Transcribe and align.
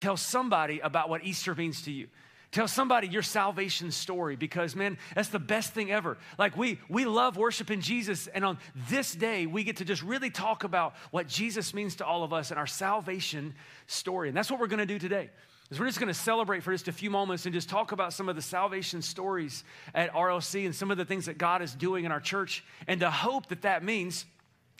Tell 0.00 0.16
somebody 0.16 0.78
about 0.80 1.08
what 1.08 1.24
Easter 1.24 1.54
means 1.54 1.82
to 1.82 1.92
you. 1.92 2.08
Tell 2.50 2.68
somebody 2.68 3.08
your 3.08 3.22
salvation 3.22 3.90
story 3.90 4.34
because, 4.34 4.74
man, 4.74 4.96
that's 5.14 5.28
the 5.28 5.38
best 5.38 5.74
thing 5.74 5.90
ever. 5.90 6.16
Like, 6.38 6.56
we, 6.56 6.78
we 6.88 7.04
love 7.04 7.36
worshiping 7.36 7.82
Jesus, 7.82 8.26
and 8.26 8.42
on 8.42 8.58
this 8.88 9.14
day, 9.14 9.44
we 9.44 9.64
get 9.64 9.76
to 9.78 9.84
just 9.84 10.02
really 10.02 10.30
talk 10.30 10.64
about 10.64 10.94
what 11.10 11.28
Jesus 11.28 11.74
means 11.74 11.96
to 11.96 12.06
all 12.06 12.24
of 12.24 12.32
us 12.32 12.50
and 12.50 12.58
our 12.58 12.66
salvation 12.66 13.54
story. 13.86 14.28
And 14.28 14.36
that's 14.36 14.50
what 14.50 14.60
we're 14.60 14.66
gonna 14.66 14.86
do 14.86 14.98
today. 14.98 15.28
Is 15.70 15.78
we're 15.78 15.86
just 15.86 16.00
gonna 16.00 16.14
celebrate 16.14 16.62
for 16.62 16.72
just 16.72 16.88
a 16.88 16.92
few 16.92 17.10
moments 17.10 17.44
and 17.44 17.52
just 17.52 17.68
talk 17.68 17.92
about 17.92 18.14
some 18.14 18.30
of 18.30 18.36
the 18.36 18.40
salvation 18.40 19.02
stories 19.02 19.62
at 19.94 20.10
RLC 20.14 20.64
and 20.64 20.74
some 20.74 20.90
of 20.90 20.96
the 20.96 21.04
things 21.04 21.26
that 21.26 21.36
God 21.36 21.60
is 21.60 21.74
doing 21.74 22.06
in 22.06 22.12
our 22.12 22.20
church, 22.20 22.64
and 22.86 22.98
the 22.98 23.10
hope 23.10 23.48
that 23.48 23.62
that 23.62 23.84
means 23.84 24.24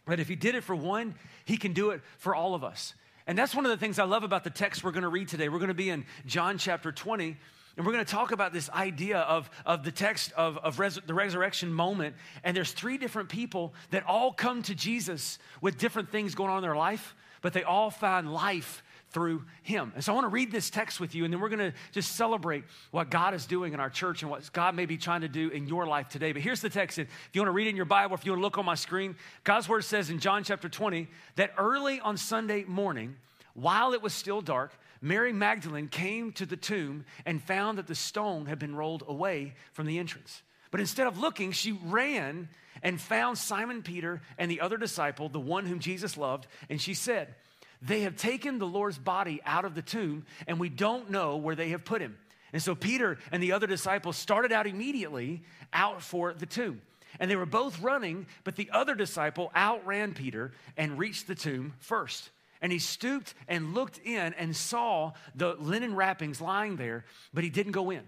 that 0.06 0.20
if 0.20 0.28
He 0.28 0.36
did 0.36 0.54
it 0.54 0.64
for 0.64 0.74
one, 0.74 1.16
He 1.44 1.58
can 1.58 1.74
do 1.74 1.90
it 1.90 2.00
for 2.16 2.34
all 2.34 2.54
of 2.54 2.64
us. 2.64 2.94
And 3.28 3.36
that's 3.36 3.54
one 3.54 3.66
of 3.66 3.70
the 3.70 3.76
things 3.76 3.98
I 3.98 4.04
love 4.04 4.24
about 4.24 4.42
the 4.42 4.50
text 4.50 4.82
we're 4.82 4.90
going 4.90 5.02
to 5.02 5.10
read 5.10 5.28
today. 5.28 5.50
We're 5.50 5.58
going 5.58 5.68
to 5.68 5.74
be 5.74 5.90
in 5.90 6.06
John 6.24 6.56
chapter 6.56 6.90
20. 6.90 7.36
And 7.76 7.86
we're 7.86 7.92
going 7.92 8.04
to 8.04 8.10
talk 8.10 8.32
about 8.32 8.54
this 8.54 8.70
idea 8.70 9.18
of, 9.18 9.50
of 9.66 9.84
the 9.84 9.92
text 9.92 10.32
of, 10.32 10.56
of 10.56 10.78
res- 10.78 10.98
the 11.06 11.12
resurrection 11.12 11.70
moment. 11.70 12.16
And 12.42 12.56
there's 12.56 12.72
three 12.72 12.96
different 12.96 13.28
people 13.28 13.74
that 13.90 14.04
all 14.06 14.32
come 14.32 14.62
to 14.62 14.74
Jesus 14.74 15.38
with 15.60 15.76
different 15.76 16.10
things 16.10 16.34
going 16.34 16.50
on 16.50 16.56
in 16.56 16.62
their 16.62 16.74
life, 16.74 17.14
but 17.42 17.52
they 17.52 17.64
all 17.64 17.90
find 17.90 18.32
life 18.32 18.82
through 19.10 19.44
him. 19.62 19.92
And 19.94 20.04
so 20.04 20.12
I 20.12 20.14
want 20.14 20.26
to 20.26 20.30
read 20.30 20.52
this 20.52 20.70
text 20.70 21.00
with 21.00 21.14
you, 21.14 21.24
and 21.24 21.32
then 21.32 21.40
we're 21.40 21.48
going 21.48 21.72
to 21.72 21.72
just 21.92 22.16
celebrate 22.16 22.64
what 22.90 23.10
God 23.10 23.34
is 23.34 23.46
doing 23.46 23.72
in 23.72 23.80
our 23.80 23.90
church 23.90 24.22
and 24.22 24.30
what 24.30 24.50
God 24.52 24.74
may 24.74 24.86
be 24.86 24.96
trying 24.96 25.22
to 25.22 25.28
do 25.28 25.48
in 25.48 25.66
your 25.66 25.86
life 25.86 26.08
today. 26.08 26.32
But 26.32 26.42
here's 26.42 26.60
the 26.60 26.70
text. 26.70 26.98
If 26.98 27.08
you 27.32 27.40
want 27.40 27.48
to 27.48 27.52
read 27.52 27.66
it 27.66 27.70
in 27.70 27.76
your 27.76 27.84
Bible, 27.84 28.14
if 28.14 28.24
you 28.24 28.32
want 28.32 28.40
to 28.40 28.44
look 28.44 28.58
on 28.58 28.64
my 28.64 28.74
screen, 28.74 29.16
God's 29.44 29.68
word 29.68 29.84
says 29.84 30.10
in 30.10 30.18
John 30.18 30.44
chapter 30.44 30.68
20 30.68 31.08
that 31.36 31.52
early 31.56 32.00
on 32.00 32.16
Sunday 32.16 32.64
morning, 32.64 33.16
while 33.54 33.92
it 33.92 34.02
was 34.02 34.12
still 34.12 34.40
dark, 34.40 34.72
Mary 35.00 35.32
Magdalene 35.32 35.88
came 35.88 36.32
to 36.32 36.46
the 36.46 36.56
tomb 36.56 37.04
and 37.24 37.42
found 37.42 37.78
that 37.78 37.86
the 37.86 37.94
stone 37.94 38.46
had 38.46 38.58
been 38.58 38.74
rolled 38.74 39.04
away 39.06 39.54
from 39.72 39.86
the 39.86 39.98
entrance. 39.98 40.42
But 40.70 40.80
instead 40.80 41.06
of 41.06 41.18
looking, 41.18 41.52
she 41.52 41.72
ran 41.72 42.48
and 42.82 43.00
found 43.00 43.38
Simon 43.38 43.82
Peter 43.82 44.20
and 44.36 44.50
the 44.50 44.60
other 44.60 44.76
disciple, 44.76 45.28
the 45.28 45.40
one 45.40 45.66
whom 45.66 45.78
Jesus 45.78 46.16
loved, 46.16 46.46
and 46.68 46.80
she 46.80 46.94
said, 46.94 47.34
they 47.80 48.00
have 48.00 48.16
taken 48.16 48.58
the 48.58 48.66
Lord's 48.66 48.98
body 48.98 49.40
out 49.44 49.64
of 49.64 49.74
the 49.74 49.82
tomb, 49.82 50.26
and 50.46 50.58
we 50.58 50.68
don't 50.68 51.10
know 51.10 51.36
where 51.36 51.54
they 51.54 51.70
have 51.70 51.84
put 51.84 52.00
him. 52.00 52.16
And 52.52 52.62
so 52.62 52.74
Peter 52.74 53.18
and 53.30 53.42
the 53.42 53.52
other 53.52 53.66
disciples 53.66 54.16
started 54.16 54.52
out 54.52 54.66
immediately 54.66 55.42
out 55.72 56.02
for 56.02 56.32
the 56.32 56.46
tomb. 56.46 56.80
And 57.20 57.30
they 57.30 57.36
were 57.36 57.46
both 57.46 57.80
running, 57.80 58.26
but 58.44 58.56
the 58.56 58.70
other 58.72 58.94
disciple 58.94 59.50
outran 59.54 60.14
Peter 60.14 60.52
and 60.76 60.98
reached 60.98 61.26
the 61.26 61.34
tomb 61.34 61.74
first. 61.78 62.30
And 62.60 62.72
he 62.72 62.78
stooped 62.78 63.34
and 63.46 63.74
looked 63.74 63.98
in 63.98 64.34
and 64.34 64.56
saw 64.56 65.12
the 65.34 65.54
linen 65.54 65.94
wrappings 65.94 66.40
lying 66.40 66.76
there, 66.76 67.04
but 67.32 67.44
he 67.44 67.50
didn't 67.50 67.72
go 67.72 67.90
in. 67.90 68.02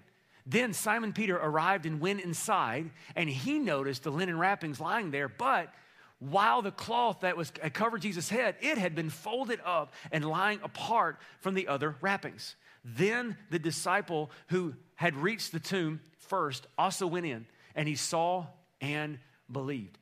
Then 0.47 0.73
Simon 0.73 1.13
Peter 1.13 1.37
arrived 1.37 1.87
and 1.87 2.01
went 2.01 2.21
inside, 2.23 2.91
and 3.15 3.29
he 3.29 3.59
noticed 3.59 4.03
the 4.03 4.11
linen 4.11 4.39
wrappings 4.39 4.81
lying 4.81 5.11
there, 5.11 5.29
but 5.29 5.73
while 6.21 6.63
the 6.63 6.71
cloth 6.71 7.21
that 7.21 7.37
was 7.37 7.53
had 7.61 7.75
covered 7.75 8.03
Jesus' 8.03 8.29
head, 8.29 8.55
it 8.61 8.79
had 8.79 8.95
been 8.95 9.11
folded 9.11 9.61
up 9.65 9.93
and 10.13 10.25
lying 10.25 10.61
apart 10.63 11.19
from 11.41 11.55
the 11.55 11.67
other 11.67 11.97
wrappings. 12.01 12.57
Then 12.85 13.37
the 13.51 13.59
disciple 13.59 14.31
who 14.49 14.75
had 14.95 15.17
reached 15.17 15.53
the 15.53 15.61
tomb 15.61 16.01
first 16.19 16.67
also 16.79 17.07
went 17.07 17.27
in, 17.27 17.47
and 17.75 17.89
he 17.89 17.97
saw 17.97 18.47
and 18.81 19.19
believed. 19.51 19.99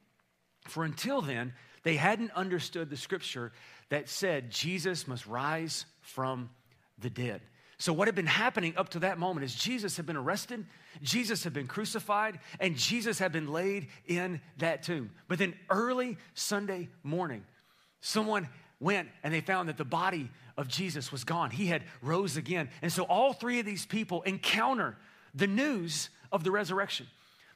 For 0.66 0.84
until 0.84 1.22
then, 1.22 1.54
they 1.84 1.96
hadn't 1.96 2.32
understood 2.32 2.90
the 2.90 2.96
scripture 2.96 3.52
that 3.88 4.08
said 4.08 4.50
Jesus 4.50 5.08
must 5.08 5.26
rise 5.26 5.86
from 6.00 6.50
the 6.98 7.10
dead. 7.10 7.40
So, 7.80 7.92
what 7.92 8.08
had 8.08 8.16
been 8.16 8.26
happening 8.26 8.74
up 8.76 8.88
to 8.90 8.98
that 9.00 9.18
moment 9.18 9.44
is 9.44 9.54
Jesus 9.54 9.96
had 9.96 10.04
been 10.04 10.16
arrested, 10.16 10.66
Jesus 11.00 11.44
had 11.44 11.52
been 11.52 11.68
crucified, 11.68 12.40
and 12.58 12.76
Jesus 12.76 13.20
had 13.20 13.30
been 13.30 13.52
laid 13.52 13.86
in 14.06 14.40
that 14.58 14.82
tomb. 14.82 15.10
But 15.28 15.38
then, 15.38 15.54
early 15.70 16.18
Sunday 16.34 16.88
morning, 17.04 17.44
someone 18.00 18.48
went 18.80 19.08
and 19.22 19.32
they 19.32 19.40
found 19.40 19.68
that 19.68 19.76
the 19.76 19.84
body 19.84 20.28
of 20.56 20.66
Jesus 20.66 21.12
was 21.12 21.22
gone. 21.22 21.50
He 21.50 21.66
had 21.66 21.84
rose 22.02 22.36
again. 22.36 22.68
And 22.82 22.92
so, 22.92 23.04
all 23.04 23.32
three 23.32 23.60
of 23.60 23.66
these 23.66 23.86
people 23.86 24.22
encounter 24.22 24.96
the 25.32 25.46
news 25.46 26.10
of 26.32 26.42
the 26.42 26.50
resurrection. 26.50 27.06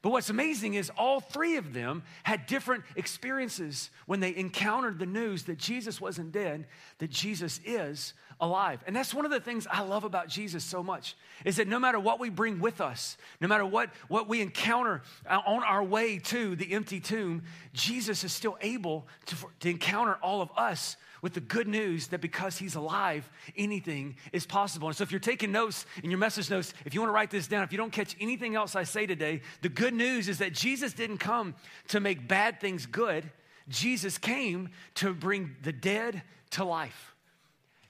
But 0.03 0.11
what's 0.11 0.31
amazing 0.31 0.75
is 0.75 0.91
all 0.99 1.21
three 1.21 1.57
of 1.57 1.73
them 1.73 2.03
had 2.25 2.47
different 2.47 2.83
experiences 2.97 3.89
when 4.07 4.19
they 4.19 4.35
encountered 4.35 4.99
the 4.99 5.07
news 5.07 5.45
that 5.45 5.59
Jesus 5.59 6.01
wasn't 6.01 6.33
dead, 6.33 6.67
that 6.99 7.11
Jesus 7.11 7.61
is 7.65 8.13
alive. 8.41 8.83
And 8.85 8.97
that's 8.97 9.15
one 9.15 9.25
of 9.25 9.31
the 9.31 9.39
things 9.39 9.69
I 9.71 9.83
love 9.83 10.03
about 10.03 10.29
Jesus 10.29 10.65
so 10.65 10.83
much 10.83 11.17
is 11.45 11.57
that 11.57 11.69
no 11.69 11.79
matter 11.79 12.01
what 12.01 12.19
we 12.19 12.31
bring 12.31 12.59
with 12.59 12.81
us, 12.81 13.17
no 13.41 13.47
matter 13.47 13.65
what, 13.65 13.91
what 14.09 14.29
we 14.29 14.41
encounter 14.41 15.03
on 15.31 15.63
our 15.63 15.85
way 15.85 16.19
to 16.19 16.57
the 16.57 16.73
empty 16.73 16.99
tomb, 16.99 17.45
Jesus 17.73 18.25
is 18.25 18.33
still 18.33 18.59
able 18.61 19.07
to, 19.27 19.37
to 19.61 19.71
encounter 19.71 20.19
all 20.21 20.43
of 20.43 20.51
us 20.57 20.97
with 21.23 21.35
the 21.35 21.41
good 21.41 21.69
news 21.69 22.09
that 22.09 22.21
because 22.21 22.59
he's 22.59 22.75
alive, 22.75 23.31
anything 23.57 24.17
is 24.33 24.45
possible. 24.45 24.89
And 24.89 24.97
so, 24.97 25.05
if 25.05 25.13
you're 25.13 25.21
taking 25.21 25.53
notes 25.53 25.87
in 26.03 26.11
your 26.11 26.19
message 26.19 26.51
notes, 26.51 26.75
if 26.85 26.93
you 26.93 27.01
want 27.01 27.09
to 27.09 27.15
write 27.15 27.31
this 27.31 27.47
down, 27.47 27.63
if 27.63 27.73
you 27.73 27.79
don't 27.79 27.93
catch 27.93 28.17
anything 28.21 28.57
else 28.57 28.77
I 28.77 28.83
say 28.83 29.07
today, 29.07 29.41
the 29.63 29.69
good 29.69 29.95
news 29.95 30.29
is 30.29 30.39
that 30.39 30.53
Jesus 30.53 30.93
didn't 30.93 31.19
come 31.19 31.55
to 31.89 32.01
make 32.01 32.29
bad 32.29 32.61
things 32.61 32.85
good, 32.85 33.31
Jesus 33.69 34.19
came 34.19 34.71
to 34.97 35.15
bring 35.15 35.57
the 35.63 35.73
dead 35.73 36.23
to 36.51 36.65
life. 36.65 37.15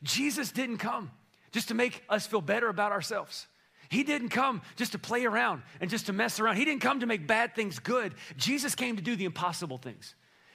Jesus 0.02 0.52
didn't 0.52 0.78
come 0.78 1.10
just 1.50 1.68
to 1.68 1.74
make 1.74 2.02
us 2.08 2.26
feel 2.26 2.42
better 2.42 2.68
about 2.68 2.92
ourselves. 2.92 3.46
He 3.88 4.04
didn't 4.04 4.30
come 4.30 4.62
just 4.76 4.92
to 4.92 4.98
play 4.98 5.24
around 5.24 5.62
and 5.80 5.90
just 5.90 6.06
to 6.06 6.12
mess 6.12 6.40
around. 6.40 6.56
He 6.56 6.64
didn't 6.64 6.80
come 6.80 7.00
to 7.00 7.06
make 7.06 7.26
bad 7.26 7.54
things 7.54 7.78
good. 7.78 8.14
Jesus 8.36 8.74
came 8.74 8.96
to 8.96 9.02
do 9.02 9.16
the 9.16 9.26
impossible 9.26 9.78
things. 9.78 10.14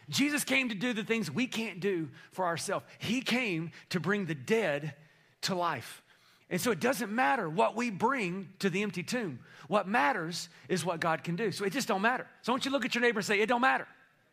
Jesus 0.09 0.44
came 0.44 0.69
to 0.69 0.75
do 0.75 0.94
the 0.94 1.03
things 1.03 1.29
we 1.29 1.47
can't 1.47 1.79
do 1.79 2.09
for 2.31 2.45
ourselves. 2.45 2.85
He 3.00 3.22
came 3.22 3.72
to 3.90 4.00
bring 4.00 4.25
the 4.25 4.35
dead 4.35 4.94
to 5.41 5.56
life. 5.56 6.01
And 6.50 6.62
so 6.62 6.72
it 6.72 6.79
doesn't 6.79 7.12
matter 7.12 7.50
what 7.50 7.75
we 7.75 7.90
bring 7.90 8.50
to 8.59 8.69
the 8.69 8.84
empty 8.84 9.03
tomb. 9.03 9.40
What 9.68 9.88
matters 9.88 10.47
is 10.69 10.85
what 10.85 11.01
God 11.01 11.23
can 11.23 11.35
do. 11.35 11.51
So 11.51 11.66
it 11.66 11.73
just 11.73 11.90
don't 11.90 12.01
matter. 12.01 12.25
So 12.41 12.53
want 12.53 12.63
you 12.63 12.72
look 12.72 12.85
at 12.85 12.95
your 12.95 13.01
neighbor 13.01 13.19
and 13.19 13.25
say, 13.25 13.41
it 13.41 13.47
don't 13.47 13.59
matter. 13.59 13.85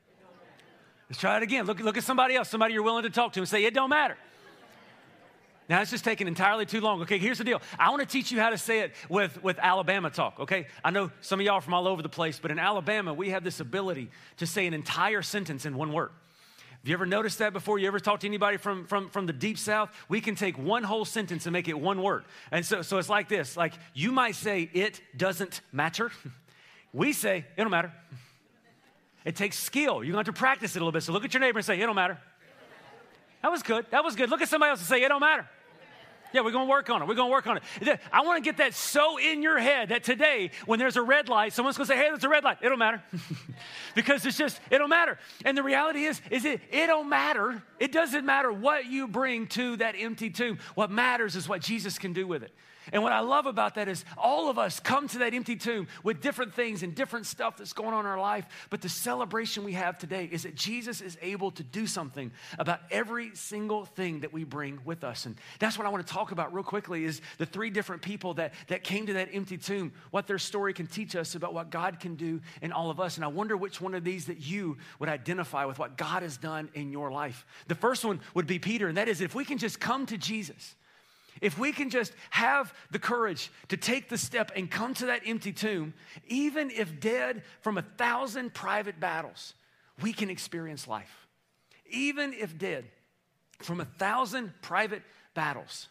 It 0.07 0.23
don't 0.23 0.37
matter. 0.37 0.65
Let's 1.11 1.21
try 1.21 1.37
it 1.39 1.43
again. 1.43 1.67
Look, 1.67 1.81
look 1.81 1.97
at 1.97 2.05
somebody 2.05 2.37
else, 2.37 2.49
somebody 2.49 2.73
you're 2.75 2.85
willing 2.85 3.03
to 3.03 3.11
talk 3.11 3.33
to 3.33 3.41
and 3.41 3.49
say, 3.49 3.65
it 3.65 3.75
don't 3.75 3.91
matter. 3.91 4.17
Now, 5.69 5.81
it's 5.81 5.91
just 5.91 6.05
taking 6.05 6.29
entirely 6.29 6.67
too 6.67 6.81
long. 6.81 7.01
Okay, 7.03 7.17
here's 7.17 7.39
the 7.39 7.45
deal. 7.45 7.63
I 7.79 7.89
want 7.89 8.01
to 8.01 8.07
teach 8.07 8.31
you 8.31 8.39
how 8.39 8.51
to 8.51 8.59
say 8.59 8.81
it 8.81 8.93
with, 9.09 9.43
with 9.43 9.59
Alabama 9.59 10.11
talk, 10.11 10.41
okay? 10.41 10.67
I 10.85 10.91
know 10.91 11.11
some 11.23 11.41
of 11.41 11.47
y'all 11.47 11.57
are 11.57 11.61
from 11.63 11.73
all 11.73 11.89
over 11.89 12.03
the 12.03 12.09
place, 12.09 12.39
but 12.39 12.51
in 12.51 12.59
Alabama, 12.59 13.15
we 13.15 13.31
have 13.31 13.45
this 13.45 13.61
ability 13.61 14.11
to 14.37 14.47
say 14.47 14.67
an 14.67 14.75
entire 14.75 15.23
sentence 15.23 15.65
in 15.65 15.75
one 15.77 15.93
word. 15.93 16.11
Have 16.85 16.89
you 16.91 16.95
ever 16.95 17.07
noticed 17.07 17.39
that 17.39 17.55
before? 17.55 17.79
You 17.79 17.87
ever 17.87 17.99
talked 17.99 18.21
to 18.23 18.27
anybody 18.27 18.59
from, 18.59 18.85
from, 18.85 19.09
from 19.09 19.25
the 19.25 19.33
deep 19.33 19.57
south? 19.57 19.89
We 20.11 20.21
can 20.21 20.35
take 20.35 20.59
one 20.59 20.83
whole 20.83 21.07
sentence 21.07 21.47
and 21.47 21.53
make 21.55 21.67
it 21.67 21.81
one 21.81 22.03
word. 22.03 22.27
And 22.51 22.65
so, 22.65 22.83
so 22.83 22.99
it's 22.99 23.09
like 23.09 23.27
this 23.31 23.57
like 23.57 23.73
you 23.95 24.13
might 24.13 24.35
say, 24.35 24.69
it 24.71 25.01
doesn't 25.17 25.63
matter. 25.73 26.13
we 26.93 27.15
say, 27.15 27.39
it 27.39 27.63
don't 27.63 27.71
matter. 27.71 27.93
It 29.25 29.37
takes 29.37 29.59
skill. 29.59 30.05
You're 30.05 30.13
going 30.13 30.23
to 30.23 30.29
have 30.29 30.35
to 30.35 30.39
practice 30.39 30.77
it 30.77 30.81
a 30.81 30.81
little 30.81 30.93
bit. 30.93 31.03
So 31.03 31.15
look 31.15 31.25
at 31.25 31.33
your 31.33 31.41
neighbor 31.41 31.59
and 31.59 31.65
say, 31.65 31.81
it 31.81 31.87
don't 31.87 31.95
matter. 31.95 32.19
That 33.41 33.51
was 33.51 33.63
good. 33.63 33.87
That 33.91 34.05
was 34.05 34.17
good. 34.17 34.29
Look 34.29 34.43
at 34.43 34.51
somebody 34.51 34.69
else 34.69 34.81
and 34.81 34.87
say, 34.87 35.03
it 35.03 35.09
don't 35.09 35.21
matter. 35.21 35.49
Yeah, 36.34 36.41
we're 36.41 36.50
going 36.50 36.67
to 36.67 36.71
work 36.71 36.91
on 36.91 37.00
it. 37.00 37.06
We're 37.06 37.15
going 37.15 37.28
to 37.28 37.33
work 37.33 37.47
on 37.47 37.59
it. 37.59 38.00
I 38.12 38.22
want 38.22 38.43
to 38.43 38.47
get 38.47 38.56
that 38.56 38.75
so 38.75 39.19
in 39.19 39.41
your 39.41 39.56
head 39.56 39.91
that 39.91 40.03
today, 40.03 40.50
when 40.67 40.81
there's 40.81 40.97
a 40.97 41.03
red 41.03 41.28
light, 41.28 41.53
someone's 41.53 41.77
going 41.77 41.87
to 41.87 41.93
say, 41.93 41.97
hey, 41.97 42.09
there's 42.09 42.25
a 42.25 42.28
red 42.28 42.43
light. 42.43 42.59
It 42.61 42.69
don't 42.69 42.78
matter. 42.81 43.00
because 43.95 44.27
it's 44.27 44.37
just, 44.37 44.61
it 44.69 44.78
don't 44.78 44.91
matter. 44.91 45.17
And 45.44 45.56
the 45.56 45.62
reality 45.62 46.03
is, 46.03 46.21
is 46.33 46.44
it, 46.44 46.61
it 46.73 46.89
don't 46.89 47.09
matter. 47.09 47.62
It 47.78 47.93
doesn't 47.93 48.27
matter 48.27 48.53
what 48.53 48.87
you 48.87 49.06
bring 49.06 49.47
to 49.49 49.77
that 49.77 49.94
empty 49.97 50.28
tomb. 50.28 50.59
What 50.75 50.91
matters 50.91 51.37
is 51.37 51.49
what 51.49 51.61
Jesus 51.61 52.00
can 52.00 52.12
do 52.12 52.27
with 52.27 52.43
it. 52.43 52.50
And 52.93 53.03
what 53.03 53.13
I 53.13 53.21
love 53.21 53.47
about 53.47 53.77
that 53.77 53.89
is 53.89 54.05
all 54.19 54.51
of 54.51 54.59
us 54.59 54.81
come 54.81 55.09
to 55.09 55.19
that 55.19 55.35
empty 55.35 55.57
tomb 55.57 55.89
with 56.03 56.21
different 56.21 56.55
things 56.55 56.83
and 56.83 56.95
different 56.95 57.27
stuff 57.27 57.57
that's 57.57 57.73
going 57.73 57.95
on 57.95 58.01
in 58.01 58.07
our 58.07 58.21
life. 58.21 58.47
But 58.71 58.83
the 58.83 58.89
celebration 58.89 59.65
we 59.65 59.73
have 59.73 59.99
today 59.99 60.29
is 60.31 60.43
that 60.43 60.55
Jesus 60.55 61.01
is 61.01 61.17
able 61.23 61.51
to 61.53 61.63
do 61.63 61.87
something 61.87 62.31
about 62.59 62.81
every 62.91 63.35
single 63.35 63.85
thing 63.85 64.21
that 64.21 64.33
we 64.33 64.45
bring 64.45 64.81
with 64.85 65.05
us. 65.05 65.27
And 65.27 65.37
that's 65.59 65.79
what 65.79 65.87
I 65.87 65.91
want 65.91 66.07
to 66.07 66.13
talk 66.13 66.33
about 66.33 66.53
real 66.53 66.65
quickly 66.65 67.05
is 67.05 67.21
the 67.39 67.47
three 67.47 67.71
different 67.71 68.03
people 68.03 68.35
that, 68.35 68.55
that 68.69 68.85
came 68.85 69.07
to 69.07 69.15
that 69.15 69.31
empty 69.33 69.57
tomb, 69.57 69.93
what 70.11 70.27
their 70.27 70.39
story 70.39 70.75
can 70.75 70.87
teach 70.87 71.17
us 71.17 71.35
about 71.35 71.55
what 71.55 71.71
God 71.71 72.01
can 72.01 72.17
do 72.17 72.41
in 72.63 72.73
all 72.73 72.91
of 72.91 73.01
us. 73.01 73.17
And 73.17 73.25
I 73.25 73.29
wonder 73.29 73.57
which 73.57 73.81
one 73.81 73.95
of 73.95 74.05
these 74.05 74.27
that 74.27 74.41
you 74.41 74.77
would 74.99 75.09
identify 75.09 75.65
with 75.65 75.79
what 75.79 75.97
God 75.97 76.23
has 76.23 76.37
done 76.37 76.69
in 76.75 76.93
your 76.93 77.11
life. 77.11 77.47
The 77.69 77.75
first 77.75 78.05
one 78.05 78.21
would 78.35 78.47
be 78.47 78.59
Peter, 78.59 78.89
and 78.89 78.97
that 78.97 79.09
is 79.09 79.21
if 79.21 79.35
we 79.35 79.45
can 79.45 79.59
just 79.59 79.81
come 79.81 80.07
to 80.07 80.19
Jesus 80.19 80.75
if 81.41 81.59
we 81.59 81.73
can 81.73 81.91
just 81.91 82.13
have 82.31 82.73
the 82.91 82.99
courage 82.99 83.51
to 83.69 83.77
take 83.77 84.09
the 84.09 84.19
step 84.19 84.53
and 84.57 84.71
come 84.71 84.95
to 84.95 85.07
that 85.07 85.23
empty 85.27 85.53
tomb, 85.53 85.95
even 86.29 86.71
if 86.71 87.01
dead 87.01 87.43
from 87.61 87.79
a 87.79 87.83
thousand 87.83 88.55
private 88.55 89.01
battles, 89.01 89.55
we 90.03 90.13
can 90.13 90.31
experience 90.31 90.89
life. 90.89 91.27
Even 91.91 92.33
if 92.33 92.57
dead 92.59 92.85
from 93.61 93.81
a 93.81 93.85
thousand 93.85 94.53
private 94.63 95.03
battles, 95.35 95.89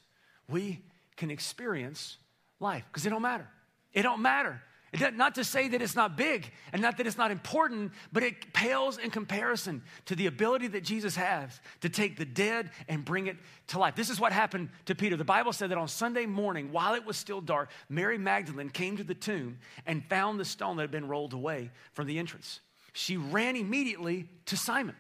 we 0.50 0.82
can 1.16 1.32
experience 1.32 2.18
life 2.60 2.84
because 2.88 3.06
it 3.06 3.10
don't 3.10 3.22
matter. 3.22 3.48
It 3.94 4.02
don't 4.02 4.22
matter. 4.22 4.62
It 4.94 5.16
not 5.16 5.34
to 5.36 5.44
say 5.44 5.68
that 5.70 5.82
it's 5.82 5.96
not 5.96 6.16
big 6.16 6.52
and 6.72 6.80
not 6.80 6.98
that 6.98 7.08
it's 7.08 7.18
not 7.18 7.32
important, 7.32 7.94
but 8.12 8.22
it 8.22 8.54
pales 8.54 9.00
in 9.00 9.10
comparison 9.10 9.82
to 10.06 10.16
the 10.16 10.28
ability 10.28 10.68
that 10.68 10.84
Jesus 10.84 11.16
has 11.16 11.60
to 11.82 11.90
take 11.90 12.16
the 12.16 12.26
dead 12.26 12.70
and 12.88 13.04
bring 13.04 13.26
it 13.26 13.38
to 13.68 13.80
life. 13.80 13.96
This 13.96 14.12
is 14.12 14.20
what 14.20 14.32
happened 14.32 14.70
to 14.86 14.94
Peter. 14.94 15.18
The 15.18 15.24
Bible 15.26 15.52
said 15.52 15.72
that 15.72 15.80
on 15.80 15.88
Sunday 15.88 16.28
morning, 16.28 16.72
while 16.72 16.94
it 16.94 17.04
was 17.04 17.18
still 17.18 17.42
dark, 17.42 17.72
Mary 17.90 18.20
Magdalene 18.20 18.70
came 18.70 18.96
to 18.98 19.04
the 19.04 19.16
tomb 19.16 19.58
and 19.88 20.06
found 20.06 20.40
the 20.40 20.46
stone 20.46 20.76
that 20.78 20.84
had 20.84 20.92
been 20.92 21.08
rolled 21.08 21.34
away 21.34 21.72
from 21.94 22.06
the 22.06 22.20
entrance. 22.20 22.60
She 22.94 23.18
ran 23.18 23.56
immediately 23.56 24.30
to 24.46 24.56
Simon. 24.56 24.96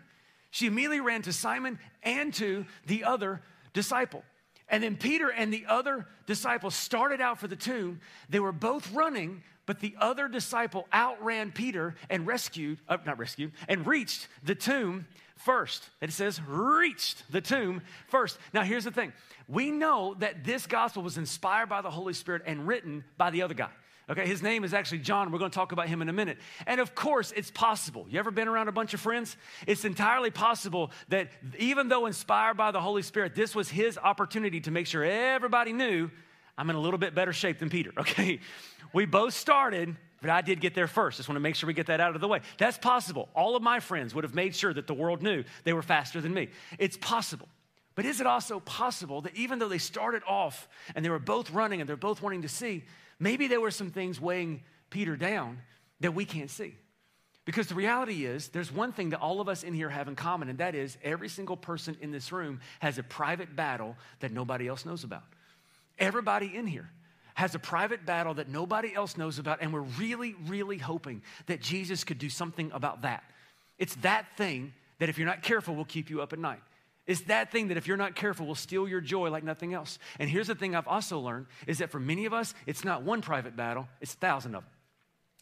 She 0.50 0.66
immediately 0.66 1.02
ran 1.02 1.22
to 1.24 1.34
Simon 1.34 1.78
and 2.02 2.34
to 2.36 2.66
the 2.88 3.04
other 3.04 3.42
disciple. 3.74 4.24
And 4.70 4.82
then 4.82 4.96
Peter 4.98 5.30
and 5.30 5.54
the 5.54 5.66
other 5.68 6.08
disciple 6.26 6.72
started 6.72 7.22
out 7.22 7.40
for 7.40 7.48
the 7.48 7.56
tomb. 7.56 8.00
They 8.30 8.40
were 8.40 8.52
both 8.52 8.92
running, 8.92 9.44
but 9.66 9.80
the 9.80 9.96
other 10.00 10.28
disciple 10.28 10.88
outran 10.94 11.52
Peter 11.52 11.96
and 12.10 12.28
rescued, 12.28 12.80
uh, 12.90 12.98
not 13.06 13.18
rescued, 13.18 13.52
and 13.68 13.86
reached 13.88 14.28
the 14.44 14.56
tomb 14.56 15.08
first. 15.38 15.90
And 16.02 16.10
it 16.10 16.14
says, 16.14 16.42
reached 16.42 17.32
the 17.32 17.42
tomb 17.42 17.82
first. 18.08 18.38
Now, 18.54 18.64
here's 18.64 18.84
the 18.84 18.92
thing 18.92 19.14
we 19.48 19.72
know 19.72 20.16
that 20.20 20.44
this 20.44 20.66
gospel 20.68 21.04
was 21.04 21.18
inspired 21.18 21.70
by 21.70 21.82
the 21.82 21.92
Holy 21.92 22.14
Spirit 22.14 22.44
and 22.46 22.68
written 22.68 23.04
by 23.18 23.30
the 23.30 23.42
other 23.42 23.54
guy. 23.54 23.70
Okay, 24.10 24.28
his 24.28 24.44
name 24.44 24.66
is 24.66 24.74
actually 24.74 25.00
John. 25.00 25.32
We're 25.32 25.40
going 25.40 25.52
to 25.52 25.56
talk 25.56 25.72
about 25.72 25.88
him 25.88 26.02
in 26.02 26.10
a 26.10 26.14
minute. 26.14 26.38
And 26.68 26.82
of 26.82 26.94
course, 26.94 27.32
it's 27.38 27.50
possible. 27.50 28.06
You 28.10 28.20
ever 28.20 28.32
been 28.32 28.50
around 28.50 28.68
a 28.68 28.74
bunch 28.74 28.94
of 28.94 29.00
friends? 29.00 29.38
It's 29.66 29.86
entirely 29.86 30.30
possible 30.30 30.92
that 31.08 31.30
even 31.58 31.88
though 31.88 32.06
inspired 32.06 32.58
by 32.58 32.72
the 32.72 32.82
Holy 32.82 33.02
Spirit, 33.02 33.34
this 33.34 33.56
was 33.56 33.70
his 33.70 33.98
opportunity 33.98 34.60
to 34.62 34.72
make 34.72 34.88
sure 34.88 35.06
everybody 35.06 35.72
knew 35.72 36.12
I'm 36.58 36.70
in 36.70 36.76
a 36.76 36.80
little 36.80 36.98
bit 36.98 37.16
better 37.16 37.34
shape 37.34 37.60
than 37.60 37.70
Peter, 37.70 37.92
okay? 37.98 38.40
We 38.94 39.06
both 39.06 39.34
started, 39.34 39.96
but 40.22 40.30
I 40.30 40.42
did 40.42 40.62
get 40.62 40.76
there 40.76 40.88
first. 40.88 41.18
Just 41.18 41.28
want 41.28 41.36
to 41.36 41.42
make 41.42 41.56
sure 41.56 41.68
we 41.68 41.74
get 41.74 41.88
that 41.88 42.00
out 42.00 42.16
of 42.16 42.22
the 42.22 42.28
way. 42.28 42.42
That's 42.58 42.78
possible. 42.78 43.28
All 43.36 43.56
of 43.56 43.64
my 43.64 43.80
friends 43.80 44.14
would 44.16 44.24
have 44.24 44.36
made 44.36 44.56
sure 44.56 44.74
that 44.74 44.88
the 44.88 44.94
world 44.94 45.22
knew 45.22 45.44
they 45.64 45.74
were 45.74 45.82
faster 45.82 46.22
than 46.22 46.34
me. 46.34 46.50
It's 46.78 46.98
possible. 46.98 47.50
But 47.96 48.06
is 48.06 48.22
it 48.22 48.28
also 48.28 48.60
possible 48.60 49.22
that 49.22 49.36
even 49.36 49.60
though 49.60 49.68
they 49.68 49.78
started 49.78 50.24
off 50.28 50.68
and 50.96 51.04
they 51.04 51.10
were 51.10 51.20
both 51.20 51.52
running 51.52 51.82
and 51.82 51.90
they're 51.90 51.96
both 51.96 52.22
wanting 52.22 52.44
to 52.44 52.50
see, 52.50 52.84
maybe 53.20 53.48
there 53.48 53.62
were 53.62 53.72
some 53.72 53.92
things 53.92 54.22
weighing 54.22 54.64
Peter 54.90 55.16
down 55.16 55.60
that 56.00 56.14
we 56.14 56.26
can't 56.26 56.50
see? 56.50 56.76
Because 57.46 57.68
the 57.68 57.76
reality 57.76 58.26
is, 58.26 58.48
there's 58.48 58.72
one 58.72 58.94
thing 58.94 59.10
that 59.10 59.20
all 59.20 59.42
of 59.42 59.50
us 59.50 59.64
in 59.64 59.74
here 59.74 59.90
have 59.90 60.08
in 60.08 60.16
common, 60.16 60.48
and 60.48 60.60
that 60.60 60.76
is 60.76 60.98
every 61.04 61.28
single 61.28 61.58
person 61.58 61.98
in 62.00 62.10
this 62.12 62.32
room 62.32 62.62
has 62.80 62.98
a 62.98 63.04
private 63.04 63.54
battle 63.54 63.98
that 64.22 64.32
nobody 64.32 64.68
else 64.68 64.86
knows 64.86 65.04
about. 65.04 65.24
Everybody 66.00 66.56
in 66.56 66.66
here 66.66 66.90
has 67.36 67.56
a 67.56 67.60
private 67.60 68.06
battle 68.06 68.36
that 68.36 68.50
nobody 68.50 68.94
else 68.94 69.18
knows 69.18 69.40
about, 69.40 69.62
and 69.62 69.74
we're 69.74 69.82
really, 69.82 70.36
really 70.48 70.78
hoping 70.78 71.22
that 71.48 71.62
Jesus 71.62 72.04
could 72.04 72.20
do 72.20 72.30
something 72.30 72.72
about 72.74 73.02
that. 73.02 73.24
It's 73.78 73.96
that 73.98 74.38
thing 74.38 74.74
that, 75.00 75.10
if 75.10 75.18
you're 75.18 75.28
not 75.28 75.42
careful, 75.42 75.76
will 75.76 75.86
keep 75.86 76.10
you 76.10 76.22
up 76.22 76.34
at 76.34 76.40
night. 76.40 76.62
It's 77.06 77.22
that 77.22 77.52
thing 77.52 77.68
that 77.68 77.78
if 77.78 77.88
you're 77.88 77.98
not 77.98 78.16
careful 78.16 78.46
will 78.46 78.56
steal 78.56 78.88
your 78.88 79.02
joy 79.02 79.30
like 79.30 79.44
nothing 79.44 79.74
else. 79.74 80.00
And 80.20 80.30
here's 80.30 80.48
the 80.48 80.56
thing 80.56 80.76
I've 80.76 80.88
also 80.88 81.20
learned 81.20 81.48
is 81.68 81.80
that 81.80 81.92
for 81.92 82.00
many 82.00 82.26
of 82.26 82.34
us, 82.34 82.54
it's 82.66 82.86
not 82.86 83.04
one 83.04 83.22
private 83.22 83.58
battle, 83.58 83.88
it's 84.00 84.14
a 84.14 84.18
thousand 84.18 84.56
of 84.56 84.64
them. 84.64 84.70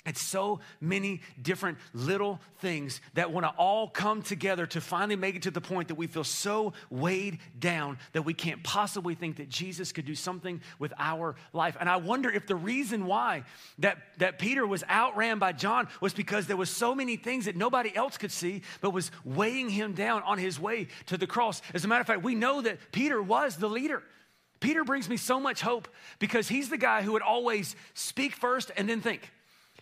It's 0.04 0.22
so 0.22 0.62
many 0.80 1.22
different 1.40 1.78
little 1.94 2.40
things 2.58 3.02
that 3.14 3.32
want 3.32 3.46
to 3.46 3.52
all 3.52 3.88
come 3.88 4.24
together 4.24 4.66
to 4.68 4.82
finally 4.82 5.16
make 5.16 5.36
it 5.36 5.44
to 5.44 5.52
the 5.52 5.62
point 5.62 5.90
that 5.90 5.96
we 5.96 6.08
feel 6.08 6.24
so 6.24 6.74
weighed 6.90 7.38
down 7.60 8.00
that 8.14 8.24
we 8.24 8.34
can't 8.34 8.64
possibly 8.64 9.14
think 9.14 9.36
that 9.36 9.48
Jesus 9.48 9.92
could 9.92 10.06
do 10.06 10.16
something 10.16 10.60
with 10.80 10.92
our 10.98 11.36
life. 11.54 11.78
And 11.80 11.88
I 11.88 11.98
wonder 11.98 12.32
if 12.32 12.48
the 12.48 12.56
reason 12.56 13.06
why 13.06 13.44
that, 13.78 14.00
that 14.18 14.40
Peter 14.40 14.66
was 14.66 14.84
outran 14.90 15.38
by 15.38 15.52
John 15.52 15.88
was 16.02 16.16
because 16.16 16.48
there 16.48 16.58
was 16.58 16.72
so 16.72 16.96
many 16.96 17.16
things 17.16 17.46
that 17.46 17.56
nobody 17.56 17.96
else 17.96 18.18
could 18.18 18.32
see, 18.32 18.64
but 18.82 18.92
was 18.94 19.12
weighing 19.24 19.70
him 19.70 19.94
down 19.94 20.24
on 20.24 20.40
his 20.40 20.60
way 20.60 20.88
to 21.08 21.18
the 21.18 21.28
cross. 21.28 21.62
As 21.76 21.86
a 21.86 21.88
matter 21.88 22.02
of 22.02 22.08
fact, 22.08 22.24
we 22.24 22.34
know 22.34 22.62
that 22.62 22.80
Peter 22.92 23.22
was 23.22 23.56
the 23.56 23.70
leader. 23.70 24.02
Peter 24.62 24.84
brings 24.84 25.10
me 25.10 25.18
so 25.18 25.40
much 25.40 25.62
hope 25.62 25.88
because 26.18 26.48
he's 26.48 26.70
the 26.70 26.78
guy 26.78 27.04
who 27.04 27.12
would 27.12 27.22
always 27.22 27.76
speak 27.94 28.36
first 28.36 28.72
and 28.76 28.90
then 28.90 29.02
think. 29.02 29.30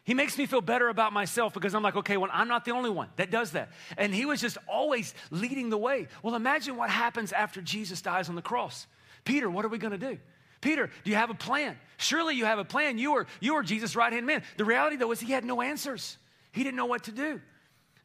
He 0.09 0.15
makes 0.15 0.39
me 0.39 0.47
feel 0.47 0.61
better 0.61 0.89
about 0.89 1.13
myself 1.13 1.53
because 1.53 1.75
I'm 1.75 1.83
like, 1.83 1.95
okay, 1.97 2.17
well, 2.17 2.31
I'm 2.33 2.47
not 2.47 2.65
the 2.65 2.71
only 2.71 2.89
one 2.89 3.09
that 3.17 3.29
does 3.29 3.51
that. 3.51 3.69
And 3.95 4.11
he 4.11 4.25
was 4.25 4.41
just 4.41 4.57
always 4.67 5.13
leading 5.29 5.69
the 5.69 5.77
way. 5.77 6.07
Well, 6.23 6.33
imagine 6.33 6.77
what 6.77 6.89
happens 6.89 7.31
after 7.31 7.61
Jesus 7.61 8.01
dies 8.01 8.27
on 8.27 8.33
the 8.33 8.41
cross. 8.41 8.87
Peter, 9.23 9.47
what 9.51 9.65
are 9.65 9.67
we 9.67 9.77
going 9.77 9.91
to 9.91 9.99
do? 9.99 10.17
Peter, 10.61 10.89
do 11.03 11.11
you 11.11 11.15
have 11.15 11.29
a 11.29 11.35
plan? 11.35 11.77
Surely 11.97 12.33
you 12.33 12.45
have 12.45 12.57
a 12.57 12.65
plan. 12.65 12.97
You 12.97 13.17
are, 13.17 13.27
you 13.39 13.53
are 13.53 13.61
Jesus' 13.61 13.95
right 13.95 14.11
hand 14.11 14.25
man. 14.25 14.41
The 14.57 14.65
reality, 14.65 14.95
though, 14.95 15.11
is 15.11 15.19
he 15.19 15.31
had 15.31 15.45
no 15.45 15.61
answers. 15.61 16.17
He 16.53 16.63
didn't 16.63 16.77
know 16.77 16.87
what 16.87 17.03
to 17.03 17.11
do. 17.11 17.39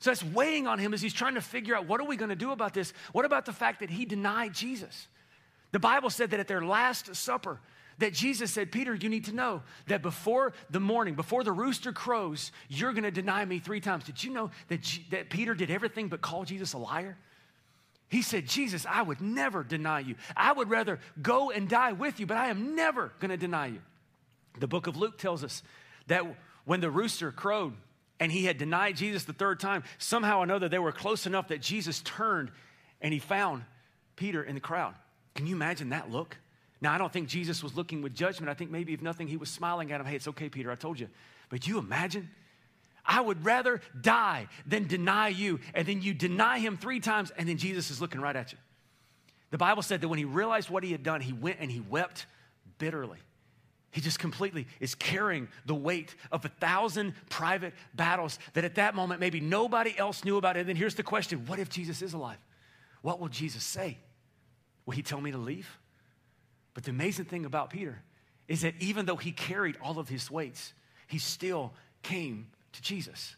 So 0.01 0.11
that's 0.11 0.23
weighing 0.23 0.67
on 0.67 0.79
him 0.79 0.93
as 0.93 1.01
he's 1.01 1.15
trying 1.15 1.37
to 1.37 1.41
figure 1.41 1.75
out 1.75 1.87
what 1.89 2.03
are 2.03 2.06
we 2.06 2.19
going 2.19 2.29
to 2.29 2.37
do 2.37 2.53
about 2.53 2.75
this? 2.75 2.93
What 3.12 3.25
about 3.25 3.47
the 3.47 3.55
fact 3.55 3.81
that 3.81 3.89
he 3.89 4.05
denied 4.05 4.53
Jesus? 4.53 5.09
The 5.73 5.79
Bible 5.79 6.11
said 6.11 6.33
that 6.33 6.41
at 6.41 6.49
their 6.49 6.61
last 6.61 7.17
supper, 7.17 7.61
that 7.99 8.12
Jesus 8.12 8.50
said, 8.50 8.73
Peter, 8.73 8.94
you 8.94 9.08
need 9.08 9.26
to 9.26 9.32
know 9.32 9.62
that 9.87 10.02
before 10.02 10.52
the 10.70 10.81
morning, 10.81 11.14
before 11.14 11.44
the 11.44 11.52
rooster 11.52 11.93
crows, 11.93 12.52
you're 12.69 12.93
going 12.93 13.05
to 13.05 13.11
deny 13.11 13.44
me 13.44 13.58
three 13.58 13.81
times. 13.81 14.05
Did 14.05 14.23
you 14.23 14.32
know 14.32 14.50
that, 14.69 14.81
G- 14.81 15.06
that 15.11 15.31
Peter 15.31 15.55
did 15.55 15.70
everything 15.70 16.08
but 16.08 16.20
call 16.20 16.44
Jesus 16.44 16.73
a 16.73 16.79
liar? 16.79 17.17
He 18.08 18.23
said, 18.23 18.46
Jesus, 18.46 18.87
I 18.88 19.02
would 19.02 19.20
never 19.20 19.64
deny 19.64 20.00
you. 20.00 20.14
I 20.37 20.52
would 20.52 20.70
rather 20.70 21.00
go 21.20 21.50
and 21.50 21.69
die 21.69 21.93
with 21.93 22.20
you, 22.20 22.26
but 22.26 22.37
I 22.37 22.49
am 22.49 22.75
never 22.75 23.12
going 23.19 23.31
to 23.31 23.37
deny 23.37 23.67
you. 23.67 23.81
The 24.58 24.69
book 24.69 24.87
of 24.87 24.96
Luke 24.96 25.19
tells 25.19 25.43
us 25.43 25.62
that 26.06 26.25
when 26.64 26.81
the 26.81 26.91
rooster 26.91 27.32
crowed 27.32 27.75
and 28.20 28.31
he 28.31 28.44
had 28.44 28.58
denied 28.58 28.96
Jesus 28.96 29.25
the 29.25 29.32
third 29.32 29.58
time, 29.58 29.82
somehow 29.99 30.41
or 30.41 30.44
another 30.44 30.69
they 30.69 30.79
were 30.79 30.93
close 30.93 31.26
enough 31.26 31.49
that 31.49 31.61
Jesus 31.61 32.02
turned 32.02 32.50
and 33.00 33.12
he 33.12 33.19
found 33.19 33.64
Peter 34.17 34.43
in 34.43 34.55
the 34.55 34.61
crowd. 34.61 34.94
Can 35.35 35.46
you 35.46 35.56
imagine 35.56 35.88
that 35.88 36.11
look? 36.11 36.37
Now, 36.85 36.93
I 36.93 36.99
don't 36.99 37.11
think 37.11 37.29
Jesus 37.29 37.63
was 37.63 37.75
looking 37.75 38.03
with 38.03 38.15
judgment. 38.15 38.51
I 38.51 38.55
think 38.55 38.71
maybe, 38.71 38.93
if 38.93 39.01
nothing, 39.01 39.27
he 39.27 39.39
was 39.39 39.49
smiling 39.49 39.91
at 39.91 40.03
him. 40.03 40.07
Hey, 40.07 40.17
it's 40.17 40.29
okay, 40.29 40.51
Peter, 40.51 40.71
I 40.71 40.75
told 40.75 41.01
you. 41.01 41.09
But 41.49 41.67
you 41.67 41.79
imagine? 41.79 42.29
I 43.07 43.23
would 43.23 43.43
rather 43.43 43.81
die 43.99 44.49
than 44.67 44.87
deny 44.87 45.29
you. 45.29 45.61
And 45.73 45.89
then 45.89 46.03
you 46.03 46.13
deny 46.13 46.59
him 46.59 46.77
three 46.77 47.01
times, 47.01 47.33
and 47.39 47.49
then 47.49 47.57
Jesus 47.57 47.91
is 47.91 48.03
looking 48.03 48.21
right 48.21 48.37
at 48.37 48.53
you. 48.53 48.59
The 49.51 49.57
Bible 49.57 49.81
said 49.81 50.03
that 50.03 50.09
when 50.09 50.19
he 50.19 50.27
realized 50.27 50.69
what 50.69 50.85
he 50.85 50.93
had 50.93 51.03
done, 51.03 51.23
he 51.23 51.33
went 51.33 51.57
and 51.59 51.71
he 51.71 51.81
wept 51.81 52.27
bitterly. 52.77 53.19
He 53.91 54.03
just 54.03 54.19
completely 54.19 54.67
is 54.79 54.94
carrying 54.94 55.49
the 55.65 55.75
weight 55.75 56.15
of 56.31 56.44
a 56.44 56.49
thousand 56.49 57.15
private 57.31 57.73
battles 57.94 58.39
that 58.53 58.65
at 58.65 58.75
that 58.75 58.94
moment 58.94 59.20
maybe 59.20 59.41
nobody 59.41 59.97
else 59.97 60.23
knew 60.23 60.37
about. 60.37 60.58
And 60.58 60.69
then 60.69 60.77
here's 60.77 60.97
the 60.97 61.03
question 61.03 61.47
what 61.47 61.58
if 61.58 61.70
Jesus 61.70 62.03
is 62.03 62.13
alive? 62.13 62.37
What 63.01 63.20
will 63.20 63.29
Jesus 63.29 63.65
say? 63.65 63.97
Will 64.85 64.93
he 64.93 65.03
tell 65.03 65.23
me 65.23 65.31
to 65.31 65.39
leave? 65.39 65.79
But 66.75 66.85
the 66.85 66.91
amazing 66.91 67.27
thing 67.27 67.45
about 67.45 67.71
Peter 67.71 68.03
is 68.49 68.63
that 68.63 68.75
even 68.81 69.07
though 69.07 69.17
he 69.17 69.33
carried 69.33 69.77
all 69.81 69.99
of 69.99 70.09
his 70.09 70.31
weights, 70.31 70.75
he 71.07 71.19
still 71.19 71.73
came 72.03 72.49
to 72.73 72.83
Jesus. 72.83 73.37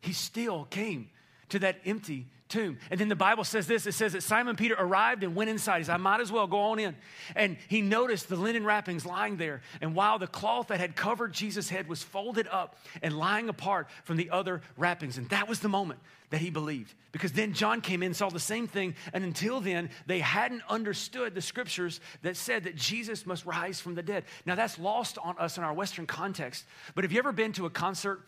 He 0.00 0.12
still 0.12 0.64
came 0.64 1.10
to 1.50 1.58
that 1.60 1.80
empty 1.84 2.26
tomb. 2.48 2.78
And 2.90 2.98
then 2.98 3.08
the 3.08 3.16
Bible 3.16 3.44
says 3.44 3.66
this 3.66 3.86
it 3.86 3.92
says 3.92 4.12
that 4.12 4.22
Simon 4.22 4.56
Peter 4.56 4.74
arrived 4.78 5.22
and 5.22 5.34
went 5.34 5.50
inside. 5.50 5.78
He 5.78 5.84
said, 5.84 5.94
I 5.94 5.98
might 5.98 6.20
as 6.20 6.32
well 6.32 6.46
go 6.46 6.58
on 6.58 6.78
in. 6.78 6.96
And 7.34 7.56
he 7.68 7.82
noticed 7.82 8.28
the 8.28 8.36
linen 8.36 8.64
wrappings 8.64 9.06
lying 9.06 9.36
there. 9.36 9.62
And 9.80 9.94
while 9.94 10.18
the 10.18 10.26
cloth 10.26 10.68
that 10.68 10.80
had 10.80 10.96
covered 10.96 11.32
Jesus' 11.32 11.68
head 11.68 11.88
was 11.88 12.02
folded 12.02 12.48
up 12.48 12.76
and 13.02 13.16
lying 13.16 13.48
apart 13.48 13.88
from 14.04 14.16
the 14.16 14.30
other 14.30 14.62
wrappings. 14.76 15.18
And 15.18 15.28
that 15.30 15.48
was 15.48 15.60
the 15.60 15.68
moment 15.68 16.00
that 16.30 16.40
he 16.40 16.50
believed. 16.50 16.92
Because 17.12 17.32
then 17.32 17.54
John 17.54 17.80
came 17.80 18.02
in, 18.02 18.12
saw 18.12 18.28
the 18.28 18.38
same 18.38 18.66
thing. 18.66 18.94
And 19.12 19.24
until 19.24 19.60
then, 19.60 19.90
they 20.06 20.20
hadn't 20.20 20.62
understood 20.68 21.34
the 21.34 21.40
scriptures 21.40 22.00
that 22.22 22.36
said 22.36 22.64
that 22.64 22.76
Jesus 22.76 23.26
must 23.26 23.46
rise 23.46 23.80
from 23.80 23.94
the 23.94 24.02
dead. 24.02 24.24
Now, 24.44 24.54
that's 24.54 24.78
lost 24.78 25.18
on 25.18 25.36
us 25.38 25.56
in 25.56 25.64
our 25.64 25.72
Western 25.72 26.06
context. 26.06 26.64
But 26.94 27.04
have 27.04 27.12
you 27.12 27.18
ever 27.18 27.32
been 27.32 27.52
to 27.54 27.66
a 27.66 27.70
concert 27.70 28.20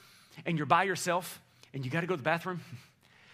and 0.46 0.56
you're 0.56 0.66
by 0.66 0.84
yourself 0.84 1.40
and 1.74 1.84
you 1.84 1.90
got 1.90 2.00
to 2.00 2.06
go 2.06 2.14
to 2.14 2.18
the 2.18 2.22
bathroom? 2.22 2.60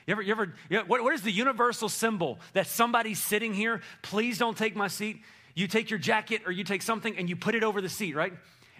You 0.06 0.12
ever, 0.12 0.22
you 0.22 0.32
ever, 0.32 0.54
you 0.70 0.78
what, 0.86 1.02
what 1.02 1.14
is 1.14 1.22
the 1.22 1.32
universal 1.32 1.88
symbol 1.88 2.38
that 2.52 2.68
somebody's 2.68 3.20
sitting 3.20 3.52
here? 3.52 3.80
Please 4.02 4.38
don't 4.38 4.56
take 4.56 4.76
my 4.76 4.88
seat. 4.88 5.22
You 5.54 5.66
take 5.66 5.90
your 5.90 5.98
jacket 5.98 6.42
or 6.46 6.52
you 6.52 6.64
take 6.64 6.82
something 6.82 7.16
and 7.16 7.28
you 7.28 7.34
put 7.34 7.54
it 7.54 7.64
over 7.64 7.80
the 7.80 7.88
seat, 7.88 8.14
right? 8.14 8.32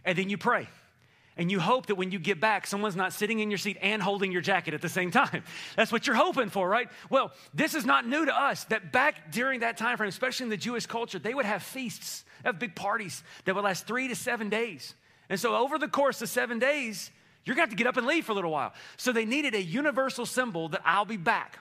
And 0.04 0.16
then 0.16 0.28
you 0.28 0.38
pray. 0.38 0.68
And 1.38 1.50
you 1.50 1.60
hope 1.60 1.86
that 1.86 1.96
when 1.96 2.12
you 2.12 2.18
get 2.18 2.40
back, 2.40 2.66
someone's 2.66 2.96
not 2.96 3.12
sitting 3.12 3.40
in 3.40 3.50
your 3.50 3.58
seat 3.58 3.76
and 3.82 4.00
holding 4.00 4.32
your 4.32 4.40
jacket 4.40 4.72
at 4.72 4.80
the 4.80 4.88
same 4.88 5.10
time. 5.10 5.42
That's 5.76 5.92
what 5.92 6.06
you're 6.06 6.16
hoping 6.16 6.48
for, 6.48 6.66
right? 6.68 6.88
Well, 7.10 7.32
this 7.52 7.74
is 7.74 7.84
not 7.84 8.06
new 8.06 8.24
to 8.24 8.34
us. 8.34 8.64
That 8.64 8.92
back 8.92 9.32
during 9.32 9.60
that 9.60 9.76
time 9.76 9.96
frame, 9.96 10.08
especially 10.08 10.44
in 10.44 10.50
the 10.50 10.56
Jewish 10.56 10.86
culture, 10.86 11.18
they 11.18 11.34
would 11.34 11.44
have 11.44 11.62
feasts, 11.62 12.24
have 12.44 12.58
big 12.58 12.74
parties 12.74 13.22
that 13.44 13.54
would 13.54 13.64
last 13.64 13.86
three 13.86 14.08
to 14.08 14.14
seven 14.14 14.48
days. 14.48 14.94
And 15.28 15.38
so 15.38 15.56
over 15.56 15.76
the 15.76 15.88
course 15.88 16.22
of 16.22 16.28
seven 16.28 16.58
days, 16.58 17.10
you're 17.46 17.56
going 17.56 17.66
to 17.66 17.70
have 17.70 17.78
to 17.78 17.82
get 17.82 17.86
up 17.86 17.96
and 17.96 18.06
leave 18.06 18.26
for 18.26 18.32
a 18.32 18.34
little 18.34 18.50
while. 18.50 18.74
So 18.96 19.12
they 19.12 19.24
needed 19.24 19.54
a 19.54 19.62
universal 19.62 20.26
symbol 20.26 20.68
that 20.70 20.82
I'll 20.84 21.04
be 21.04 21.16
back. 21.16 21.60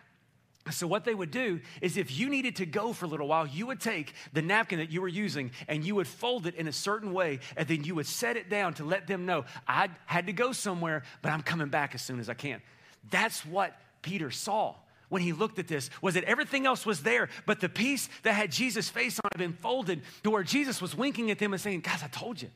So, 0.72 0.88
what 0.88 1.06
they 1.06 1.14
would 1.14 1.30
do 1.30 1.60
is 1.80 1.96
if 1.96 2.18
you 2.18 2.28
needed 2.28 2.56
to 2.56 2.66
go 2.66 2.92
for 2.92 3.06
a 3.06 3.08
little 3.08 3.28
while, 3.28 3.46
you 3.46 3.68
would 3.68 3.80
take 3.80 4.14
the 4.34 4.42
napkin 4.42 4.80
that 4.80 4.92
you 4.92 5.00
were 5.00 5.08
using 5.08 5.52
and 5.68 5.86
you 5.86 5.94
would 5.94 6.08
fold 6.08 6.48
it 6.48 6.56
in 6.56 6.68
a 6.68 6.72
certain 6.72 7.14
way, 7.14 7.40
and 7.56 7.68
then 7.68 7.84
you 7.84 7.94
would 7.94 8.08
set 8.08 8.36
it 8.36 8.50
down 8.50 8.74
to 8.76 8.84
let 8.84 9.06
them 9.06 9.28
know, 9.28 9.46
I 9.68 9.90
had 10.08 10.26
to 10.26 10.34
go 10.34 10.54
somewhere, 10.54 11.04
but 11.22 11.32
I'm 11.32 11.44
coming 11.44 11.68
back 11.68 11.94
as 11.94 12.02
soon 12.02 12.20
as 12.20 12.30
I 12.30 12.34
can. 12.34 12.64
That's 13.12 13.46
what 13.46 13.78
Peter 14.02 14.32
saw 14.32 14.74
when 15.10 15.22
he 15.22 15.34
looked 15.34 15.60
at 15.60 15.68
this 15.68 15.92
was 16.02 16.16
that 16.16 16.24
everything 16.24 16.66
else 16.66 16.84
was 16.84 17.04
there, 17.04 17.30
but 17.46 17.60
the 17.60 17.70
piece 17.70 18.10
that 18.24 18.34
had 18.34 18.52
Jesus' 18.52 18.90
face 18.90 19.20
on 19.20 19.28
it 19.28 19.40
had 19.40 19.48
been 19.48 19.58
folded 19.62 20.02
to 20.24 20.32
where 20.32 20.44
Jesus 20.44 20.82
was 20.82 20.96
winking 20.96 21.30
at 21.30 21.38
them 21.38 21.54
and 21.54 21.62
saying, 21.62 21.82
Guys, 21.82 22.02
I 22.04 22.08
told 22.08 22.42
you. 22.42 22.50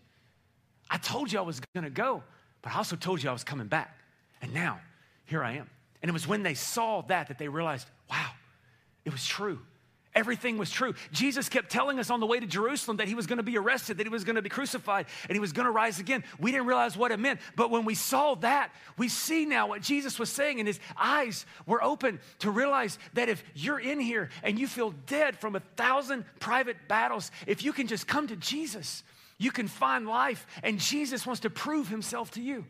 I 0.89 0.97
told 0.97 1.31
you 1.31 1.37
I 1.37 1.43
was 1.43 1.61
gonna 1.75 1.91
go, 1.91 2.23
but 2.61 2.73
I 2.73 2.77
also 2.77 2.95
told 2.95 3.23
you 3.23 3.29
I 3.29 3.33
was 3.33 3.43
coming 3.43 3.67
back. 3.67 3.95
And 4.41 4.53
now, 4.53 4.79
here 5.25 5.43
I 5.43 5.53
am. 5.53 5.69
And 6.01 6.09
it 6.09 6.13
was 6.13 6.27
when 6.27 6.43
they 6.43 6.53
saw 6.53 7.01
that 7.03 7.27
that 7.27 7.37
they 7.37 7.47
realized, 7.47 7.87
wow, 8.09 8.29
it 9.05 9.11
was 9.11 9.25
true. 9.25 9.59
Everything 10.15 10.57
was 10.57 10.71
true. 10.71 10.95
Jesus 11.11 11.49
kept 11.49 11.69
telling 11.69 11.99
us 11.99 12.09
on 12.09 12.19
the 12.19 12.25
way 12.25 12.39
to 12.39 12.47
Jerusalem 12.47 12.97
that 12.97 13.07
he 13.07 13.13
was 13.13 13.27
going 13.27 13.37
to 13.37 13.43
be 13.43 13.57
arrested, 13.57 13.97
that 13.97 14.07
he 14.07 14.09
was 14.09 14.23
going 14.23 14.37
to 14.37 14.41
be 14.41 14.49
crucified, 14.49 15.05
and 15.27 15.35
he 15.35 15.39
was 15.39 15.53
going 15.53 15.65
to 15.65 15.71
rise 15.71 15.99
again. 15.99 16.23
We 16.39 16.51
didn't 16.51 16.65
realize 16.65 16.97
what 16.97 17.11
it 17.11 17.19
meant. 17.19 17.39
But 17.55 17.69
when 17.69 17.85
we 17.85 17.93
saw 17.93 18.33
that, 18.35 18.71
we 18.97 19.07
see 19.07 19.45
now 19.45 19.67
what 19.67 19.81
Jesus 19.81 20.17
was 20.17 20.29
saying, 20.31 20.59
and 20.59 20.67
his 20.67 20.79
eyes 20.97 21.45
were 21.67 21.83
open 21.83 22.19
to 22.39 22.49
realize 22.49 22.97
that 23.13 23.29
if 23.29 23.43
you're 23.53 23.79
in 23.79 23.99
here 23.99 24.29
and 24.41 24.57
you 24.57 24.67
feel 24.67 24.91
dead 25.05 25.37
from 25.37 25.55
a 25.55 25.61
thousand 25.77 26.25
private 26.39 26.87
battles, 26.87 27.29
if 27.45 27.63
you 27.63 27.71
can 27.71 27.85
just 27.85 28.07
come 28.07 28.27
to 28.27 28.35
Jesus, 28.35 29.03
you 29.39 29.51
can 29.51 29.67
find 29.67 30.07
life, 30.07 30.45
and 30.61 30.79
Jesus 30.79 31.25
wants 31.25 31.39
to 31.41 31.49
prove 31.49 31.87
himself 31.87 32.29
to 32.31 32.41
you. 32.41 32.65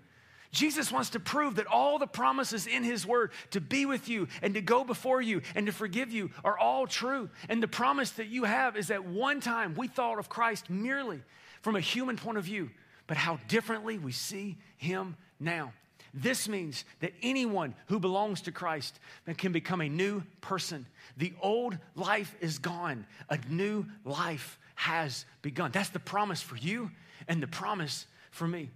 Jesus 0.52 0.92
wants 0.92 1.12
to 1.12 1.20
prove 1.20 1.56
that 1.56 1.68
all 1.68 2.00
the 2.00 2.08
promises 2.08 2.66
in 2.66 2.84
His 2.84 3.06
Word 3.06 3.32
to 3.52 3.62
be 3.62 3.86
with 3.86 4.10
you 4.10 4.28
and 4.42 4.56
to 4.56 4.62
go 4.62 4.84
before 4.84 5.22
you 5.22 5.42
and 5.54 5.68
to 5.68 5.72
forgive 5.72 6.12
you 6.12 6.32
are 6.44 6.58
all 6.58 6.88
true. 6.88 7.30
And 7.50 7.62
the 7.62 7.68
promise 7.68 8.12
that 8.12 8.28
you 8.30 8.46
have 8.46 8.76
is 8.76 8.88
that 8.88 9.06
one 9.06 9.42
time 9.42 9.76
we 9.76 9.88
thought 9.88 10.18
of 10.18 10.30
Christ 10.30 10.70
merely 10.70 11.22
from 11.62 11.76
a 11.76 11.82
human 11.82 12.16
point 12.16 12.40
of 12.40 12.46
view, 12.46 12.72
but 13.06 13.18
how 13.18 13.40
differently 13.48 14.00
we 14.00 14.12
see 14.12 14.58
Him 14.78 15.18
now. 15.40 15.74
This 16.14 16.50
means 16.50 16.86
that 17.02 17.14
anyone 17.22 17.76
who 17.88 18.00
belongs 18.00 18.42
to 18.42 18.52
Christ 18.52 19.00
can 19.38 19.52
become 19.52 19.82
a 19.82 19.90
new 19.90 20.24
person. 20.42 20.88
The 21.18 21.34
old 21.42 21.78
life 21.94 22.36
is 22.42 22.58
gone, 22.58 23.06
a 23.30 23.38
new 23.50 23.86
life 24.04 24.59
has 24.80 25.26
begun. 25.42 25.72
That's 25.72 25.90
the 25.90 26.00
promise 26.00 26.42
for 26.42 26.56
you 26.56 26.90
and 27.28 27.44
the 27.44 27.48
promise 27.48 28.08
for 28.32 28.48
me. 28.48 28.70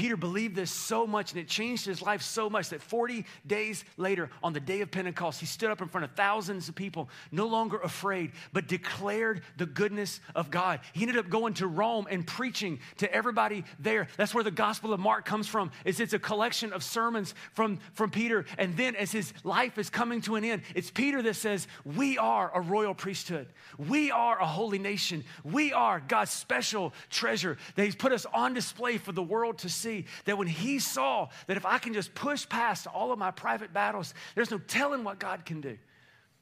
Peter 0.00 0.16
believed 0.16 0.56
this 0.56 0.70
so 0.70 1.06
much 1.06 1.32
and 1.32 1.38
it 1.42 1.46
changed 1.46 1.84
his 1.84 2.00
life 2.00 2.22
so 2.22 2.48
much 2.48 2.70
that 2.70 2.80
40 2.80 3.26
days 3.46 3.84
later, 3.98 4.30
on 4.42 4.54
the 4.54 4.58
day 4.58 4.80
of 4.80 4.90
Pentecost, 4.90 5.40
he 5.40 5.44
stood 5.44 5.70
up 5.70 5.82
in 5.82 5.88
front 5.88 6.06
of 6.06 6.12
thousands 6.12 6.70
of 6.70 6.74
people, 6.74 7.10
no 7.30 7.46
longer 7.46 7.76
afraid, 7.76 8.32
but 8.54 8.66
declared 8.66 9.42
the 9.58 9.66
goodness 9.66 10.20
of 10.34 10.50
God. 10.50 10.80
He 10.94 11.02
ended 11.02 11.18
up 11.18 11.28
going 11.28 11.52
to 11.54 11.66
Rome 11.66 12.06
and 12.10 12.26
preaching 12.26 12.80
to 12.96 13.12
everybody 13.12 13.62
there. 13.78 14.08
That's 14.16 14.32
where 14.32 14.42
the 14.42 14.50
Gospel 14.50 14.94
of 14.94 15.00
Mark 15.00 15.26
comes 15.26 15.46
from. 15.46 15.70
It's, 15.84 16.00
it's 16.00 16.14
a 16.14 16.18
collection 16.18 16.72
of 16.72 16.82
sermons 16.82 17.34
from, 17.52 17.78
from 17.92 18.08
Peter. 18.08 18.46
And 18.56 18.74
then 18.78 18.96
as 18.96 19.12
his 19.12 19.34
life 19.44 19.76
is 19.76 19.90
coming 19.90 20.22
to 20.22 20.36
an 20.36 20.46
end, 20.46 20.62
it's 20.74 20.90
Peter 20.90 21.20
that 21.20 21.36
says, 21.36 21.68
We 21.84 22.16
are 22.16 22.50
a 22.54 22.62
royal 22.62 22.94
priesthood. 22.94 23.48
We 23.76 24.10
are 24.10 24.40
a 24.40 24.46
holy 24.46 24.78
nation. 24.78 25.24
We 25.44 25.74
are 25.74 26.00
God's 26.00 26.30
special 26.30 26.94
treasure 27.10 27.58
that 27.74 27.84
he's 27.84 27.94
put 27.94 28.12
us 28.12 28.24
on 28.32 28.54
display 28.54 28.96
for 28.96 29.12
the 29.12 29.22
world 29.22 29.58
to 29.58 29.68
see 29.68 29.89
see 29.90 30.06
that 30.24 30.38
when 30.38 30.46
he 30.46 30.78
saw 30.78 31.28
that 31.46 31.56
if 31.56 31.66
I 31.66 31.78
can 31.78 31.92
just 31.92 32.14
push 32.14 32.48
past 32.48 32.86
all 32.86 33.12
of 33.12 33.18
my 33.18 33.30
private 33.30 33.72
battles, 33.72 34.14
there's 34.34 34.50
no 34.50 34.58
telling 34.58 35.04
what 35.04 35.18
God 35.18 35.44
can 35.44 35.60
do. 35.60 35.78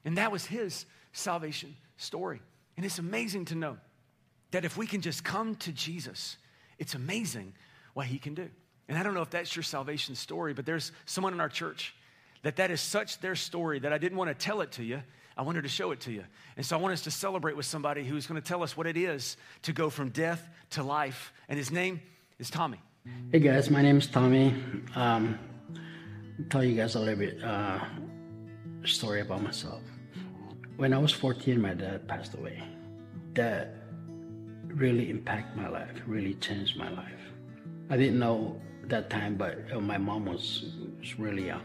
And 0.04 0.18
that 0.18 0.32
was 0.32 0.44
his 0.44 0.86
salvation 1.12 1.76
story. 1.96 2.40
And 2.76 2.86
it's 2.86 2.98
amazing 2.98 3.46
to 3.46 3.54
know 3.54 3.76
that 4.50 4.64
if 4.64 4.76
we 4.76 4.86
can 4.86 5.00
just 5.00 5.24
come 5.24 5.56
to 5.56 5.72
Jesus, 5.72 6.36
it's 6.78 6.94
amazing 6.94 7.54
what 7.94 8.06
he 8.06 8.18
can 8.18 8.34
do. 8.34 8.48
And 8.88 8.96
I 8.96 9.02
don't 9.02 9.14
know 9.14 9.22
if 9.22 9.30
that's 9.30 9.54
your 9.54 9.62
salvation 9.62 10.14
story, 10.14 10.54
but 10.54 10.64
there's 10.64 10.92
someone 11.04 11.32
in 11.32 11.40
our 11.40 11.48
church 11.48 11.94
that 12.42 12.56
that 12.56 12.70
is 12.70 12.80
such 12.80 13.20
their 13.20 13.34
story 13.34 13.80
that 13.80 13.92
I 13.92 13.98
didn't 13.98 14.16
want 14.16 14.30
to 14.30 14.34
tell 14.34 14.60
it 14.60 14.72
to 14.72 14.84
you. 14.84 15.02
I 15.36 15.42
wanted 15.42 15.62
to 15.62 15.68
show 15.68 15.92
it 15.92 16.00
to 16.00 16.12
you. 16.12 16.24
And 16.56 16.64
so 16.64 16.76
I 16.76 16.80
want 16.80 16.92
us 16.92 17.02
to 17.02 17.10
celebrate 17.10 17.56
with 17.56 17.66
somebody 17.66 18.04
who's 18.04 18.26
going 18.26 18.40
to 18.40 18.46
tell 18.46 18.62
us 18.62 18.76
what 18.76 18.86
it 18.86 18.96
is 18.96 19.36
to 19.62 19.72
go 19.72 19.90
from 19.90 20.08
death 20.08 20.48
to 20.70 20.82
life. 20.82 21.32
And 21.48 21.58
his 21.58 21.70
name 21.70 22.00
is 22.38 22.50
Tommy. 22.50 22.80
Hey 23.04 23.38
guys, 23.40 23.70
my 23.70 23.82
name 23.82 23.98
is 23.98 24.06
Tommy. 24.06 24.54
Um, 24.94 25.38
I'll 26.38 26.44
tell 26.50 26.64
you 26.64 26.74
guys 26.74 26.94
a 26.94 27.00
little 27.00 27.16
bit 27.16 27.42
uh, 27.44 27.78
story 28.84 29.20
about 29.20 29.42
myself. 29.42 29.82
When 30.76 30.92
I 30.92 30.98
was 30.98 31.12
14, 31.12 31.60
my 31.60 31.74
dad 31.74 32.08
passed 32.08 32.34
away. 32.34 32.62
That 33.34 33.74
really 34.66 35.10
impacted 35.10 35.56
my 35.56 35.68
life, 35.68 35.90
really 36.06 36.34
changed 36.34 36.76
my 36.76 36.90
life. 36.90 37.20
I 37.90 37.96
didn't 37.96 38.18
know 38.18 38.60
that 38.84 39.10
time, 39.10 39.36
but 39.36 39.58
uh, 39.72 39.80
my 39.80 39.98
mom 39.98 40.26
was, 40.26 40.74
was 40.98 41.18
really 41.18 41.46
young. 41.46 41.64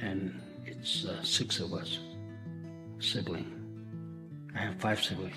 And 0.00 0.40
it's 0.64 1.04
uh, 1.04 1.22
six 1.22 1.60
of 1.60 1.72
us, 1.72 2.00
sibling. 2.98 3.52
I 4.54 4.58
have 4.58 4.80
five 4.80 5.02
siblings. 5.02 5.36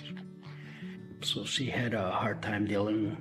So 1.21 1.43
she 1.43 1.69
had 1.69 1.93
a 1.93 2.11
hard 2.11 2.41
time 2.41 2.65
dealing 2.65 3.17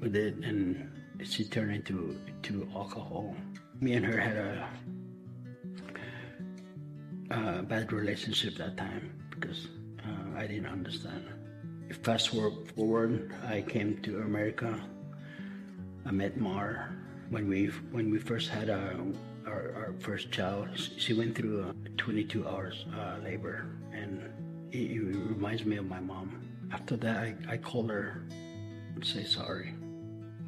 with 0.00 0.16
it, 0.16 0.34
and 0.42 0.90
she 1.22 1.44
turned 1.44 1.72
into 1.72 2.18
to 2.42 2.68
alcohol. 2.74 3.36
Me 3.80 3.94
and 3.94 4.04
her 4.04 4.18
had 4.18 4.36
a, 4.36 4.68
a 7.30 7.62
bad 7.62 7.92
relationship 7.92 8.56
that 8.56 8.76
time 8.76 9.12
because 9.30 9.68
uh, 10.04 10.38
I 10.38 10.46
didn't 10.46 10.66
understand. 10.66 11.24
Fast 12.02 12.30
forward, 12.30 13.32
I 13.46 13.62
came 13.62 14.00
to 14.02 14.20
America. 14.20 14.80
I 16.06 16.10
met 16.12 16.38
Mar 16.38 16.94
when 17.28 17.48
we 17.48 17.66
when 17.90 18.10
we 18.10 18.18
first 18.18 18.48
had 18.48 18.70
our 18.70 18.94
our, 19.46 19.74
our 19.74 19.94
first 19.98 20.30
child. 20.30 20.68
She 20.74 21.12
went 21.12 21.36
through 21.36 21.68
a 21.68 21.88
22 21.96 22.46
hours 22.46 22.86
uh, 22.96 23.16
labor, 23.22 23.66
and 23.92 24.22
it, 24.72 24.92
it 24.92 25.00
reminds 25.00 25.64
me 25.64 25.76
of 25.76 25.86
my 25.86 26.00
mom. 26.00 26.48
After 26.72 26.96
that, 26.98 27.16
I, 27.16 27.34
I 27.48 27.56
called 27.56 27.90
her 27.90 28.22
and 28.94 29.04
say 29.04 29.24
sorry 29.24 29.74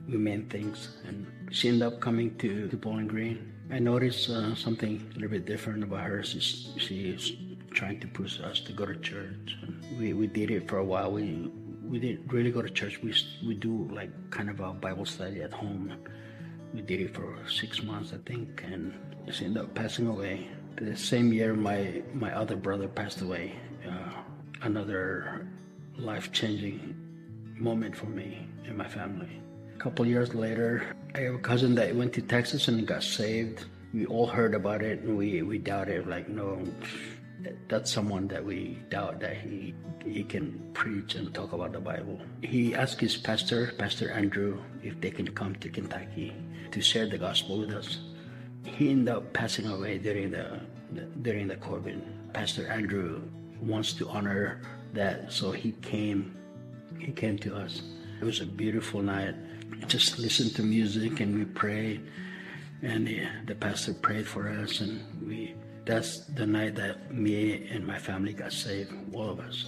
we 0.08 0.16
made 0.16 0.50
things, 0.50 0.96
and 1.06 1.26
she 1.50 1.68
ended 1.68 1.82
up 1.82 2.00
coming 2.00 2.36
to, 2.38 2.68
to 2.68 2.76
Bowling 2.76 3.06
Green. 3.06 3.52
I 3.70 3.78
noticed 3.78 4.28
uh, 4.28 4.54
something 4.54 5.06
a 5.10 5.14
little 5.14 5.30
bit 5.30 5.46
different 5.46 5.82
about 5.82 6.04
her. 6.04 6.22
She's, 6.22 6.70
she's 6.76 7.32
trying 7.70 8.00
to 8.00 8.06
push 8.06 8.40
us 8.40 8.60
to 8.60 8.72
go 8.72 8.84
to 8.84 8.96
church. 8.96 9.56
We, 9.98 10.12
we 10.12 10.26
did 10.26 10.50
it 10.50 10.68
for 10.68 10.78
a 10.78 10.84
while. 10.84 11.12
We 11.12 11.50
we 11.84 11.98
didn't 11.98 12.32
really 12.32 12.50
go 12.50 12.62
to 12.62 12.70
church. 12.70 13.02
We 13.02 13.14
we 13.46 13.54
do 13.54 13.88
like 13.92 14.10
kind 14.30 14.48
of 14.48 14.60
a 14.60 14.72
Bible 14.72 15.04
study 15.04 15.42
at 15.42 15.52
home. 15.52 15.92
We 16.74 16.80
did 16.80 17.00
it 17.00 17.14
for 17.14 17.36
six 17.48 17.82
months, 17.82 18.12
I 18.14 18.18
think, 18.28 18.62
and 18.64 18.94
she 19.30 19.44
ended 19.44 19.62
up 19.62 19.74
passing 19.74 20.06
away. 20.06 20.48
The 20.76 20.96
same 20.96 21.32
year, 21.32 21.54
my 21.54 22.02
my 22.14 22.34
other 22.34 22.56
brother 22.56 22.88
passed 22.88 23.20
away. 23.20 23.54
Uh, 23.86 24.12
another 24.62 25.46
life 25.98 26.32
changing 26.32 26.96
moment 27.58 27.94
for 27.94 28.06
me 28.06 28.48
and 28.64 28.76
my 28.76 28.88
family 28.88 29.42
couple 29.82 30.06
years 30.06 30.32
later, 30.32 30.94
I 31.16 31.22
have 31.26 31.34
a 31.34 31.38
cousin 31.38 31.74
that 31.74 31.92
went 31.96 32.12
to 32.12 32.22
Texas 32.22 32.68
and 32.68 32.86
got 32.86 33.02
saved. 33.02 33.64
We 33.92 34.06
all 34.06 34.28
heard 34.28 34.54
about 34.54 34.80
it 34.80 35.00
and 35.00 35.18
we, 35.18 35.42
we 35.42 35.58
doubted, 35.58 36.06
like, 36.06 36.28
no, 36.28 36.62
that's 37.66 37.90
someone 37.90 38.28
that 38.28 38.44
we 38.44 38.78
doubt 38.90 39.18
that 39.18 39.36
he 39.36 39.74
he 40.06 40.22
can 40.22 40.70
preach 40.72 41.16
and 41.16 41.34
talk 41.34 41.52
about 41.52 41.72
the 41.72 41.80
Bible. 41.80 42.20
He 42.42 42.76
asked 42.76 43.00
his 43.00 43.16
pastor, 43.16 43.74
Pastor 43.76 44.12
Andrew, 44.12 44.62
if 44.84 45.00
they 45.00 45.10
can 45.10 45.26
come 45.34 45.56
to 45.56 45.68
Kentucky 45.68 46.32
to 46.70 46.80
share 46.80 47.08
the 47.08 47.18
gospel 47.18 47.58
with 47.58 47.74
us. 47.74 47.98
He 48.64 48.90
ended 48.90 49.12
up 49.12 49.32
passing 49.32 49.66
away 49.66 49.98
during 49.98 50.30
the, 50.30 50.60
during 51.22 51.48
the 51.48 51.56
COVID. 51.56 52.32
Pastor 52.32 52.68
Andrew 52.68 53.22
wants 53.60 53.94
to 53.94 54.08
honor 54.08 54.62
that, 54.94 55.32
so 55.32 55.50
he 55.50 55.72
came. 55.82 56.36
He 57.00 57.10
came 57.10 57.36
to 57.38 57.56
us. 57.56 57.82
It 58.20 58.24
was 58.24 58.40
a 58.40 58.46
beautiful 58.46 59.02
night 59.02 59.34
just 59.86 60.18
listen 60.18 60.50
to 60.50 60.62
music 60.62 61.20
and 61.20 61.38
we 61.38 61.44
pray. 61.44 62.00
and 62.82 63.06
the, 63.46 63.54
pastor 63.54 63.94
prayed 63.94 64.26
for 64.26 64.48
us 64.48 64.80
and 64.80 65.00
we 65.26 65.54
that's 65.84 66.26
the 66.38 66.46
night 66.46 66.76
that 66.76 67.12
me 67.12 67.66
and 67.68 67.86
my 67.86 67.98
family 67.98 68.32
got 68.32 68.52
saved 68.52 68.92
all 69.12 69.30
of 69.30 69.40
us. 69.40 69.66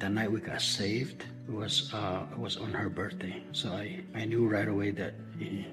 The 0.00 0.08
night 0.08 0.30
we 0.30 0.40
got 0.40 0.60
saved 0.60 1.24
was 1.48 1.92
uh, 1.94 2.26
was 2.36 2.56
on 2.56 2.72
her 2.72 2.88
birthday. 2.88 3.42
So 3.52 3.70
i 3.70 4.00
i 4.14 4.24
knew 4.24 4.48
right 4.48 4.68
away 4.68 4.90
that 4.92 5.14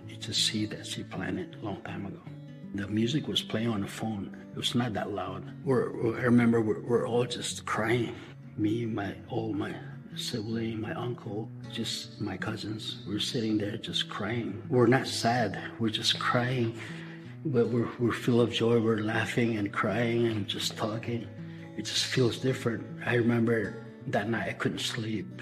it's 0.08 0.28
a 0.28 0.34
seed 0.34 0.72
that 0.72 0.86
she 0.86 1.04
planted 1.04 1.56
a 1.62 1.66
long 1.66 1.82
time 1.82 2.06
ago. 2.06 2.22
The 2.76 2.88
music 2.88 3.28
was 3.28 3.42
playing 3.42 3.70
on 3.70 3.82
the 3.82 3.88
phone. 3.88 4.38
It 4.54 4.58
was 4.58 4.76
not 4.76 4.94
that 4.94 5.12
loud. 5.12 5.44
We're, 5.66 5.90
i 6.20 6.24
remember 6.24 6.62
we're, 6.62 6.82
we're 6.82 7.08
all 7.08 7.26
just 7.26 7.66
crying. 7.66 8.16
Me 8.58 8.86
my 8.86 9.16
all 9.30 9.54
my 9.54 9.74
sibling, 10.16 10.82
my 10.82 10.94
uncle, 10.94 11.50
just 11.72 12.20
my 12.22 12.38
cousins. 12.38 13.04
We're 13.08 13.20
sitting 13.20 13.58
there 13.58 13.78
just 13.78 14.10
crying. 14.10 14.62
We're 14.70 14.88
not 14.88 15.08
sad, 15.08 15.60
we're 15.80 15.90
just 15.90 16.20
crying. 16.20 16.78
but 17.46 17.70
we're, 17.70 17.90
we're 18.00 18.12
full 18.14 18.42
of 18.42 18.52
joy. 18.52 18.80
We're 18.80 19.00
laughing 19.00 19.58
and 19.58 19.72
crying 19.74 20.28
and 20.28 20.48
just 20.48 20.78
talking. 20.78 21.28
It 21.78 21.86
just 21.86 22.06
feels 22.06 22.38
different. 22.38 22.86
I 23.06 23.16
remember 23.16 23.84
that 24.08 24.30
night 24.30 24.50
I 24.50 24.54
couldn't 24.54 24.80
sleep. 24.82 25.42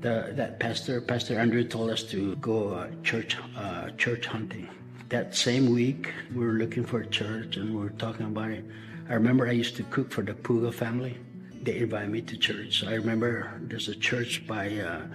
The, 0.00 0.32
that 0.36 0.60
pastor, 0.60 1.00
Pastor 1.00 1.38
Andrew, 1.38 1.64
told 1.64 1.90
us 1.90 2.02
to 2.04 2.36
go 2.36 2.70
uh, 2.74 2.88
church 3.02 3.36
uh, 3.56 3.90
church 3.98 4.26
hunting. 4.26 4.68
That 5.10 5.34
same 5.34 5.70
week, 5.70 6.12
we 6.34 6.44
were 6.44 6.54
looking 6.54 6.84
for 6.84 7.00
a 7.00 7.06
church 7.06 7.56
and 7.56 7.74
we 7.74 7.82
were 7.82 7.90
talking 7.90 8.26
about 8.26 8.50
it. 8.50 8.64
I 9.08 9.14
remember 9.14 9.46
I 9.48 9.52
used 9.52 9.76
to 9.76 9.82
cook 9.84 10.10
for 10.12 10.22
the 10.22 10.34
Puga 10.34 10.72
family. 10.72 11.18
They 11.64 11.78
invited 11.78 12.10
me 12.10 12.20
to 12.20 12.36
church. 12.36 12.84
I 12.84 12.94
remember 12.94 13.58
there's 13.62 13.88
a 13.88 13.94
church 13.96 14.46
by 14.46 14.68
uh, 14.76 15.06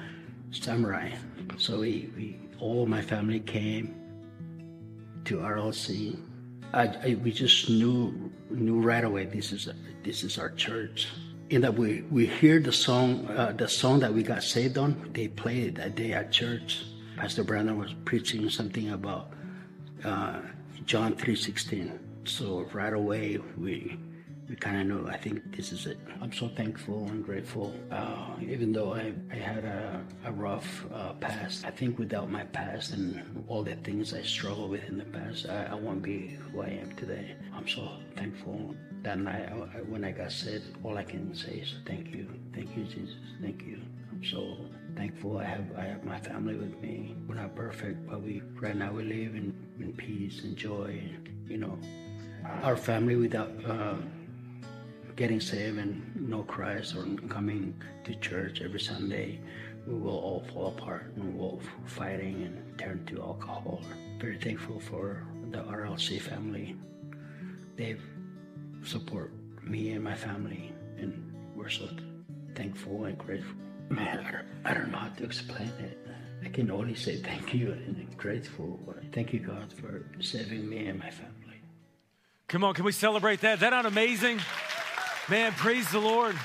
Samurai. 0.49 1.11
So 1.57 1.79
we, 1.81 2.09
we 2.17 2.39
all 2.59 2.87
my 2.87 3.03
family 3.03 3.39
came 3.39 3.93
to 5.25 5.37
RLC. 5.37 6.19
I, 6.73 6.87
I, 6.87 7.19
we 7.23 7.31
just 7.31 7.69
knew 7.69 8.31
knew 8.49 8.81
right 8.81 9.03
away 9.03 9.25
this 9.25 9.51
is 9.51 9.69
this 10.03 10.23
is 10.23 10.39
our 10.39 10.49
church. 10.49 11.07
In 11.51 11.61
that 11.61 11.75
we 11.75 12.01
we 12.09 12.25
hear 12.25 12.59
the 12.59 12.73
song 12.73 13.27
uh, 13.27 13.51
the 13.55 13.67
song 13.67 13.99
that 13.99 14.11
we 14.11 14.23
got 14.23 14.41
saved 14.41 14.79
on. 14.79 15.11
They 15.13 15.27
played 15.27 15.67
it 15.67 15.75
that 15.75 15.93
day 15.93 16.13
at 16.13 16.31
church. 16.31 16.83
Pastor 17.15 17.43
Brandon 17.43 17.77
was 17.77 17.93
preaching 18.05 18.49
something 18.49 18.89
about 18.89 19.33
uh, 20.03 20.41
John 20.85 21.15
three 21.15 21.35
sixteen. 21.35 21.99
So 22.23 22.67
right 22.73 22.93
away 22.93 23.37
we 23.55 23.99
we 24.49 24.55
kind 24.55 24.81
of 24.81 24.87
know, 24.87 25.07
I 25.07 25.17
think 25.17 25.55
this 25.55 25.71
is 25.71 25.85
it. 25.85 25.99
I'm 26.21 26.33
so 26.33 26.47
thankful 26.47 27.05
and 27.09 27.23
grateful. 27.23 27.71
Uh, 27.91 28.33
even 28.41 28.71
though 28.73 28.93
I, 28.95 29.13
I 29.31 29.35
had 29.35 29.63
a, 29.63 30.03
a 30.25 30.31
rough 30.31 30.85
uh, 30.91 31.13
past, 31.13 31.65
I 31.65 31.69
think 31.69 31.99
without 31.99 32.31
my 32.31 32.43
past 32.45 32.93
and 32.93 33.45
all 33.47 33.61
the 33.61 33.75
things 33.75 34.11
I 34.11 34.23
struggled 34.23 34.71
with 34.71 34.83
in 34.85 34.97
the 34.97 35.05
past, 35.05 35.47
I, 35.47 35.67
I 35.71 35.75
won't 35.75 36.01
be 36.01 36.39
who 36.51 36.61
I 36.61 36.69
am 36.69 36.95
today. 36.95 37.35
I'm 37.55 37.67
so 37.67 37.87
thankful. 38.15 38.75
That 39.03 39.19
night, 39.19 39.49
I, 39.49 39.81
when 39.83 40.03
I 40.03 40.11
got 40.11 40.31
saved, 40.31 40.65
all 40.83 40.97
I 40.97 41.03
can 41.03 41.33
say 41.35 41.51
is 41.51 41.75
thank 41.85 42.07
you. 42.07 42.27
Thank 42.53 42.75
you, 42.75 42.85
Jesus. 42.85 43.15
Thank 43.41 43.61
you. 43.61 43.79
I'm 44.11 44.25
so 44.25 44.57
thankful 44.95 45.37
I 45.37 45.45
have 45.45 45.65
I 45.77 45.83
have 45.83 46.03
my 46.03 46.19
family 46.19 46.55
with 46.55 46.81
me. 46.81 47.15
We're 47.27 47.35
not 47.35 47.55
perfect, 47.55 48.05
but 48.09 48.21
we 48.21 48.41
right 48.59 48.75
now 48.75 48.91
we 48.91 49.03
live 49.03 49.35
in, 49.35 49.55
in 49.79 49.93
peace 49.93 50.43
and 50.43 50.57
joy. 50.57 51.01
You 51.47 51.57
know, 51.57 51.79
our 52.63 52.75
family 52.75 53.15
without 53.15 53.51
uh, 53.65 53.95
getting 55.19 55.41
saved 55.41 55.77
and 55.77 56.29
know 56.29 56.43
Christ 56.43 56.95
or 56.95 57.03
coming 57.27 57.75
to 58.05 58.15
church 58.15 58.61
every 58.61 58.79
Sunday, 58.79 59.37
we 59.85 59.93
will 59.93 60.17
all 60.17 60.45
fall 60.53 60.67
apart 60.67 61.11
and 61.17 61.37
we'll 61.37 61.57
be 61.57 61.65
fighting 61.87 62.35
and 62.43 62.79
turn 62.79 63.05
to 63.07 63.21
alcohol. 63.21 63.81
Very 64.17 64.37
thankful 64.37 64.79
for 64.79 65.27
the 65.51 65.57
RLC 65.57 66.21
family. 66.21 66.77
They 67.75 67.97
support 68.85 69.33
me 69.61 69.91
and 69.91 70.01
my 70.05 70.15
family, 70.15 70.73
and 70.97 71.11
we're 71.53 71.67
so 71.67 71.89
thankful 72.55 73.03
and 73.03 73.17
grateful. 73.17 73.55
Man, 73.89 74.19
I 74.25 74.31
don't, 74.31 74.47
I 74.63 74.73
don't 74.73 74.89
know 74.89 74.99
how 74.99 75.09
to 75.09 75.23
explain 75.25 75.73
it. 75.79 75.99
I 76.45 76.47
can 76.47 76.71
only 76.71 76.95
say 76.95 77.17
thank 77.17 77.53
you 77.53 77.73
and 77.73 78.07
grateful. 78.15 78.79
Thank 79.11 79.33
you, 79.33 79.39
God, 79.39 79.73
for 79.73 80.05
saving 80.21 80.69
me 80.69 80.87
and 80.87 80.97
my 80.97 81.09
family. 81.09 81.61
Come 82.47 82.63
on, 82.63 82.73
can 82.73 82.85
we 82.85 82.93
celebrate 82.93 83.41
that? 83.41 83.55
Is 83.55 83.59
that 83.59 83.71
not 83.71 83.85
amazing? 83.85 84.39
Man, 85.29 85.51
praise 85.51 85.87
the 85.91 85.99
Lord. 85.99 86.35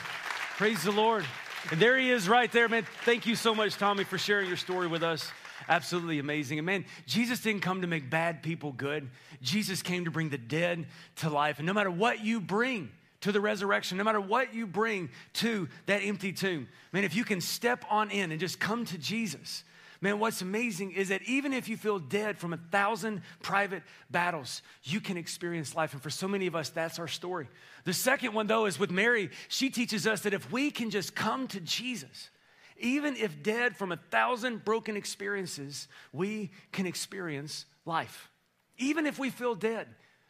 Praise 0.58 0.82
the 0.82 0.92
Lord. 0.92 1.24
And 1.70 1.80
there 1.80 1.96
he 1.96 2.10
is 2.10 2.28
right 2.28 2.52
there, 2.52 2.68
man. 2.68 2.84
Thank 3.06 3.24
you 3.24 3.34
so 3.34 3.54
much, 3.54 3.76
Tommy, 3.78 4.04
for 4.04 4.18
sharing 4.18 4.46
your 4.46 4.58
story 4.58 4.88
with 4.88 5.02
us. 5.02 5.32
Absolutely 5.70 6.18
amazing. 6.18 6.58
And 6.58 6.66
man, 6.66 6.84
Jesus 7.06 7.40
didn't 7.40 7.62
come 7.62 7.80
to 7.80 7.86
make 7.86 8.10
bad 8.10 8.42
people 8.42 8.72
good. 8.72 9.08
Jesus 9.40 9.80
came 9.80 10.04
to 10.04 10.10
bring 10.10 10.28
the 10.28 10.36
dead 10.36 10.84
to 11.16 11.30
life. 11.30 11.58
And 11.58 11.66
no 11.66 11.72
matter 11.72 11.90
what 11.90 12.22
you 12.22 12.42
bring 12.42 12.90
to 13.22 13.32
the 13.32 13.40
resurrection, 13.40 13.96
no 13.96 14.04
matter 14.04 14.20
what 14.20 14.52
you 14.52 14.66
bring 14.66 15.08
to 15.34 15.66
that 15.86 16.02
empty 16.02 16.34
tomb, 16.34 16.68
man, 16.92 17.04
if 17.04 17.16
you 17.16 17.24
can 17.24 17.40
step 17.40 17.86
on 17.88 18.10
in 18.10 18.32
and 18.32 18.38
just 18.38 18.60
come 18.60 18.84
to 18.84 18.98
Jesus, 18.98 19.64
Man, 20.00 20.18
what's 20.18 20.42
amazing 20.42 20.92
is 20.92 21.08
that 21.08 21.22
even 21.22 21.52
if 21.52 21.68
you 21.68 21.76
feel 21.76 21.98
dead 21.98 22.38
from 22.38 22.52
a 22.52 22.58
thousand 22.70 23.22
private 23.42 23.82
battles, 24.10 24.62
you 24.82 25.00
can 25.00 25.16
experience 25.16 25.74
life. 25.74 25.92
And 25.92 26.02
for 26.02 26.10
so 26.10 26.28
many 26.28 26.46
of 26.46 26.54
us, 26.54 26.70
that's 26.70 26.98
our 26.98 27.08
story. 27.08 27.48
The 27.84 27.92
second 27.92 28.34
one, 28.34 28.46
though, 28.46 28.66
is 28.66 28.78
with 28.78 28.90
Mary. 28.90 29.30
She 29.48 29.70
teaches 29.70 30.06
us 30.06 30.22
that 30.22 30.34
if 30.34 30.50
we 30.50 30.70
can 30.70 30.90
just 30.90 31.14
come 31.14 31.46
to 31.48 31.60
Jesus, 31.60 32.30
even 32.78 33.16
if 33.16 33.42
dead 33.42 33.76
from 33.76 33.92
a 33.92 33.96
thousand 34.10 34.64
broken 34.64 34.96
experiences, 34.96 35.88
we 36.12 36.50
can 36.72 36.86
experience 36.86 37.66
life. 37.84 38.30
Even 38.78 39.06
if 39.06 39.18
we 39.18 39.30
feel 39.30 39.54
dead 39.54 39.86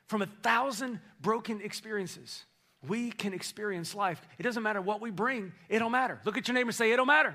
from 0.07 0.23
a 0.23 0.27
thousand 0.43 1.01
broken 1.21 1.61
experiences, 1.63 2.45
we 2.87 3.11
can 3.11 3.33
experience 3.33 3.95
life. 3.95 4.21
It 4.39 4.43
doesn't 4.43 4.63
matter 4.63 4.83
what 4.83 5.01
we 5.01 5.11
bring, 5.11 5.53
it 5.69 5.79
don't 5.79 5.93
matter. 5.93 6.21
Look 6.25 6.37
at 6.37 6.47
your 6.47 6.55
neighbor 6.55 6.69
and 6.69 6.75
say, 6.75 6.93
It 6.93 6.97
don't 6.97 7.07
matter. 7.07 7.35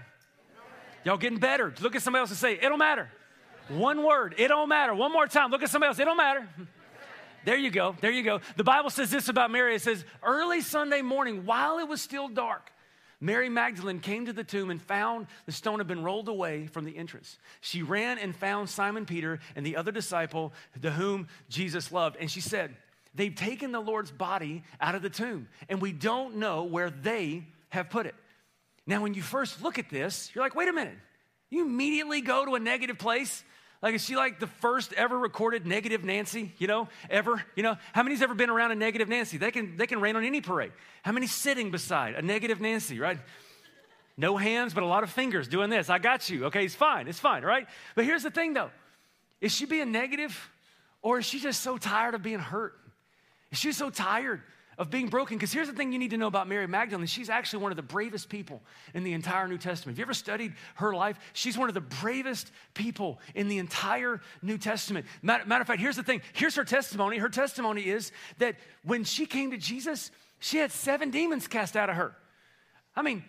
Y'all 1.04 1.18
getting 1.18 1.40
better. 1.40 1.74
Look 1.82 1.96
at 1.96 2.02
somebody 2.02 2.22
else 2.22 2.30
and 2.30 2.38
say, 2.38 2.54
it 2.54 2.62
don't 2.62 2.80
matter. 2.80 3.10
One 3.70 4.04
word, 4.04 4.36
it 4.38 4.48
don't 4.48 4.70
matter. 4.70 4.94
One 4.94 5.12
more 5.12 5.28
time, 5.28 5.52
look 5.52 5.64
at 5.64 5.70
somebody 5.70 5.90
else, 5.90 6.00
it 6.00 6.06
don't 6.06 6.18
matter. 6.18 6.48
There 7.46 7.56
you 7.56 7.72
go. 7.72 7.96
There 8.02 8.12
you 8.12 8.22
go. 8.22 8.42
The 8.58 8.66
Bible 8.66 8.90
says 8.90 9.10
this 9.10 9.30
about 9.30 9.50
Mary. 9.50 9.74
It 9.74 9.82
says, 9.82 10.04
early 10.22 10.60
Sunday 10.60 11.02
morning, 11.02 11.46
while 11.46 11.80
it 11.80 11.88
was 11.88 12.02
still 12.02 12.28
dark, 12.28 12.70
Mary 13.22 13.50
Magdalene 13.50 14.00
came 14.00 14.26
to 14.26 14.34
the 14.34 14.44
tomb 14.44 14.70
and 14.70 14.82
found 14.82 15.28
the 15.46 15.52
stone 15.52 15.80
had 15.80 15.88
been 15.88 16.04
rolled 16.04 16.30
away 16.30 16.68
from 16.68 16.86
the 16.86 16.96
entrance. 16.98 17.38
She 17.60 17.82
ran 17.82 18.18
and 18.18 18.36
found 18.36 18.70
Simon 18.70 19.06
Peter 19.06 19.40
and 19.56 19.66
the 19.66 19.76
other 19.76 19.92
disciple 19.92 20.54
to 20.82 20.92
whom 20.92 21.28
Jesus 21.50 21.92
loved. 21.92 22.18
And 22.20 22.32
she 22.32 22.42
said, 22.42 22.76
They've 23.16 23.34
taken 23.34 23.72
the 23.72 23.80
Lord's 23.80 24.12
body 24.12 24.64
out 24.80 24.96
of 24.96 25.02
the 25.02 25.10
tomb, 25.10 25.48
and 25.68 25.82
we 25.82 25.92
don't 25.92 26.36
know 26.36 26.64
where 26.64 26.90
they 26.90 27.48
have 27.70 27.90
put 27.90 28.06
it. 28.06 28.16
Now, 28.90 29.04
when 29.04 29.14
you 29.14 29.22
first 29.22 29.62
look 29.62 29.78
at 29.78 29.92
this, 29.92 30.32
you're 30.34 30.44
like, 30.44 30.56
wait 30.56 30.68
a 30.68 30.74
minute. 30.74 30.98
You 31.52 31.64
immediately 31.64 32.22
go 32.22 32.44
to 32.44 32.56
a 32.56 32.60
negative 32.60 32.98
place. 32.98 33.44
Like, 33.84 33.94
is 33.94 34.04
she 34.04 34.16
like 34.16 34.40
the 34.40 34.48
first 34.48 34.94
ever 34.94 35.16
recorded 35.16 35.68
negative 35.68 36.04
Nancy, 36.04 36.54
you 36.58 36.66
know, 36.66 36.90
ever? 37.08 37.40
You 37.56 37.62
know, 37.62 37.78
how 37.94 38.02
many's 38.02 38.24
ever 38.24 38.34
been 38.34 38.50
around 38.50 38.72
a 38.72 38.76
negative 38.76 39.08
Nancy? 39.08 39.38
They 39.38 39.52
can, 39.52 39.78
they 39.78 39.86
can 39.86 40.02
rain 40.02 40.16
on 40.16 40.26
any 40.26 40.42
parade. 40.42 40.72
How 41.04 41.12
many 41.12 41.28
sitting 41.28 41.70
beside 41.70 42.16
a 42.16 42.24
negative 42.24 42.62
Nancy, 42.62 43.00
right? 43.00 43.20
No 44.18 44.38
hands, 44.38 44.74
but 44.74 44.82
a 44.82 44.88
lot 44.88 45.04
of 45.04 45.12
fingers 45.12 45.48
doing 45.48 45.70
this. 45.70 45.92
I 45.92 46.00
got 46.00 46.28
you. 46.28 46.46
Okay, 46.46 46.66
it's 46.66 46.74
fine. 46.74 47.08
It's 47.08 47.20
fine, 47.20 47.44
right? 47.44 47.68
But 47.94 48.06
here's 48.06 48.24
the 48.24 48.32
thing, 48.32 48.56
though. 48.56 48.72
Is 49.40 49.52
she 49.52 49.68
being 49.68 49.92
negative 49.92 50.50
or 51.04 51.20
is 51.20 51.26
she 51.26 51.40
just 51.40 51.62
so 51.62 51.78
tired 51.78 52.16
of 52.16 52.24
being 52.24 52.40
hurt? 52.40 52.74
Is 53.52 53.60
she 53.60 53.72
so 53.72 53.92
tired 53.92 54.42
of 54.80 54.90
being 54.90 55.10
broken. 55.10 55.38
Because 55.38 55.52
here's 55.52 55.68
the 55.68 55.74
thing 55.74 55.92
you 55.92 56.00
need 56.00 56.12
to 56.12 56.18
know 56.18 56.28
about 56.28 56.48
Mary 56.48 56.66
Magdalene 56.68 57.06
she's 57.06 57.30
actually 57.30 57.62
one 57.62 57.72
of 57.72 57.76
the 57.76 57.84
bravest 57.84 58.30
people 58.30 58.64
in 58.96 59.04
the 59.04 59.14
entire 59.14 59.48
New 59.48 59.58
Testament. 59.58 59.96
Have 59.96 60.00
you 60.00 60.06
ever 60.06 60.14
studied 60.14 60.54
her 60.76 60.96
life? 60.96 61.20
She's 61.34 61.58
one 61.58 61.68
of 61.68 61.76
the 61.76 61.82
bravest 61.82 62.52
people 62.74 63.20
in 63.36 63.50
the 63.50 63.60
entire 63.60 64.22
New 64.42 64.58
Testament. 64.58 65.06
Matter, 65.22 65.46
matter 65.46 65.62
of 65.62 65.68
fact, 65.68 65.82
here's 65.82 65.98
the 65.98 66.04
thing 66.04 66.22
here's 66.34 66.56
her 66.56 66.64
testimony. 66.64 67.18
Her 67.18 67.30
testimony 67.30 67.82
is 67.84 68.12
that 68.40 68.56
when 68.84 69.04
she 69.04 69.26
came 69.26 69.52
to 69.52 69.58
Jesus, 69.58 70.10
she 70.40 70.58
had 70.58 70.72
seven 70.72 71.12
demons 71.12 71.48
cast 71.48 71.76
out 71.76 71.90
of 71.90 71.98
her. 71.98 72.16
I 72.96 73.02
mean, 73.02 73.24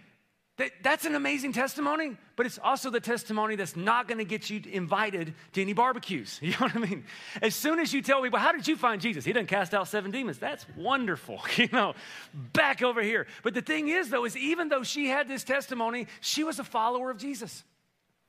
that, 0.56 0.72
that's 0.82 1.06
an 1.06 1.14
amazing 1.14 1.54
testimony, 1.54 2.18
but 2.36 2.44
it's 2.44 2.58
also 2.58 2.90
the 2.90 3.00
testimony 3.00 3.56
that's 3.56 3.76
not 3.76 4.08
going 4.08 4.18
to 4.18 4.24
get 4.24 4.50
you 4.50 4.60
invited 4.70 5.32
to 5.54 5.62
any 5.62 5.72
barbecues. 5.72 6.38
You 6.50 6.50
know 6.52 6.66
what 6.66 6.76
I 6.76 6.80
mean? 6.80 7.04
As 7.40 7.54
soon 7.54 7.78
as 7.78 7.92
you 7.94 8.02
tell 8.02 8.22
people, 8.22 8.38
how 8.38 8.52
did 8.52 8.68
you 8.68 8.76
find 8.76 9.00
Jesus? 9.00 9.24
He 9.24 9.32
didn't 9.32 9.48
cast 9.48 9.72
out 9.72 9.88
seven 9.88 10.10
demons. 10.10 10.38
That's 10.38 10.66
wonderful. 10.76 11.40
You 11.56 11.68
know, 11.72 11.94
back 12.32 12.82
over 12.82 13.02
here. 13.02 13.26
But 13.42 13.54
the 13.54 13.60
thing 13.60 13.88
is, 13.88 14.08
though, 14.08 14.24
is 14.24 14.36
even 14.36 14.68
though 14.68 14.82
she 14.82 15.08
had 15.08 15.28
this 15.28 15.44
testimony, 15.44 16.06
she 16.20 16.42
was 16.42 16.58
a 16.58 16.64
follower 16.64 17.10
of 17.10 17.18
Jesus. 17.18 17.64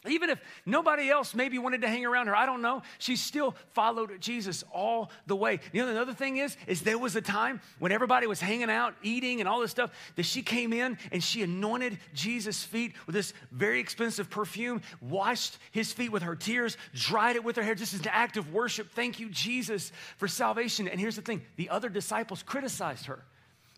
Even 0.07 0.31
if 0.31 0.41
nobody 0.65 1.11
else 1.11 1.35
maybe 1.35 1.59
wanted 1.59 1.81
to 1.81 1.87
hang 1.87 2.05
around 2.05 2.25
her, 2.25 2.35
I 2.35 2.47
don't 2.47 2.63
know. 2.63 2.81
She 2.97 3.15
still 3.15 3.55
followed 3.73 4.19
Jesus 4.19 4.63
all 4.73 5.11
the 5.27 5.35
way. 5.35 5.59
You 5.73 5.85
know, 5.85 5.91
another 5.91 6.13
thing 6.13 6.37
is, 6.37 6.57
is 6.65 6.81
there 6.81 6.97
was 6.97 7.15
a 7.15 7.21
time 7.21 7.61
when 7.77 7.91
everybody 7.91 8.25
was 8.25 8.41
hanging 8.41 8.71
out, 8.71 8.95
eating, 9.03 9.41
and 9.41 9.47
all 9.47 9.59
this 9.59 9.69
stuff, 9.69 9.91
that 10.15 10.25
she 10.25 10.41
came 10.41 10.73
in 10.73 10.97
and 11.11 11.23
she 11.23 11.43
anointed 11.43 11.99
Jesus' 12.15 12.63
feet 12.63 12.93
with 13.05 13.13
this 13.13 13.33
very 13.51 13.79
expensive 13.79 14.27
perfume, 14.29 14.81
washed 15.01 15.59
his 15.71 15.93
feet 15.93 16.11
with 16.11 16.23
her 16.23 16.35
tears, 16.35 16.77
dried 16.95 17.35
it 17.35 17.43
with 17.43 17.55
her 17.55 17.63
hair, 17.63 17.75
just 17.75 17.93
as 17.93 17.99
an 17.99 18.07
act 18.11 18.37
of 18.37 18.51
worship. 18.51 18.89
Thank 18.95 19.19
you, 19.19 19.29
Jesus, 19.29 19.91
for 20.17 20.27
salvation. 20.27 20.87
And 20.87 20.99
here's 20.99 21.15
the 21.15 21.21
thing: 21.21 21.43
the 21.57 21.69
other 21.69 21.89
disciples 21.89 22.41
criticized 22.41 23.05
her. 23.05 23.23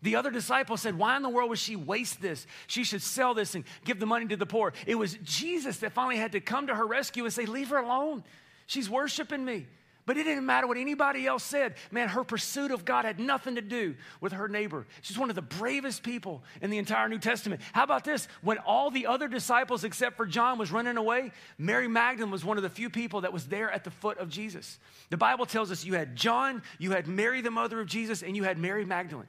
The 0.03 0.17
other 0.17 0.29
disciple 0.29 0.77
said, 0.77 0.97
Why 0.97 1.15
in 1.15 1.23
the 1.23 1.29
world 1.29 1.49
would 1.49 1.59
she 1.59 1.75
waste 1.75 2.21
this? 2.21 2.45
She 2.67 2.83
should 2.83 3.01
sell 3.01 3.33
this 3.33 3.55
and 3.55 3.63
give 3.85 3.99
the 3.99 4.05
money 4.05 4.27
to 4.27 4.35
the 4.35 4.45
poor. 4.45 4.73
It 4.85 4.95
was 4.95 5.17
Jesus 5.23 5.77
that 5.77 5.93
finally 5.93 6.17
had 6.17 6.33
to 6.33 6.41
come 6.41 6.67
to 6.67 6.75
her 6.75 6.85
rescue 6.85 7.23
and 7.23 7.33
say, 7.33 7.45
Leave 7.45 7.69
her 7.69 7.77
alone. 7.77 8.23
She's 8.67 8.89
worshiping 8.89 9.43
me. 9.43 9.65
But 10.05 10.17
it 10.17 10.23
didn't 10.23 10.45
matter 10.45 10.67
what 10.67 10.77
anybody 10.77 11.25
else 11.25 11.43
said. 11.43 11.75
Man, 11.89 12.09
her 12.09 12.25
pursuit 12.25 12.71
of 12.71 12.83
God 12.83 13.05
had 13.05 13.19
nothing 13.19 13.55
to 13.55 13.61
do 13.61 13.95
with 14.19 14.33
her 14.33 14.49
neighbor. 14.49 14.85
She's 15.01 15.17
one 15.17 15.29
of 15.29 15.35
the 15.35 15.41
bravest 15.41 16.03
people 16.03 16.43
in 16.61 16.69
the 16.69 16.77
entire 16.77 17.07
New 17.07 17.19
Testament. 17.19 17.61
How 17.71 17.85
about 17.85 18.03
this? 18.03 18.27
When 18.41 18.57
all 18.57 18.91
the 18.91 19.07
other 19.07 19.29
disciples 19.29 19.85
except 19.85 20.17
for 20.17 20.25
John 20.25 20.57
was 20.57 20.73
running 20.73 20.97
away, 20.97 21.31
Mary 21.57 21.87
Magdalene 21.87 22.31
was 22.31 22.43
one 22.43 22.57
of 22.57 22.63
the 22.63 22.69
few 22.69 22.89
people 22.89 23.21
that 23.21 23.31
was 23.31 23.47
there 23.47 23.71
at 23.71 23.85
the 23.85 23.91
foot 23.91 24.17
of 24.17 24.27
Jesus. 24.27 24.77
The 25.09 25.15
Bible 25.15 25.45
tells 25.45 25.71
us 25.71 25.85
you 25.85 25.93
had 25.93 26.17
John, 26.17 26.63
you 26.79 26.91
had 26.91 27.07
Mary 27.07 27.39
the 27.39 27.51
mother 27.51 27.79
of 27.79 27.87
Jesus, 27.87 28.23
and 28.23 28.35
you 28.35 28.43
had 28.43 28.57
Mary 28.57 28.83
Magdalene. 28.83 29.27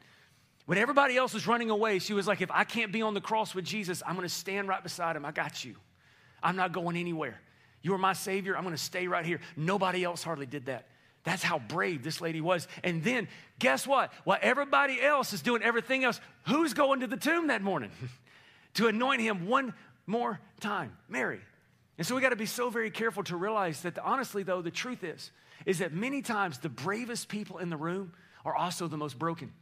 When 0.67 0.79
everybody 0.79 1.17
else 1.17 1.35
was 1.35 1.47
running 1.47 1.71
away, 1.71 1.99
she 1.99 2.15
was 2.15 2.27
like, 2.27 2.41
if 2.41 2.51
I 2.51 2.65
can't 2.65 2.91
be 2.91 3.03
on 3.03 3.13
the 3.15 3.21
cross 3.21 3.55
with 3.55 3.65
Jesus, 3.65 4.03
I'm 4.07 4.17
going 4.17 4.27
to 4.27 4.35
stand 4.35 4.67
right 4.69 4.83
beside 4.83 5.15
him. 5.15 5.25
I 5.25 5.31
got 5.31 5.65
you. 5.65 5.75
I'm 6.43 6.57
not 6.57 6.73
going 6.73 6.97
anywhere. 6.97 7.41
You 7.83 7.93
are 7.95 7.99
my 7.99 8.15
Savior. 8.15 8.57
I'm 8.57 8.65
going 8.65 8.75
to 8.75 8.83
stay 8.83 9.07
right 9.07 9.27
here. 9.27 9.41
Nobody 9.57 10.05
else 10.05 10.23
hardly 10.23 10.47
did 10.47 10.67
that. 10.67 10.87
That's 11.23 11.43
how 11.43 11.59
brave 11.59 12.03
this 12.03 12.21
lady 12.21 12.41
was. 12.41 12.67
And 12.83 13.05
then, 13.05 13.29
guess 13.59 13.87
what? 13.87 14.13
While 14.25 14.39
everybody 14.41 15.01
else 15.01 15.33
is 15.33 15.43
doing 15.43 15.63
everything 15.63 16.05
else, 16.05 16.21
who's 16.47 16.73
going 16.73 17.01
to 17.01 17.07
the 17.07 17.17
tomb 17.17 17.49
that 17.49 17.63
morning 17.63 17.91
to 18.75 18.89
anoint 18.89 19.21
him 19.21 19.47
one 19.47 19.75
more 20.07 20.41
time? 20.61 20.97
Mary. 21.09 21.41
And 21.99 22.07
so 22.07 22.15
we 22.15 22.21
got 22.21 22.31
to 22.31 22.37
be 22.37 22.47
so 22.47 22.71
very 22.71 22.91
careful 22.91 23.23
to 23.25 23.37
realize 23.37 23.83
that, 23.83 23.99
honestly, 23.99 24.43
though, 24.43 24.63
the 24.63 24.71
truth 24.71 25.05
is, 25.05 25.31
is 25.67 25.79
that 25.79 25.93
many 25.93 26.23
times 26.23 26.59
the 26.59 26.69
bravest 26.69 27.29
people 27.29 27.59
in 27.59 27.69
the 27.71 27.77
room 27.77 28.13
are 28.45 28.55
also 28.55 28.89
the 28.89 28.97
most 28.97 29.19
broken 29.19 29.53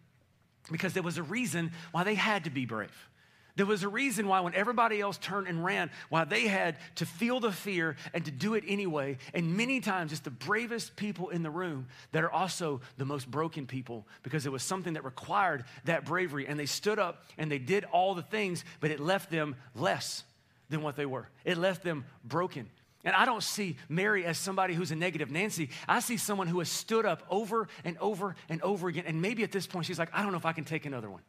because 0.71 0.93
there 0.93 1.03
was 1.03 1.19
a 1.19 1.23
reason 1.23 1.73
why 1.91 2.05
they 2.05 2.15
had 2.15 2.45
to 2.45 2.51
be 2.51 2.67
brave. 2.67 3.09
There 3.55 3.67
was 3.67 3.83
a 3.83 3.89
reason 3.89 4.29
why, 4.29 4.41
when 4.41 4.55
everybody 4.55 5.01
else 5.01 5.19
turned 5.19 5.47
and 5.47 5.63
ran, 5.63 5.91
why 6.09 6.25
they 6.25 6.47
had 6.47 6.77
to 6.97 7.07
feel 7.07 7.39
the 7.39 7.53
fear 7.53 7.97
and 8.15 8.25
to 8.25 8.31
do 8.31 8.55
it 8.55 8.65
anyway. 8.67 9.19
And 9.35 9.57
many 9.57 9.81
times, 9.81 10.13
it's 10.13 10.23
the 10.23 10.31
bravest 10.31 10.97
people 10.97 11.29
in 11.29 11.43
the 11.43 11.51
room 11.51 11.87
that 12.13 12.25
are 12.25 12.31
also 12.31 12.81
the 12.97 13.05
most 13.05 13.31
broken 13.31 13.67
people 13.67 14.07
because 14.23 14.47
it 14.47 14.53
was 14.53 14.63
something 14.63 14.95
that 14.95 15.05
required 15.05 15.65
that 15.85 16.07
bravery. 16.07 16.47
And 16.47 16.59
they 16.59 16.67
stood 16.67 16.99
up 16.99 17.25
and 17.37 17.53
they 17.53 17.59
did 17.59 17.85
all 17.93 18.15
the 18.15 18.23
things, 18.23 18.65
but 18.81 18.91
it 18.91 19.01
left 19.01 19.31
them 19.31 19.57
less 19.75 20.25
than 20.71 20.81
what 20.81 20.97
they 20.97 21.07
were. 21.07 21.29
It 21.45 21.59
left 21.59 21.83
them 21.83 22.07
broken. 22.25 22.71
And 23.05 23.17
I 23.17 23.25
don't 23.25 23.43
see 23.43 23.77
Mary 23.89 24.25
as 24.25 24.39
somebody 24.39 24.75
who's 24.75 24.93
a 24.93 24.97
negative 24.97 25.31
Nancy. 25.31 25.71
I 25.89 26.01
see 26.01 26.17
someone 26.17 26.47
who 26.47 26.61
has 26.61 26.69
stood 26.69 27.05
up 27.05 27.25
over 27.31 27.69
and 27.85 27.99
over 27.99 28.37
and 28.49 28.63
over 28.63 28.89
again. 28.89 29.05
And 29.07 29.21
maybe 29.21 29.43
at 29.43 29.51
this 29.51 29.67
point, 29.67 29.87
she's 29.87 29.99
like, 29.99 30.11
I 30.13 30.23
don't 30.23 30.31
know 30.31 30.39
if 30.39 30.47
I 30.47 30.53
can 30.53 30.65
take 30.65 30.87
another 30.87 31.11
one. 31.11 31.23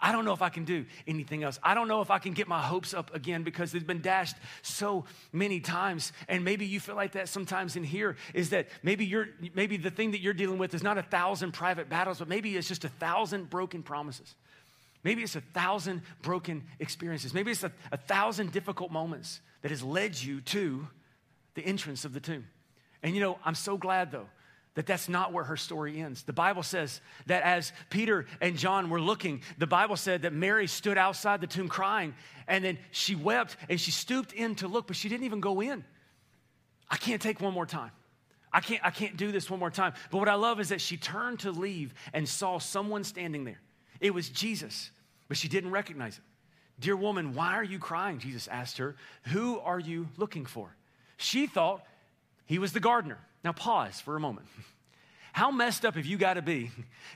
I 0.00 0.12
don't 0.12 0.26
know 0.26 0.34
if 0.34 0.42
I 0.42 0.50
can 0.50 0.66
do 0.66 0.84
anything 1.06 1.44
else. 1.44 1.58
I 1.62 1.72
don't 1.72 1.88
know 1.88 2.02
if 2.02 2.10
I 2.10 2.18
can 2.18 2.34
get 2.34 2.46
my 2.46 2.60
hopes 2.60 2.92
up 2.92 3.14
again 3.14 3.42
because 3.42 3.72
they've 3.72 3.86
been 3.86 4.02
dashed 4.02 4.36
so 4.60 5.06
many 5.32 5.60
times. 5.60 6.12
And 6.28 6.44
maybe 6.44 6.66
you 6.66 6.78
feel 6.78 6.94
like 6.94 7.12
that 7.12 7.26
sometimes 7.30 7.74
in 7.74 7.84
here 7.84 8.16
is 8.34 8.50
that 8.50 8.68
maybe 8.82 9.06
you're 9.06 9.28
maybe 9.54 9.78
the 9.78 9.90
thing 9.90 10.10
that 10.10 10.20
you're 10.20 10.34
dealing 10.34 10.58
with 10.58 10.74
is 10.74 10.82
not 10.82 10.98
a 10.98 11.02
thousand 11.02 11.52
private 11.52 11.88
battles, 11.88 12.18
but 12.18 12.28
maybe 12.28 12.54
it's 12.54 12.68
just 12.68 12.84
a 12.84 12.90
thousand 12.90 13.48
broken 13.48 13.82
promises. 13.82 14.34
Maybe 15.04 15.22
it's 15.22 15.36
a 15.36 15.40
thousand 15.40 16.02
broken 16.20 16.64
experiences. 16.80 17.32
Maybe 17.32 17.50
it's 17.50 17.64
a, 17.64 17.72
a 17.90 17.96
thousand 17.96 18.52
difficult 18.52 18.90
moments 18.90 19.40
that 19.62 19.70
has 19.70 19.82
led 19.82 20.20
you 20.20 20.42
to 20.42 20.86
the 21.54 21.62
entrance 21.62 22.04
of 22.04 22.12
the 22.12 22.20
tomb. 22.20 22.46
And 23.02 23.14
you 23.14 23.20
know, 23.20 23.38
I'm 23.44 23.54
so 23.54 23.76
glad 23.76 24.10
though 24.10 24.26
that 24.74 24.86
that's 24.86 25.08
not 25.08 25.32
where 25.32 25.44
her 25.44 25.56
story 25.56 26.00
ends. 26.00 26.24
The 26.24 26.32
Bible 26.32 26.62
says 26.62 27.00
that 27.26 27.44
as 27.44 27.72
Peter 27.90 28.26
and 28.40 28.56
John 28.56 28.90
were 28.90 29.00
looking, 29.00 29.42
the 29.56 29.66
Bible 29.66 29.96
said 29.96 30.22
that 30.22 30.32
Mary 30.32 30.66
stood 30.66 30.98
outside 30.98 31.40
the 31.40 31.46
tomb 31.46 31.68
crying, 31.68 32.14
and 32.48 32.64
then 32.64 32.78
she 32.90 33.14
wept 33.14 33.56
and 33.68 33.80
she 33.80 33.92
stooped 33.92 34.32
in 34.32 34.56
to 34.56 34.68
look, 34.68 34.88
but 34.88 34.96
she 34.96 35.08
didn't 35.08 35.24
even 35.24 35.40
go 35.40 35.60
in. 35.60 35.84
I 36.90 36.96
can't 36.96 37.22
take 37.22 37.40
one 37.40 37.54
more 37.54 37.66
time. 37.66 37.92
I 38.52 38.60
can't, 38.60 38.84
I 38.84 38.90
can't 38.90 39.16
do 39.16 39.32
this 39.32 39.50
one 39.50 39.58
more 39.58 39.70
time. 39.70 39.94
But 40.10 40.18
what 40.18 40.28
I 40.28 40.34
love 40.34 40.60
is 40.60 40.68
that 40.68 40.80
she 40.80 40.96
turned 40.96 41.40
to 41.40 41.50
leave 41.50 41.94
and 42.12 42.28
saw 42.28 42.58
someone 42.58 43.02
standing 43.02 43.44
there. 43.44 43.60
It 44.00 44.14
was 44.14 44.28
Jesus, 44.28 44.90
but 45.28 45.36
she 45.36 45.48
didn't 45.48 45.70
recognize 45.70 46.18
him. 46.18 46.24
Dear 46.78 46.96
woman, 46.96 47.34
why 47.34 47.54
are 47.54 47.64
you 47.64 47.78
crying? 47.78 48.18
Jesus 48.18 48.48
asked 48.48 48.78
her. 48.78 48.96
Who 49.32 49.58
are 49.60 49.78
you 49.78 50.08
looking 50.16 50.46
for? 50.46 50.74
She 51.16 51.46
thought 51.46 51.84
he 52.46 52.58
was 52.58 52.72
the 52.72 52.80
gardener. 52.80 53.18
Now, 53.42 53.52
pause 53.52 54.00
for 54.00 54.16
a 54.16 54.20
moment. 54.20 54.46
How 55.32 55.50
messed 55.50 55.84
up 55.84 55.96
have 55.96 56.06
you 56.06 56.16
got 56.16 56.34
to 56.34 56.42
be 56.42 56.70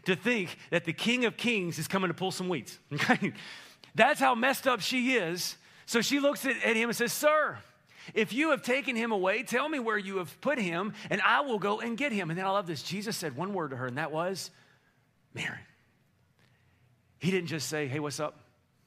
to 0.07 0.17
think 0.17 0.57
that 0.71 0.85
the 0.85 0.93
King 0.93 1.25
of 1.25 1.37
Kings 1.37 1.79
is 1.79 1.87
coming 1.87 2.09
to 2.09 2.15
pull 2.15 2.33
some 2.33 2.49
weeds? 2.49 2.77
That's 3.95 4.19
how 4.19 4.35
messed 4.35 4.67
up 4.67 4.81
she 4.81 5.15
is. 5.15 5.57
So 5.87 6.01
she 6.01 6.19
looks 6.19 6.45
at, 6.45 6.61
at 6.65 6.75
him 6.75 6.89
and 6.89 6.97
says, 6.97 7.13
Sir, 7.13 7.59
if 8.15 8.33
you 8.33 8.51
have 8.51 8.63
taken 8.63 8.97
him 8.97 9.13
away, 9.13 9.45
tell 9.45 9.69
me 9.69 9.79
where 9.79 9.97
you 9.97 10.19
have 10.19 10.41
put 10.41 10.59
him, 10.59 10.95
and 11.11 11.21
I 11.23 11.43
will 11.43 11.59
go 11.59 11.81
and 11.81 11.97
get 11.97 12.11
him. 12.11 12.31
And 12.31 12.39
then 12.39 12.45
I 12.45 12.51
love 12.51 12.67
this. 12.67 12.83
Jesus 12.83 13.17
said 13.17 13.37
one 13.37 13.55
word 13.55 13.71
to 13.71 13.77
her, 13.77 13.87
and 13.87 13.99
that 13.99 14.11
was 14.11 14.51
Mary. 15.33 15.59
He 17.19 17.31
didn't 17.31 17.49
just 17.49 17.69
say, 17.69 17.87
Hey, 17.87 18.01
what's 18.01 18.21
up? 18.21 18.39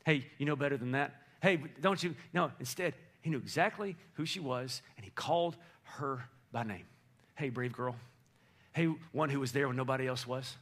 Hey, 0.06 0.26
you 0.38 0.45
know 0.45 0.56
better 0.56 0.78
than 0.78 0.91
that. 0.91 1.15
Hey, 1.41 1.60
don't 1.80 2.02
you? 2.02 2.15
No, 2.34 2.52
instead, 2.60 2.93
he 3.21 3.29
knew 3.29 3.38
exactly 3.38 3.95
who 4.13 4.25
she 4.25 4.39
was, 4.39 4.81
and 4.97 5.03
he 5.05 5.12
called 5.12 5.55
her 5.84 6.25
by 6.51 6.63
name. 6.63 6.86
Hey, 7.36 7.49
brave 7.49 7.73
girl. 7.73 7.95
Hey, 8.73 8.86
one 9.12 9.29
who 9.29 9.39
was 9.39 9.51
there 9.51 9.67
when 9.67 9.77
nobody 9.77 10.07
else 10.07 10.25
was. 10.25 10.55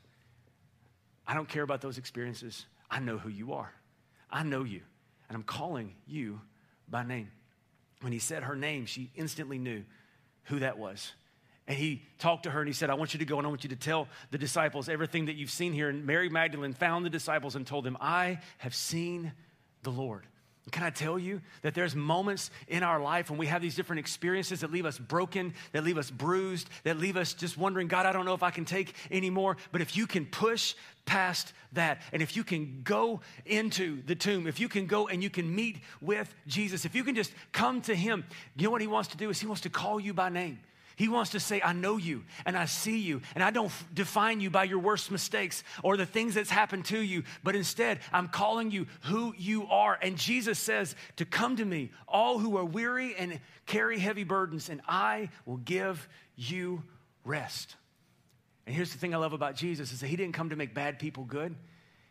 I 1.28 1.34
don't 1.34 1.48
care 1.48 1.64
about 1.64 1.82
those 1.82 1.98
experiences. 1.98 2.66
I 2.90 3.00
know 3.00 3.18
who 3.18 3.30
you 3.30 3.54
are. 3.54 3.72
I 4.32 4.44
know 4.44 4.64
you. 4.64 4.82
And 5.28 5.36
I'm 5.36 5.44
calling 5.44 5.94
you 6.08 6.42
by 6.90 7.04
name. 7.04 7.32
When 8.02 8.12
he 8.12 8.20
said 8.20 8.44
her 8.44 8.56
name, 8.56 8.86
she 8.86 9.12
instantly 9.16 9.58
knew 9.58 9.84
who 10.46 10.60
that 10.60 10.78
was. 10.78 11.12
And 11.68 11.78
he 11.78 12.02
talked 12.18 12.44
to 12.44 12.50
her 12.50 12.62
and 12.62 12.68
he 12.68 12.74
said, 12.74 12.90
I 12.90 12.96
want 12.96 13.14
you 13.14 13.20
to 13.20 13.26
go 13.26 13.38
and 13.38 13.46
I 13.46 13.50
want 13.50 13.64
you 13.64 13.70
to 13.70 13.76
tell 13.76 14.08
the 14.32 14.40
disciples 14.40 14.90
everything 14.90 15.26
that 15.26 15.36
you've 15.36 15.52
seen 15.52 15.72
here. 15.72 15.90
And 15.90 16.04
Mary 16.04 16.28
Magdalene 16.28 16.74
found 16.74 17.06
the 17.06 17.12
disciples 17.12 17.56
and 17.56 17.66
told 17.68 17.84
them, 17.84 17.96
I 18.02 18.40
have 18.58 18.74
seen 18.74 19.34
the 19.84 19.92
Lord. 19.92 20.26
Can 20.72 20.84
I 20.84 20.90
tell 20.90 21.18
you 21.18 21.42
that 21.62 21.74
there's 21.74 21.96
moments 21.96 22.52
in 22.68 22.84
our 22.84 23.00
life 23.00 23.30
when 23.30 23.40
we 23.40 23.48
have 23.48 23.62
these 23.62 23.76
different 23.76 24.00
experiences 24.00 24.62
that 24.62 24.72
leave 24.72 24.86
us 24.86 24.98
broken, 24.98 25.54
that 25.72 25.84
leave 25.84 25.98
us 25.98 26.12
bruised, 26.12 26.70
that 26.84 26.98
leave 26.98 27.18
us 27.18 27.34
just 27.34 27.58
wondering, 27.58 27.88
God, 27.88 28.06
I 28.06 28.12
don't 28.12 28.26
know 28.26 28.34
if 28.34 28.44
I 28.44 28.52
can 28.52 28.66
take 28.66 28.94
anymore. 29.12 29.58
But 29.72 29.82
if 29.82 29.96
you 29.96 30.08
can 30.08 30.26
push 30.26 30.76
past 31.06 31.54
that, 31.74 32.02
and 32.14 32.22
if 32.22 32.36
you 32.36 32.44
can 32.44 32.82
go 32.84 33.22
into 33.46 34.02
the 34.04 34.16
tomb, 34.16 34.48
if 34.48 34.60
you 34.60 34.70
can 34.70 34.86
go 34.86 35.08
and 35.08 35.24
you 35.24 35.30
can 35.30 35.54
meet 35.54 35.82
with 36.02 36.34
Jesus, 36.48 36.86
if 36.86 36.96
you 36.96 37.04
can 37.04 37.16
just 37.16 37.32
come 37.52 37.82
to 37.82 37.96
Him, 37.96 38.26
you 38.56 38.66
know 38.66 38.72
what 38.72 38.82
He 38.82 38.88
wants 38.88 39.10
to 39.10 39.18
do 39.18 39.30
is 39.30 39.40
He 39.40 39.48
wants 39.48 39.62
to 39.62 39.70
call 39.70 40.00
you 40.00 40.14
by 40.14 40.30
name. 40.30 40.60
He 41.00 41.08
wants 41.08 41.32
to 41.32 41.40
say, 41.40 41.62
I 41.64 41.72
know 41.72 41.96
you 41.96 42.26
and 42.46 42.58
I 42.58 42.66
see 42.66 43.00
you, 43.00 43.22
and 43.34 43.42
I 43.42 43.52
don't 43.52 43.72
define 43.94 44.42
you 44.42 44.50
by 44.50 44.66
your 44.66 44.80
worst 44.80 45.12
mistakes 45.12 45.64
or 45.82 45.96
the 45.96 46.06
things 46.06 46.36
that's 46.36 46.50
happened 46.50 46.84
to 46.88 47.00
you, 47.00 47.24
but 47.42 47.56
instead, 47.56 48.00
I'm 48.12 48.28
calling 48.28 48.70
you 48.70 48.86
who 49.04 49.34
you 49.38 49.66
are. 49.68 49.98
And 50.02 50.18
Jesus 50.18 50.60
says 50.60 50.98
to 51.16 51.24
come 51.24 51.56
to 51.56 51.64
me, 51.64 51.92
all 52.06 52.38
who 52.38 52.58
are 52.58 52.66
weary 52.66 53.16
and 53.18 53.40
carry 53.66 53.98
heavy 53.98 54.26
burdens, 54.26 54.68
and 54.68 54.82
I 54.90 55.30
will 55.46 55.56
give 55.56 56.06
you 56.36 56.84
rest. 57.24 57.78
And 58.66 58.76
here's 58.76 58.92
the 58.92 58.98
thing 58.98 59.14
I 59.14 59.18
love 59.20 59.32
about 59.32 59.56
Jesus 59.56 59.94
is 59.94 60.02
that 60.02 60.08
he 60.08 60.18
didn't 60.18 60.34
come 60.34 60.50
to 60.50 60.58
make 60.58 60.74
bad 60.74 61.00
people 61.00 61.24
good. 61.24 61.56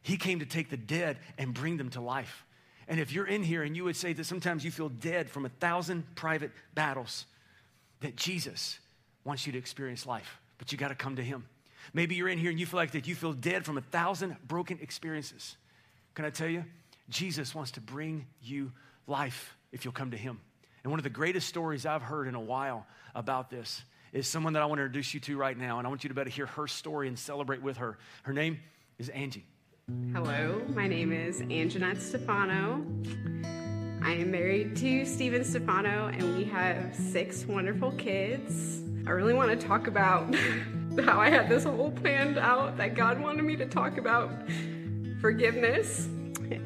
He 0.01 0.17
came 0.17 0.39
to 0.39 0.47
take 0.47 0.71
the 0.71 0.79
dead 0.79 1.19
and 1.37 1.53
bring 1.53 1.77
them 1.77 1.91
to 1.91 2.01
life. 2.01 2.47
And 2.89 2.99
if 2.99 3.13
you're 3.13 3.27
in 3.27 3.43
here 3.43 3.65
and 3.65 3.77
you 3.77 3.85
would 3.85 3.97
say 3.97 4.15
that 4.15 4.25
sometimes 4.25 4.65
you 4.65 4.71
feel 4.71 4.89
dead 4.89 5.29
from 5.29 5.45
a 5.45 5.51
thousand 5.51 6.05
private 6.15 6.53
battles, 6.73 7.27
that 8.01 8.17
Jesus 8.17 8.79
wants 9.25 9.47
you 9.47 9.53
to 9.53 9.59
experience 9.59 10.07
life, 10.07 10.41
but 10.59 10.73
you 10.73 10.79
got 10.79 10.89
to 10.89 10.95
come 10.95 11.17
to 11.17 11.23
Him. 11.23 11.47
Maybe 11.93 12.15
you're 12.15 12.29
in 12.29 12.39
here 12.39 12.51
and 12.51 12.59
you 12.59 12.67
feel 12.67 12.79
like 12.79 12.93
that 12.93 13.07
you 13.07 13.15
feel 13.15 13.33
dead 13.33 13.65
from 13.65 13.79
a 13.79 13.81
thousand 13.81 14.37
broken 14.47 14.79
experiences. 14.83 15.57
Can 16.15 16.25
I 16.25 16.31
tell 16.31 16.49
you? 16.49 16.65
Jesus 17.09 17.55
wants 17.55 17.71
to 17.73 17.81
bring 17.81 18.27
you 18.43 18.73
life 19.07 19.57
if 19.73 19.85
you'll 19.85 19.93
come 19.93 20.11
to 20.11 20.17
Him. 20.17 20.41
And 20.85 20.91
one 20.91 21.01
of 21.01 21.05
the 21.05 21.11
greatest 21.11 21.49
stories 21.49 21.87
I've 21.87 22.03
heard 22.03 22.29
in 22.29 22.35
a 22.35 22.41
while 22.41 22.87
about 23.15 23.51
this 23.51 23.83
is 24.13 24.27
someone 24.27 24.53
that 24.55 24.63
I 24.63 24.67
want 24.67 24.79
to 24.79 24.85
introduce 24.85 25.13
you 25.15 25.21
to 25.21 25.37
right 25.37 25.57
now. 25.57 25.79
And 25.79 25.87
I 25.87 25.91
want 25.91 26.05
you 26.05 26.09
to 26.09 26.15
better 26.15 26.31
hear 26.31 26.47
her 26.47 26.67
story 26.67 27.09
and 27.09 27.19
celebrate 27.19 27.63
with 27.63 27.79
her. 27.79 27.99
Her 28.23 28.33
name 28.33 28.59
is 28.99 29.09
Angie. 29.11 29.45
Hello, 30.13 30.63
my 30.75 30.87
name 30.87 31.13
is 31.13 31.41
Anjanette 31.41 32.01
Stefano. 32.01 32.85
I 34.09 34.13
am 34.13 34.31
married 34.31 34.75
to 34.77 35.05
Steven 35.05 35.45
Stefano, 35.45 36.07
and 36.07 36.35
we 36.35 36.45
have 36.45 36.97
six 36.97 37.45
wonderful 37.45 37.93
kids. 37.93 38.81
I 39.07 39.11
really 39.11 39.35
want 39.35 39.51
to 39.51 39.67
talk 39.67 39.87
about 39.87 40.35
how 41.05 41.21
I 41.21 41.29
had 41.29 41.51
this 41.51 41.65
whole 41.65 41.91
planned 41.91 42.39
out 42.39 42.79
that 42.79 42.95
God 42.95 43.21
wanted 43.21 43.43
me 43.43 43.55
to 43.57 43.67
talk 43.67 43.99
about 43.99 44.31
forgiveness. 45.21 46.09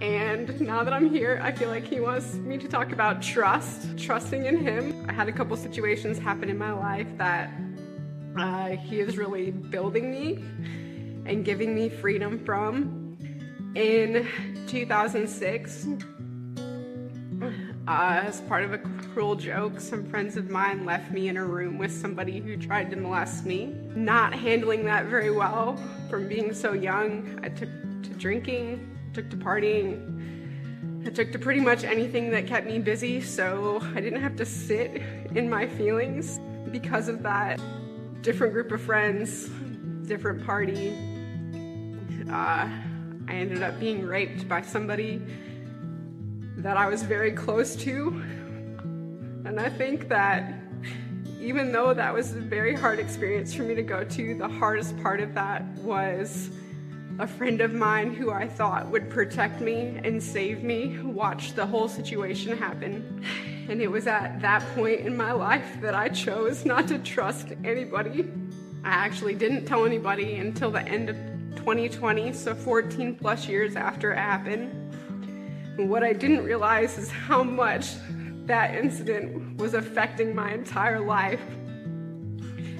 And 0.01 0.61
now 0.61 0.85
that 0.85 0.93
I'm 0.93 1.11
here, 1.11 1.41
I 1.43 1.51
feel 1.51 1.69
like 1.69 1.85
He 1.85 1.99
wants 1.99 2.35
me 2.35 2.59
to 2.59 2.69
talk 2.69 2.93
about 2.93 3.21
trust, 3.21 3.99
trusting 3.99 4.47
in 4.47 4.59
Him. 4.59 5.05
I 5.09 5.13
had 5.13 5.29
a 5.29 5.33
couple 5.33 5.57
situations 5.57 6.19
happen 6.19 6.49
in 6.49 6.57
my 6.57 6.71
life 6.71 7.09
that 7.19 7.53
uh, 8.39 8.69
He 8.69 9.01
is 9.01 9.19
really 9.19 9.51
building 9.51 10.13
me 10.13 10.45
and 11.27 11.45
giving 11.45 11.75
me 11.75 11.89
freedom 11.89 12.39
from. 12.45 13.19
In 13.75 14.29
2006, 14.69 15.87
Uh, 17.93 18.23
as 18.25 18.41
part 18.41 18.65
of 18.65 18.73
a 18.73 18.79
cruel 19.13 19.35
joke, 19.35 19.79
some 19.79 20.03
friends 20.03 20.39
of 20.39 20.49
mine 20.49 20.87
left 20.87 21.11
me 21.11 21.29
in 21.29 21.37
a 21.37 21.45
room 21.45 21.77
with 21.77 21.93
somebody 21.93 22.41
who 22.41 22.57
tried 22.57 22.91
to 22.91 22.97
molest 22.97 23.45
me. 23.45 23.67
Not 23.95 24.33
handling 24.33 24.87
that 24.87 25.05
very 25.09 25.31
well 25.31 25.79
from 26.09 26.27
being 26.27 26.55
so 26.55 26.73
young, 26.73 27.39
I 27.43 27.51
took 27.51 27.69
to 27.69 28.09
drinking, 28.17 28.99
took 29.13 29.29
to 29.29 29.37
partying, 29.37 31.07
I 31.07 31.11
took 31.11 31.33
to 31.33 31.39
pretty 31.39 31.61
much 31.61 31.85
anything 31.85 32.31
that 32.31 32.47
kept 32.47 32.67
me 32.67 32.79
busy, 32.79 33.21
so 33.21 33.83
I 33.95 34.01
didn't 34.01 34.23
have 34.23 34.37
to 34.37 34.47
sit 34.47 35.03
in 35.35 35.51
my 35.51 35.67
feelings 35.67 36.41
because 36.71 37.09
of 37.09 37.23
that. 37.25 37.61
Different 38.23 38.55
group 38.55 38.73
of 38.73 38.81
friends, 38.81 39.51
different 40.09 40.47
party. 40.47 40.97
Uh, 42.27 42.71
I 43.29 43.33
ended 43.35 43.63
up 43.63 43.79
being 43.79 44.07
raped 44.07 44.49
by 44.49 44.63
somebody 44.63 45.21
that 46.63 46.77
I 46.77 46.87
was 46.87 47.03
very 47.03 47.33
close 47.33 47.77
to. 47.77 48.23
And 49.45 49.59
I 49.59 49.69
think 49.69 50.09
that 50.09 50.55
even 51.41 51.73
though 51.73 51.93
that 51.93 52.15
was 52.15 52.33
a 52.33 52.41
very 52.41 52.75
hard 52.75 53.01
experience 53.01 53.53
for 53.53 53.65
me 53.65 53.75
to 53.75 53.83
go 53.83 54.05
to, 54.05 54.35
the 54.37 54.49
hardest 54.49 54.97
part 55.03 55.21
of 55.21 55.35
that 55.35 55.65
was 55.79 56.51
a 57.19 57.27
friend 57.27 57.61
of 57.61 57.73
mine 57.75 58.15
who 58.15 58.31
I 58.31 58.47
thought 58.47 58.89
would 58.89 59.11
protect 59.11 59.61
me 59.61 60.01
and 60.05 60.23
save 60.23 60.63
me 60.63 60.99
watched 61.01 61.57
the 61.57 61.67
whole 61.67 61.89
situation 61.89 62.57
happen. 62.57 63.25
And 63.69 63.83
it 63.83 63.91
was 63.91 64.07
at 64.07 64.41
that 64.41 64.63
point 64.75 65.01
in 65.01 65.17
my 65.17 65.33
life 65.33 65.81
that 65.81 65.95
I 65.95 66.09
chose 66.09 66.65
not 66.65 66.89
to 66.89 66.99
trust 66.99 67.49
anybody. 67.65 68.31
I 68.85 68.91
actually 68.91 69.35
didn't 69.35 69.67
tell 69.67 69.85
anybody 69.85 70.37
until 70.37 70.71
the 70.71 70.83
end 70.83 71.11
of 71.11 71.17
2020, 71.57 72.33
so 72.33 72.55
14 72.55 73.17
plus 73.17 73.47
years 73.47 73.77
after 73.77 74.13
it 74.13 74.19
happened. 74.19 74.82
What 75.77 76.03
I 76.03 76.13
didn't 76.13 76.45
realize 76.45 76.99
is 76.99 77.11
how 77.11 77.43
much 77.43 77.95
that 78.47 78.75
incident 78.75 79.57
was 79.57 79.75
affecting 79.75 80.35
my 80.35 80.53
entire 80.53 81.01
life 81.01 81.41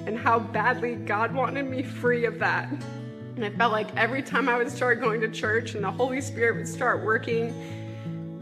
and 0.05 0.17
how 0.17 0.39
badly 0.39 0.95
God 0.95 1.33
wanted 1.33 1.65
me 1.65 1.81
free 1.81 2.25
of 2.25 2.37
that. 2.39 2.69
And 3.35 3.43
I 3.43 3.49
felt 3.49 3.71
like 3.71 3.95
every 3.95 4.21
time 4.21 4.47
I 4.47 4.57
would 4.57 4.69
start 4.69 5.01
going 5.01 5.21
to 5.21 5.27
church 5.27 5.73
and 5.73 5.83
the 5.83 5.89
Holy 5.89 6.21
Spirit 6.21 6.57
would 6.57 6.67
start 6.67 7.03
working, 7.03 7.49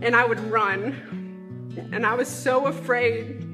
and 0.02 0.16
I 0.16 0.26
would 0.26 0.40
run. 0.52 1.78
And 1.94 2.06
I 2.06 2.14
was 2.14 2.28
so 2.28 2.66
afraid 2.66 3.48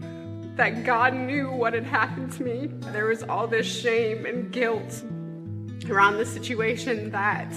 that 0.55 0.83
God 0.83 1.13
knew 1.13 1.51
what 1.51 1.73
had 1.73 1.83
happened 1.83 2.33
to 2.33 2.43
me. 2.43 2.67
There 2.91 3.05
was 3.05 3.21
all 3.21 3.45
this 3.45 3.67
shame 3.67 4.25
and 4.25 4.51
guilt 4.51 5.03
around 5.87 6.17
the 6.17 6.25
situation 6.25 7.11
that 7.11 7.53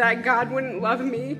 that 0.00 0.22
God 0.22 0.50
wouldn't 0.50 0.80
love 0.80 1.02
me, 1.02 1.36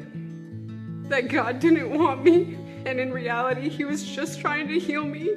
that 1.09 1.29
God 1.29 1.61
didn't 1.61 1.99
want 1.99 2.23
me, 2.23 2.59
and 2.85 3.01
in 3.01 3.11
reality, 3.11 3.71
He 3.71 3.87
was 3.87 4.05
just 4.05 4.39
trying 4.39 4.69
to 4.69 4.79
heal 4.79 5.03
me 5.03 5.31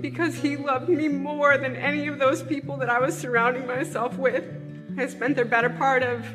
because 0.00 0.34
He 0.34 0.56
loved 0.56 0.88
me 0.88 1.06
more 1.06 1.56
than 1.56 1.76
any 1.76 2.08
of 2.08 2.18
those 2.18 2.42
people 2.42 2.76
that 2.78 2.90
I 2.90 2.98
was 2.98 3.16
surrounding 3.16 3.64
myself 3.64 4.18
with. 4.18 4.42
I 4.98 5.06
spent 5.06 5.36
the 5.36 5.44
better 5.44 5.70
part 5.70 6.02
of 6.02 6.26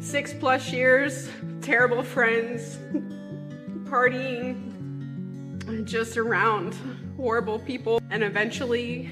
six 0.00 0.34
plus 0.34 0.72
years, 0.72 1.30
terrible 1.62 2.02
friends, 2.02 2.76
partying, 3.84 4.74
just 5.84 6.16
around 6.16 6.74
horrible 7.16 7.60
people, 7.60 8.02
and 8.10 8.24
eventually, 8.24 9.08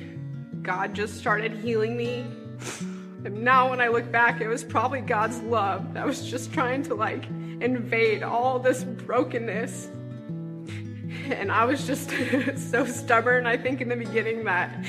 God 0.60 0.92
just 0.92 1.18
started 1.18 1.52
healing 1.52 1.96
me 1.96 2.26
and 3.24 3.42
now 3.42 3.70
when 3.70 3.80
I 3.80 3.88
look 3.88 4.10
back, 4.12 4.40
it 4.40 4.48
was 4.48 4.62
probably 4.62 5.00
God's 5.00 5.38
love 5.40 5.94
that 5.94 6.06
was 6.06 6.28
just 6.28 6.52
trying 6.52 6.82
to 6.84 6.94
like 6.94 7.26
invade 7.60 8.22
all 8.22 8.58
this 8.58 8.84
brokenness. 8.84 9.88
And 11.30 11.50
I 11.50 11.64
was 11.64 11.86
just 11.86 12.10
so 12.70 12.86
stubborn, 12.86 13.46
I 13.46 13.56
think, 13.56 13.80
in 13.80 13.88
the 13.88 13.96
beginning 13.96 14.44
that 14.44 14.84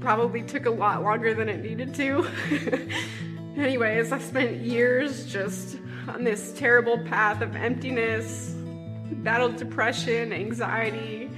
probably 0.00 0.42
took 0.42 0.66
a 0.66 0.70
lot 0.70 1.02
longer 1.02 1.34
than 1.34 1.48
it 1.48 1.62
needed 1.62 1.94
to. 1.96 2.26
Anyways, 3.56 4.12
I 4.12 4.18
spent 4.18 4.56
years 4.56 5.26
just 5.26 5.78
on 6.08 6.24
this 6.24 6.52
terrible 6.52 6.98
path 6.98 7.42
of 7.42 7.54
emptiness, 7.54 8.54
battled 9.22 9.56
depression, 9.56 10.32
anxiety, 10.32 11.30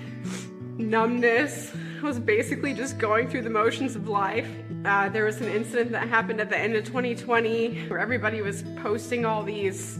numbness. 0.78 1.74
Was 2.02 2.20
basically 2.20 2.72
just 2.72 2.98
going 2.98 3.28
through 3.28 3.42
the 3.42 3.50
motions 3.50 3.96
of 3.96 4.06
life. 4.06 4.48
Uh, 4.84 5.08
there 5.08 5.24
was 5.24 5.40
an 5.40 5.48
incident 5.48 5.90
that 5.92 6.08
happened 6.08 6.40
at 6.40 6.50
the 6.50 6.56
end 6.56 6.76
of 6.76 6.84
2020 6.84 7.88
where 7.88 7.98
everybody 7.98 8.42
was 8.42 8.62
posting 8.76 9.24
all 9.24 9.42
these 9.42 9.98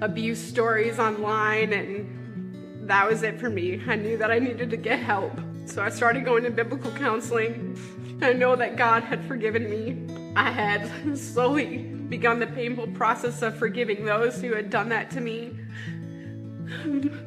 abuse 0.00 0.40
stories 0.40 0.98
online, 0.98 1.72
and 1.72 2.88
that 2.88 3.08
was 3.08 3.22
it 3.22 3.38
for 3.38 3.48
me. 3.48 3.80
I 3.86 3.94
knew 3.94 4.16
that 4.16 4.30
I 4.30 4.38
needed 4.40 4.70
to 4.70 4.76
get 4.76 4.98
help. 4.98 5.38
So 5.66 5.82
I 5.82 5.88
started 5.88 6.24
going 6.24 6.42
to 6.44 6.50
biblical 6.50 6.90
counseling. 6.92 7.78
I 8.22 8.32
know 8.32 8.56
that 8.56 8.76
God 8.76 9.04
had 9.04 9.24
forgiven 9.26 9.70
me. 9.70 10.32
I 10.34 10.50
had 10.50 11.16
slowly 11.16 11.78
begun 12.08 12.40
the 12.40 12.46
painful 12.46 12.88
process 12.88 13.42
of 13.42 13.56
forgiving 13.56 14.04
those 14.04 14.40
who 14.40 14.54
had 14.54 14.70
done 14.70 14.88
that 14.88 15.10
to 15.12 15.20
me. 15.20 15.56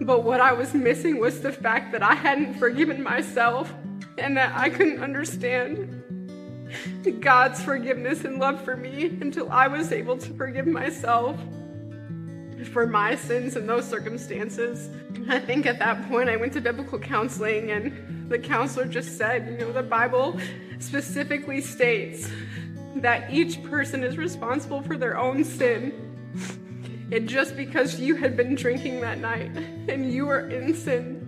But 0.02 0.24
what 0.24 0.42
I 0.42 0.52
was 0.52 0.74
missing 0.74 1.20
was 1.20 1.42
the 1.42 1.52
fact 1.52 1.92
that 1.94 2.04
I 2.04 2.16
hadn't 2.16 2.56
forgiven 2.56 3.02
myself 3.02 3.74
and 4.20 4.38
that 4.38 4.54
I 4.56 4.70
couldn't 4.70 5.02
understand 5.02 6.04
God's 7.20 7.62
forgiveness 7.64 8.24
and 8.26 8.40
love 8.40 8.64
for 8.64 8.76
me 8.78 9.06
until 9.22 9.52
I 9.52 9.68
was 9.68 9.92
able 9.92 10.18
to 10.18 10.34
forgive 10.34 10.68
myself 10.68 11.40
for 12.74 12.86
my 12.86 13.16
sins 13.16 13.56
in 13.56 13.66
those 13.66 13.88
circumstances. 13.88 14.90
I 15.30 15.40
think 15.40 15.66
at 15.66 15.80
that 15.80 16.08
point 16.10 16.30
I 16.30 16.36
went 16.36 16.54
to 16.54 16.62
biblical 16.62 17.00
counseling 17.00 17.72
and 17.72 18.30
the 18.30 18.38
counselor 18.38 18.86
just 18.86 19.18
said, 19.18 19.48
you 19.50 19.58
know, 19.58 19.72
the 19.72 19.84
Bible 19.84 20.40
specifically 20.80 21.62
states 21.62 22.30
that 22.98 23.32
each 23.32 23.64
person 23.64 24.04
is 24.04 24.18
responsible 24.18 24.82
for 24.82 24.98
their 24.98 25.18
own 25.18 25.44
sin. 25.44 25.94
And 27.12 27.28
just 27.28 27.56
because 27.56 28.00
you 28.00 28.16
had 28.16 28.38
been 28.38 28.56
drinking 28.56 29.02
that 29.02 29.20
night 29.20 29.52
and 29.88 30.12
you 30.12 30.28
were 30.28 30.48
in 30.50 30.76
sin, 30.76 31.19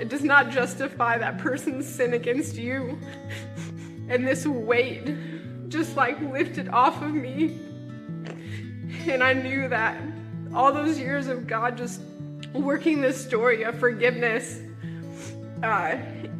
it 0.00 0.08
does 0.08 0.22
not 0.22 0.50
justify 0.50 1.18
that 1.18 1.38
person's 1.38 1.86
sin 1.86 2.14
against 2.14 2.56
you. 2.56 2.98
And 4.08 4.26
this 4.26 4.46
weight 4.46 5.16
just 5.68 5.96
like 5.96 6.20
lifted 6.20 6.68
off 6.68 7.00
of 7.02 7.14
me. 7.14 7.58
And 9.06 9.22
I 9.22 9.32
knew 9.32 9.68
that 9.68 10.00
all 10.54 10.72
those 10.72 10.98
years 10.98 11.28
of 11.28 11.46
God 11.46 11.78
just 11.78 12.00
working 12.52 13.00
this 13.00 13.22
story 13.22 13.62
of 13.62 13.78
forgiveness 13.78 14.60
uh, 15.62 15.96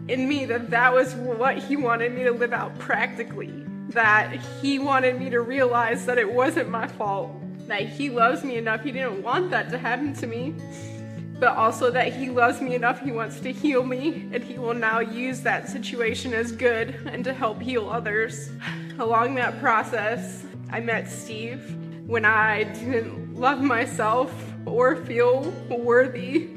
in 0.09 0.29
me, 0.29 0.45
that 0.47 0.71
that 0.71 0.93
was 0.93 1.15
what 1.15 1.59
He 1.59 1.77
wanted 1.77 2.13
me 2.13 2.25
to 2.25 2.33
live 2.33 2.53
out 2.53 2.79
practically. 2.79 3.53
That 3.91 4.35
He 4.61 4.79
wanted 4.79 5.19
me 5.19 5.31
to 5.31 5.41
realize 5.41 6.05
that 6.07 6.19
it 6.19 6.31
wasn't 6.31 6.69
my 6.69 6.87
fault 6.87 7.33
that 7.69 7.89
He 7.89 8.11
loves 8.11 8.45
me 8.45 8.57
enough, 8.57 8.83
He 8.83 8.93
didn't 8.93 9.23
want 9.23 9.51
that 9.51 9.71
to 9.71 9.79
happen 9.79 10.15
to 10.15 10.27
me, 10.27 10.55
but 11.43 11.57
also 11.57 11.91
that 11.91 12.13
He 12.15 12.31
loves 12.31 12.61
me 12.61 12.77
enough, 12.77 13.01
He 13.01 13.11
wants 13.11 13.41
to 13.41 13.51
heal 13.51 13.83
me, 13.83 14.29
and 14.33 14.45
He 14.45 14.61
will 14.61 14.75
now 14.75 15.01
use 15.01 15.41
that 15.41 15.69
situation 15.69 16.33
as 16.33 16.53
good 16.53 16.91
and 17.11 17.25
to 17.25 17.35
help 17.35 17.61
heal 17.61 17.91
others. 17.91 18.53
Along 19.01 19.35
that 19.35 19.59
process, 19.59 20.45
I 20.71 20.79
met 20.79 21.11
Steve 21.11 21.77
when 22.07 22.25
I 22.25 22.63
didn't 22.63 23.35
love 23.35 23.61
myself 23.61 24.33
or 24.67 24.95
feel 24.95 25.51
worthy. 25.69 26.51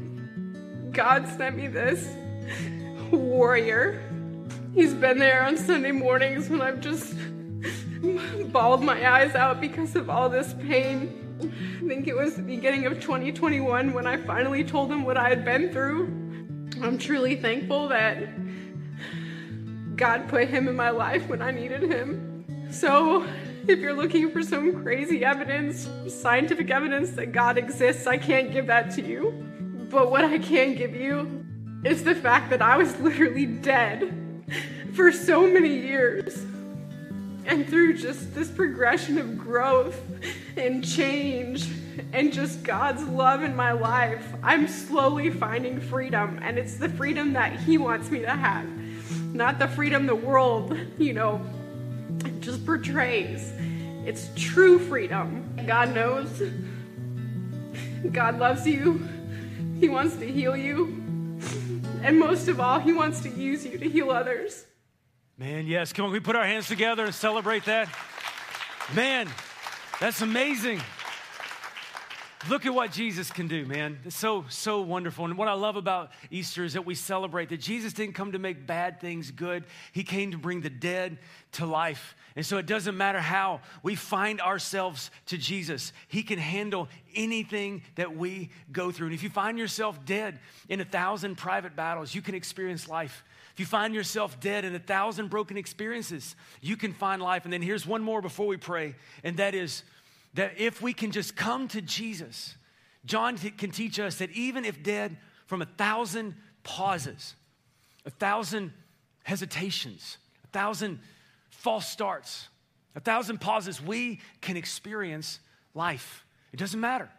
God 0.91 1.27
sent 1.29 1.57
me 1.57 1.67
this 1.67 2.07
warrior. 3.09 4.03
He's 4.75 4.93
been 4.93 5.17
there 5.17 5.41
on 5.41 5.57
Sunday 5.57 5.93
mornings 5.93 6.47
when 6.47 6.61
I've 6.61 6.79
just 6.79 7.15
bawled 8.51 8.83
my 8.83 9.09
eyes 9.09 9.33
out 9.33 9.59
because 9.59 9.95
of 9.95 10.11
all 10.11 10.29
this 10.29 10.53
pain. 10.53 11.24
I 11.41 11.87
think 11.87 12.07
it 12.07 12.15
was 12.15 12.35
the 12.35 12.41
beginning 12.41 12.85
of 12.85 12.99
2021 13.01 13.93
when 13.93 14.07
I 14.07 14.17
finally 14.17 14.63
told 14.63 14.91
him 14.91 15.03
what 15.03 15.17
I 15.17 15.29
had 15.29 15.43
been 15.43 15.71
through. 15.71 16.05
I'm 16.81 16.97
truly 16.97 17.35
thankful 17.35 17.89
that 17.89 18.29
God 19.95 20.27
put 20.27 20.47
him 20.47 20.67
in 20.67 20.75
my 20.75 20.89
life 20.89 21.27
when 21.27 21.41
I 21.41 21.51
needed 21.51 21.83
him. 21.83 22.45
So, 22.71 23.25
if 23.67 23.79
you're 23.79 23.93
looking 23.93 24.31
for 24.31 24.43
some 24.43 24.81
crazy 24.83 25.25
evidence, 25.25 25.89
scientific 26.07 26.69
evidence 26.69 27.11
that 27.11 27.31
God 27.31 27.57
exists, 27.57 28.07
I 28.07 28.17
can't 28.17 28.51
give 28.51 28.67
that 28.67 28.91
to 28.91 29.01
you. 29.01 29.31
But 29.89 30.11
what 30.11 30.23
I 30.23 30.37
can 30.37 30.75
give 30.75 30.95
you 30.95 31.45
is 31.83 32.03
the 32.03 32.15
fact 32.15 32.49
that 32.49 32.61
I 32.61 32.77
was 32.77 32.97
literally 32.99 33.45
dead 33.45 34.43
for 34.93 35.11
so 35.11 35.47
many 35.47 35.69
years. 35.69 36.45
And 37.45 37.67
through 37.67 37.97
just 37.97 38.33
this 38.33 38.49
progression 38.49 39.17
of 39.17 39.37
growth 39.37 40.01
and 40.57 40.83
change 40.83 41.69
and 42.11 42.33
just 42.33 42.63
God's 42.63 43.03
love 43.03 43.43
in 43.43 43.55
my 43.55 43.71
life, 43.71 44.25
I'm 44.41 44.67
slowly 44.67 45.29
finding 45.29 45.79
freedom. 45.79 46.39
And 46.41 46.57
it's 46.57 46.75
the 46.75 46.89
freedom 46.89 47.33
that 47.33 47.59
He 47.59 47.77
wants 47.77 48.09
me 48.09 48.21
to 48.21 48.29
have, 48.29 48.67
not 49.33 49.59
the 49.59 49.67
freedom 49.67 50.07
the 50.07 50.15
world, 50.15 50.75
you 50.97 51.13
know, 51.13 51.39
just 52.39 52.65
portrays. 52.65 53.53
It's 54.05 54.29
true 54.35 54.79
freedom. 54.79 55.55
God 55.65 55.93
knows. 55.93 56.41
God 58.11 58.39
loves 58.39 58.67
you. 58.67 59.07
He 59.79 59.89
wants 59.89 60.15
to 60.17 60.31
heal 60.31 60.55
you. 60.55 61.01
And 62.01 62.19
most 62.19 62.47
of 62.47 62.59
all, 62.59 62.79
He 62.79 62.93
wants 62.93 63.21
to 63.21 63.29
use 63.29 63.65
you 63.65 63.77
to 63.77 63.89
heal 63.89 64.11
others. 64.11 64.65
Man, 65.37 65.67
yes. 65.67 65.91
Come 65.91 66.05
on, 66.05 66.11
we 66.13 66.21
put 66.21 66.37
our 66.37 66.45
hands 66.45 66.69
together 66.69 67.03
and 67.03 67.13
celebrate 67.13 67.65
that. 67.65 67.89
Man, 68.93 69.27
that's 69.99 70.21
amazing. 70.21 70.79
Look 72.49 72.65
at 72.65 72.73
what 72.73 72.93
Jesus 72.93 73.31
can 73.31 73.49
do, 73.49 73.65
man. 73.65 73.99
It's 74.05 74.15
so, 74.15 74.45
so 74.47 74.79
wonderful. 74.79 75.25
And 75.25 75.37
what 75.37 75.49
I 75.49 75.53
love 75.53 75.75
about 75.75 76.11
Easter 76.31 76.63
is 76.63 76.73
that 76.73 76.85
we 76.85 76.95
celebrate 76.95 77.49
that 77.49 77.59
Jesus 77.59 77.91
didn't 77.91 78.15
come 78.15 78.31
to 78.31 78.39
make 78.39 78.65
bad 78.65 79.01
things 79.01 79.29
good, 79.31 79.65
He 79.91 80.03
came 80.03 80.31
to 80.31 80.37
bring 80.37 80.61
the 80.61 80.69
dead 80.69 81.17
to 81.53 81.65
life. 81.65 82.15
And 82.37 82.45
so 82.45 82.57
it 82.57 82.65
doesn't 82.65 82.95
matter 82.95 83.19
how 83.19 83.59
we 83.83 83.95
find 83.95 84.39
ourselves 84.39 85.11
to 85.25 85.37
Jesus, 85.37 85.91
He 86.07 86.23
can 86.23 86.39
handle 86.39 86.87
anything 87.13 87.81
that 87.95 88.15
we 88.15 88.51
go 88.71 88.89
through. 88.89 89.07
And 89.07 89.15
if 89.15 89.23
you 89.23 89.29
find 89.29 89.59
yourself 89.59 90.05
dead 90.05 90.39
in 90.69 90.79
a 90.79 90.85
thousand 90.85 91.35
private 91.35 91.75
battles, 91.75 92.15
you 92.15 92.21
can 92.21 92.35
experience 92.35 92.87
life. 92.87 93.25
If 93.55 93.61
you 93.61 93.65
find 93.65 93.95
yourself 93.95 94.37
dead 94.41 94.65
in 94.65 94.75
a 94.75 94.79
thousand 94.79 95.29
broken 95.29 95.55
experiences, 95.55 96.35
you 96.59 96.75
can 96.75 96.91
find 96.91 97.21
life. 97.21 97.45
And 97.45 97.53
then 97.53 97.61
here's 97.61 97.87
one 97.87 98.01
more 98.01 98.21
before 98.21 98.47
we 98.47 98.57
pray, 98.57 98.95
and 99.23 99.37
that 99.37 99.55
is 99.55 99.83
that 100.33 100.55
if 100.57 100.81
we 100.81 100.91
can 100.91 101.09
just 101.09 101.37
come 101.37 101.69
to 101.69 101.81
Jesus, 101.81 102.57
John 103.05 103.37
t- 103.37 103.51
can 103.51 103.71
teach 103.71 103.97
us 103.97 104.17
that 104.17 104.29
even 104.31 104.65
if 104.65 104.83
dead 104.83 105.15
from 105.45 105.61
a 105.61 105.65
thousand 105.65 106.35
pauses, 106.63 107.33
a 108.05 108.09
thousand 108.09 108.73
hesitations, 109.23 110.17
a 110.43 110.47
thousand 110.47 110.99
false 111.49 111.87
starts, 111.87 112.49
a 112.93 112.99
thousand 112.99 113.39
pauses, 113.39 113.81
we 113.81 114.19
can 114.41 114.57
experience 114.57 115.39
life. 115.73 116.25
It 116.51 116.57
doesn't 116.57 116.81
matter. 116.81 117.09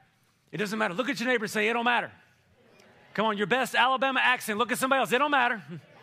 It 0.53 0.59
doesn't 0.59 0.79
matter. 0.79 0.93
Look 0.93 1.09
at 1.09 1.19
your 1.19 1.31
neighbor 1.31 1.47
say, 1.47 1.67
It 1.67 1.73
don't 1.73 1.85
matter. 1.87 2.13
Come 3.15 3.25
on, 3.25 3.39
your 3.39 3.47
best 3.47 3.75
Alabama 3.75 4.21
accent. 4.23 4.59
Look 4.59 4.71
at 4.71 4.77
somebody 4.77 5.01
else. 5.01 5.11
It 5.11 5.19
don't 5.19 5.31
matter. 5.31 5.63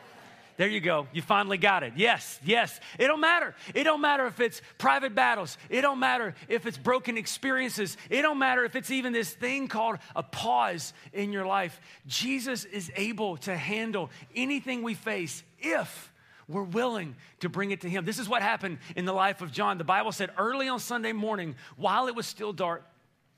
There 0.55 0.67
you 0.67 0.79
go. 0.81 1.07
You 1.13 1.21
finally 1.21 1.57
got 1.57 1.83
it. 1.83 1.93
Yes, 1.95 2.39
yes. 2.43 2.79
It 2.99 3.07
don't 3.07 3.19
matter. 3.19 3.55
It 3.73 3.83
don't 3.83 4.01
matter 4.01 4.27
if 4.27 4.39
it's 4.39 4.61
private 4.77 5.15
battles. 5.15 5.57
It 5.69 5.81
don't 5.81 5.99
matter 5.99 6.35
if 6.47 6.65
it's 6.65 6.77
broken 6.77 7.17
experiences. 7.17 7.97
It 8.09 8.21
don't 8.21 8.39
matter 8.39 8.63
if 8.63 8.75
it's 8.75 8.91
even 8.91 9.13
this 9.13 9.31
thing 9.31 9.67
called 9.67 9.97
a 10.15 10.21
pause 10.21 10.93
in 11.11 11.31
your 11.31 11.45
life. 11.45 11.79
Jesus 12.05 12.65
is 12.65 12.91
able 12.95 13.37
to 13.37 13.55
handle 13.55 14.11
anything 14.35 14.83
we 14.83 14.93
face 14.93 15.43
if 15.59 16.11
we're 16.47 16.63
willing 16.63 17.15
to 17.39 17.49
bring 17.49 17.71
it 17.71 17.81
to 17.81 17.89
him. 17.89 18.05
This 18.05 18.19
is 18.19 18.29
what 18.29 18.41
happened 18.41 18.77
in 18.95 19.05
the 19.05 19.13
life 19.13 19.41
of 19.41 19.51
John. 19.51 19.77
The 19.77 19.83
Bible 19.83 20.11
said 20.11 20.29
early 20.37 20.67
on 20.67 20.79
Sunday 20.79 21.13
morning, 21.13 21.55
while 21.77 22.07
it 22.07 22.15
was 22.15 22.27
still 22.27 22.53
dark, 22.53 22.83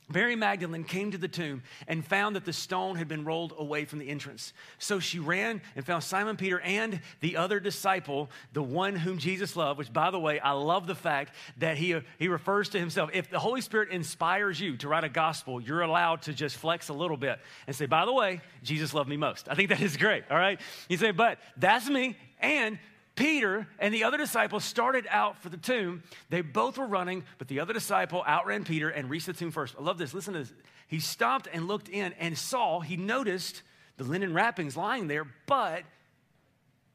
Mary 0.07 0.35
Magdalene 0.35 0.83
came 0.83 1.11
to 1.11 1.17
the 1.17 1.27
tomb 1.27 1.63
and 1.87 2.05
found 2.05 2.35
that 2.35 2.45
the 2.45 2.53
stone 2.53 2.95
had 2.95 3.07
been 3.07 3.25
rolled 3.25 3.53
away 3.57 3.85
from 3.85 3.99
the 3.99 4.07
entrance. 4.07 4.53
So 4.77 4.99
she 4.99 5.17
ran 5.17 5.61
and 5.75 5.83
found 5.83 6.03
Simon 6.03 6.37
Peter 6.37 6.59
and 6.59 6.99
the 7.21 7.37
other 7.37 7.59
disciple, 7.59 8.29
the 8.53 8.61
one 8.61 8.95
whom 8.95 9.17
Jesus 9.17 9.55
loved, 9.55 9.79
which, 9.79 9.91
by 9.91 10.11
the 10.11 10.19
way, 10.19 10.39
I 10.39 10.51
love 10.51 10.85
the 10.85 10.95
fact 10.95 11.33
that 11.57 11.77
he, 11.77 11.99
he 12.19 12.27
refers 12.27 12.69
to 12.69 12.79
himself. 12.79 13.09
If 13.13 13.31
the 13.31 13.39
Holy 13.39 13.61
Spirit 13.61 13.89
inspires 13.89 14.59
you 14.59 14.77
to 14.77 14.87
write 14.87 15.03
a 15.03 15.09
gospel, 15.09 15.59
you're 15.59 15.81
allowed 15.81 16.21
to 16.23 16.33
just 16.33 16.55
flex 16.57 16.89
a 16.89 16.93
little 16.93 17.17
bit 17.17 17.39
and 17.65 17.75
say, 17.75 17.87
by 17.87 18.05
the 18.05 18.13
way, 18.13 18.41
Jesus 18.63 18.93
loved 18.93 19.09
me 19.09 19.17
most. 19.17 19.49
I 19.49 19.55
think 19.55 19.69
that 19.69 19.81
is 19.81 19.97
great, 19.97 20.23
all 20.29 20.37
right? 20.37 20.61
You 20.87 20.97
say, 20.97 21.11
but 21.11 21.39
that's 21.57 21.89
me, 21.89 22.15
and 22.39 22.77
Peter 23.15 23.67
and 23.79 23.93
the 23.93 24.03
other 24.03 24.17
disciple 24.17 24.59
started 24.59 25.07
out 25.09 25.41
for 25.41 25.49
the 25.49 25.57
tomb. 25.57 26.03
They 26.29 26.41
both 26.41 26.77
were 26.77 26.87
running, 26.87 27.23
but 27.37 27.47
the 27.47 27.61
other 27.61 27.73
disciple 27.73 28.23
outran 28.27 28.65
Peter 28.65 28.89
and 28.89 29.09
reached 29.09 29.25
the 29.25 29.33
tomb 29.33 29.51
first. 29.51 29.75
I 29.79 29.81
love 29.81 29.97
this. 29.97 30.13
Listen 30.13 30.33
to 30.33 30.39
this. 30.39 30.53
He 30.87 30.99
stopped 30.99 31.47
and 31.51 31.67
looked 31.67 31.89
in 31.89 32.13
and 32.13 32.37
saw, 32.37 32.81
he 32.81 32.97
noticed 32.97 33.63
the 33.97 34.03
linen 34.03 34.33
wrappings 34.33 34.75
lying 34.75 35.07
there, 35.07 35.25
but 35.47 35.83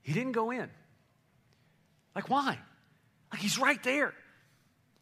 he 0.02 0.12
didn't 0.12 0.32
go 0.32 0.50
in. 0.50 0.68
Like, 2.14 2.28
why? 2.28 2.58
Like, 3.32 3.40
he's 3.40 3.58
right 3.58 3.82
there. 3.82 4.12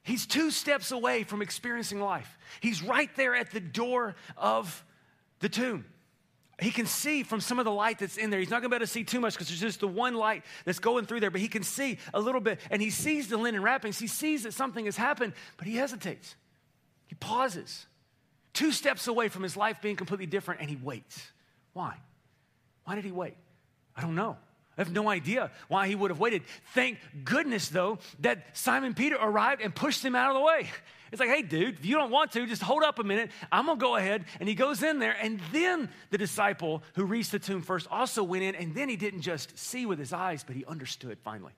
He's 0.04 0.26
two 0.26 0.50
steps 0.50 0.92
away 0.92 1.24
from 1.24 1.42
experiencing 1.42 2.00
life. 2.00 2.38
He's 2.61 2.83
right 2.83 3.11
there 3.16 3.35
at 3.35 3.50
the 3.50 3.61
door 3.61 4.14
of 4.37 4.85
the 5.40 5.48
tomb 5.48 5.85
he 6.61 6.71
can 6.71 6.87
see 6.87 7.23
from 7.23 7.40
some 7.40 7.59
of 7.59 7.64
the 7.64 7.71
light 7.71 8.01
that's 8.01 8.16
in 8.16 8.31
there. 8.31 8.40
He's 8.40 8.51
not 8.51 8.61
going 8.61 8.71
to 8.71 8.75
be 8.75 8.77
able 8.77 8.87
to 8.87 8.92
see 8.92 9.05
too 9.05 9.21
much 9.21 9.35
because 9.35 9.49
there's 9.49 9.61
just 9.61 9.81
the 9.81 9.88
one 9.88 10.14
light 10.14 10.42
that's 10.64 10.81
going 10.81 11.07
through 11.07 11.21
there, 11.21 11.31
but 11.31 11.40
he 11.40 11.49
can 11.49 11.62
see 11.62 11.99
a 12.12 12.21
little 12.21 12.40
bit. 12.40 12.59
And 12.71 12.83
he 12.83 12.90
sees 12.90 13.29
the 13.29 13.37
linen 13.37 13.62
wrappings. 13.62 13.99
He 13.99 14.09
sees 14.09 14.42
that 14.42 14.53
something 14.53 14.85
has 14.87 14.97
happened, 14.97 15.35
but 15.57 15.68
he 15.68 15.77
hesitates. 15.77 16.35
He 17.07 17.14
pauses, 17.14 17.87
two 18.53 18.73
steps 18.73 19.07
away 19.07 19.29
from 19.29 19.44
his 19.44 19.57
life 19.57 19.81
being 19.81 19.97
completely 19.97 20.27
different, 20.27 20.61
and 20.61 20.68
he 20.68 20.77
waits. 20.77 21.31
Why? 21.75 21.97
Why 22.85 22.97
did 22.97 23.05
he 23.05 23.12
wait? 23.12 23.37
I 23.97 24.01
don't 24.01 24.16
know. 24.16 24.37
I 24.79 24.83
have 24.83 24.93
no 24.93 25.09
idea 25.09 25.51
why 25.67 25.88
he 25.88 25.97
would 25.97 26.11
have 26.11 26.21
waited. 26.21 26.43
Thank 26.73 26.99
goodness, 27.25 27.69
though, 27.69 27.99
that 28.21 28.57
Simon 28.57 28.95
Peter 28.95 29.17
arrived 29.21 29.61
and 29.61 29.75
pushed 29.75 30.05
him 30.05 30.14
out 30.14 30.31
of 30.31 30.35
the 30.35 30.41
way. 30.41 30.71
It's 31.11 31.21
like, 31.21 31.31
hey, 31.31 31.43
dude, 31.43 31.79
if 31.79 31.87
you 31.87 31.97
don't 31.97 32.11
want 32.11 32.33
to, 32.33 32.47
just 32.47 32.62
hold 32.62 32.85
up 32.85 32.99
a 32.99 33.05
minute. 33.05 33.31
I'm 33.51 33.67
going 33.67 33.79
to 33.79 33.83
go 33.83 33.97
ahead. 33.97 34.25
And 34.41 34.49
he 34.49 34.55
goes 34.55 34.83
in 34.83 34.99
there. 34.99 35.17
And 35.21 35.41
then 35.53 35.88
the 36.11 36.19
disciple 36.19 36.83
who 36.95 37.05
reached 37.05 37.33
the 37.33 37.38
tomb 37.38 37.62
first 37.62 37.88
also 37.91 38.23
went 38.23 38.45
in. 38.45 38.55
And 38.55 38.75
then 38.75 38.88
he 38.88 38.97
didn't 38.97 39.23
just 39.23 39.59
see 39.59 39.85
with 39.85 39.99
his 39.99 40.12
eyes, 40.12 40.45
but 40.45 40.55
he 40.55 40.64
understood 40.64 41.19
finally. 41.25 41.55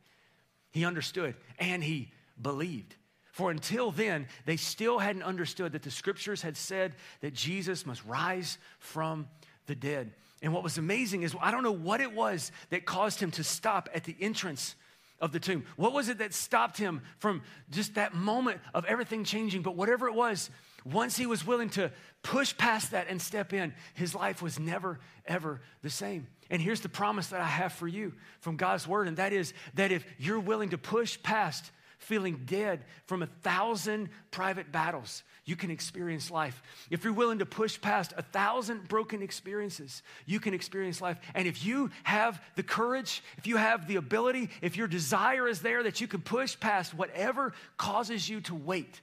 He 0.70 0.84
understood 0.84 1.34
and 1.58 1.82
he 1.82 2.12
believed. 2.40 2.94
For 3.32 3.50
until 3.50 3.90
then, 3.90 4.26
they 4.44 4.56
still 4.56 4.98
hadn't 4.98 5.22
understood 5.22 5.72
that 5.72 5.82
the 5.82 5.90
scriptures 5.90 6.42
had 6.42 6.56
said 6.56 6.94
that 7.20 7.34
Jesus 7.34 7.86
must 7.86 8.04
rise 8.04 8.58
from 8.78 9.28
the 9.66 9.74
dead. 9.74 10.12
And 10.42 10.52
what 10.52 10.62
was 10.62 10.78
amazing 10.78 11.22
is, 11.22 11.34
I 11.40 11.50
don't 11.50 11.62
know 11.62 11.72
what 11.72 12.00
it 12.00 12.12
was 12.12 12.50
that 12.70 12.86
caused 12.86 13.20
him 13.20 13.30
to 13.32 13.44
stop 13.44 13.88
at 13.94 14.04
the 14.04 14.16
entrance 14.20 14.74
of 15.20 15.32
the 15.32 15.40
tomb. 15.40 15.66
What 15.76 15.92
was 15.92 16.08
it 16.08 16.18
that 16.18 16.32
stopped 16.32 16.78
him 16.78 17.02
from 17.18 17.42
just 17.70 17.94
that 17.96 18.14
moment 18.14 18.60
of 18.72 18.84
everything 18.86 19.24
changing? 19.24 19.62
But 19.62 19.76
whatever 19.76 20.08
it 20.08 20.14
was, 20.14 20.50
once 20.84 21.16
he 21.16 21.26
was 21.26 21.46
willing 21.46 21.68
to 21.70 21.92
push 22.22 22.56
past 22.56 22.92
that 22.92 23.08
and 23.08 23.20
step 23.20 23.52
in, 23.52 23.74
his 23.92 24.14
life 24.14 24.40
was 24.40 24.58
never, 24.58 24.98
ever 25.26 25.60
the 25.82 25.90
same. 25.90 26.26
And 26.48 26.60
here's 26.60 26.80
the 26.80 26.88
promise 26.88 27.28
that 27.28 27.40
I 27.40 27.46
have 27.46 27.74
for 27.74 27.86
you 27.86 28.14
from 28.40 28.56
God's 28.56 28.88
word, 28.88 29.08
and 29.08 29.18
that 29.18 29.32
is 29.32 29.52
that 29.74 29.92
if 29.92 30.04
you're 30.18 30.40
willing 30.40 30.70
to 30.70 30.78
push 30.78 31.22
past 31.22 31.70
feeling 32.00 32.42
dead 32.46 32.84
from 33.06 33.22
a 33.22 33.26
thousand 33.26 34.08
private 34.30 34.72
battles, 34.72 35.22
you 35.44 35.54
can 35.54 35.70
experience 35.70 36.30
life. 36.30 36.62
If 36.90 37.04
you're 37.04 37.12
willing 37.12 37.38
to 37.38 37.46
push 37.46 37.80
past 37.80 38.12
a 38.16 38.22
thousand 38.22 38.88
broken 38.88 39.22
experiences, 39.22 40.02
you 40.26 40.40
can 40.40 40.54
experience 40.54 41.00
life. 41.00 41.18
And 41.34 41.46
if 41.46 41.64
you 41.64 41.90
have 42.02 42.42
the 42.56 42.62
courage, 42.62 43.22
if 43.36 43.46
you 43.46 43.56
have 43.56 43.86
the 43.86 43.96
ability, 43.96 44.50
if 44.62 44.76
your 44.76 44.88
desire 44.88 45.46
is 45.46 45.60
there 45.60 45.82
that 45.82 46.00
you 46.00 46.08
can 46.08 46.20
push 46.20 46.58
past 46.58 46.94
whatever 46.94 47.52
causes 47.76 48.28
you 48.28 48.40
to 48.42 48.54
wait, 48.54 49.00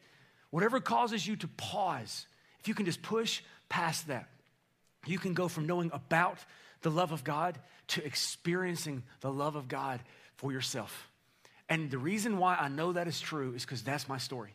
whatever 0.49 0.79
causes 0.79 1.25
you 1.25 1.35
to 1.37 1.47
pause, 1.49 2.25
if 2.59 2.67
you 2.67 2.73
can 2.73 2.85
just 2.85 3.01
push 3.01 3.41
past 3.69 4.07
that, 4.07 4.27
you 5.05 5.19
can 5.19 5.33
go 5.33 5.47
from 5.47 5.67
knowing 5.67 5.91
about 5.93 6.39
the 6.81 6.91
love 6.91 7.11
of 7.11 7.23
God 7.23 7.57
to 7.89 8.05
experiencing 8.05 9.03
the 9.21 9.31
love 9.31 9.55
of 9.55 9.67
God 9.67 10.01
for 10.35 10.51
yourself. 10.51 11.09
And 11.69 11.91
the 11.91 11.97
reason 11.97 12.37
why 12.37 12.55
I 12.55 12.69
know 12.69 12.93
that 12.93 13.07
is 13.07 13.19
true 13.19 13.53
is 13.53 13.63
because 13.63 13.81
that's 13.81 14.07
my 14.07 14.17
story. 14.17 14.53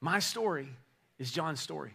My 0.00 0.18
story 0.18 0.68
is 1.18 1.30
John's 1.30 1.60
story. 1.60 1.94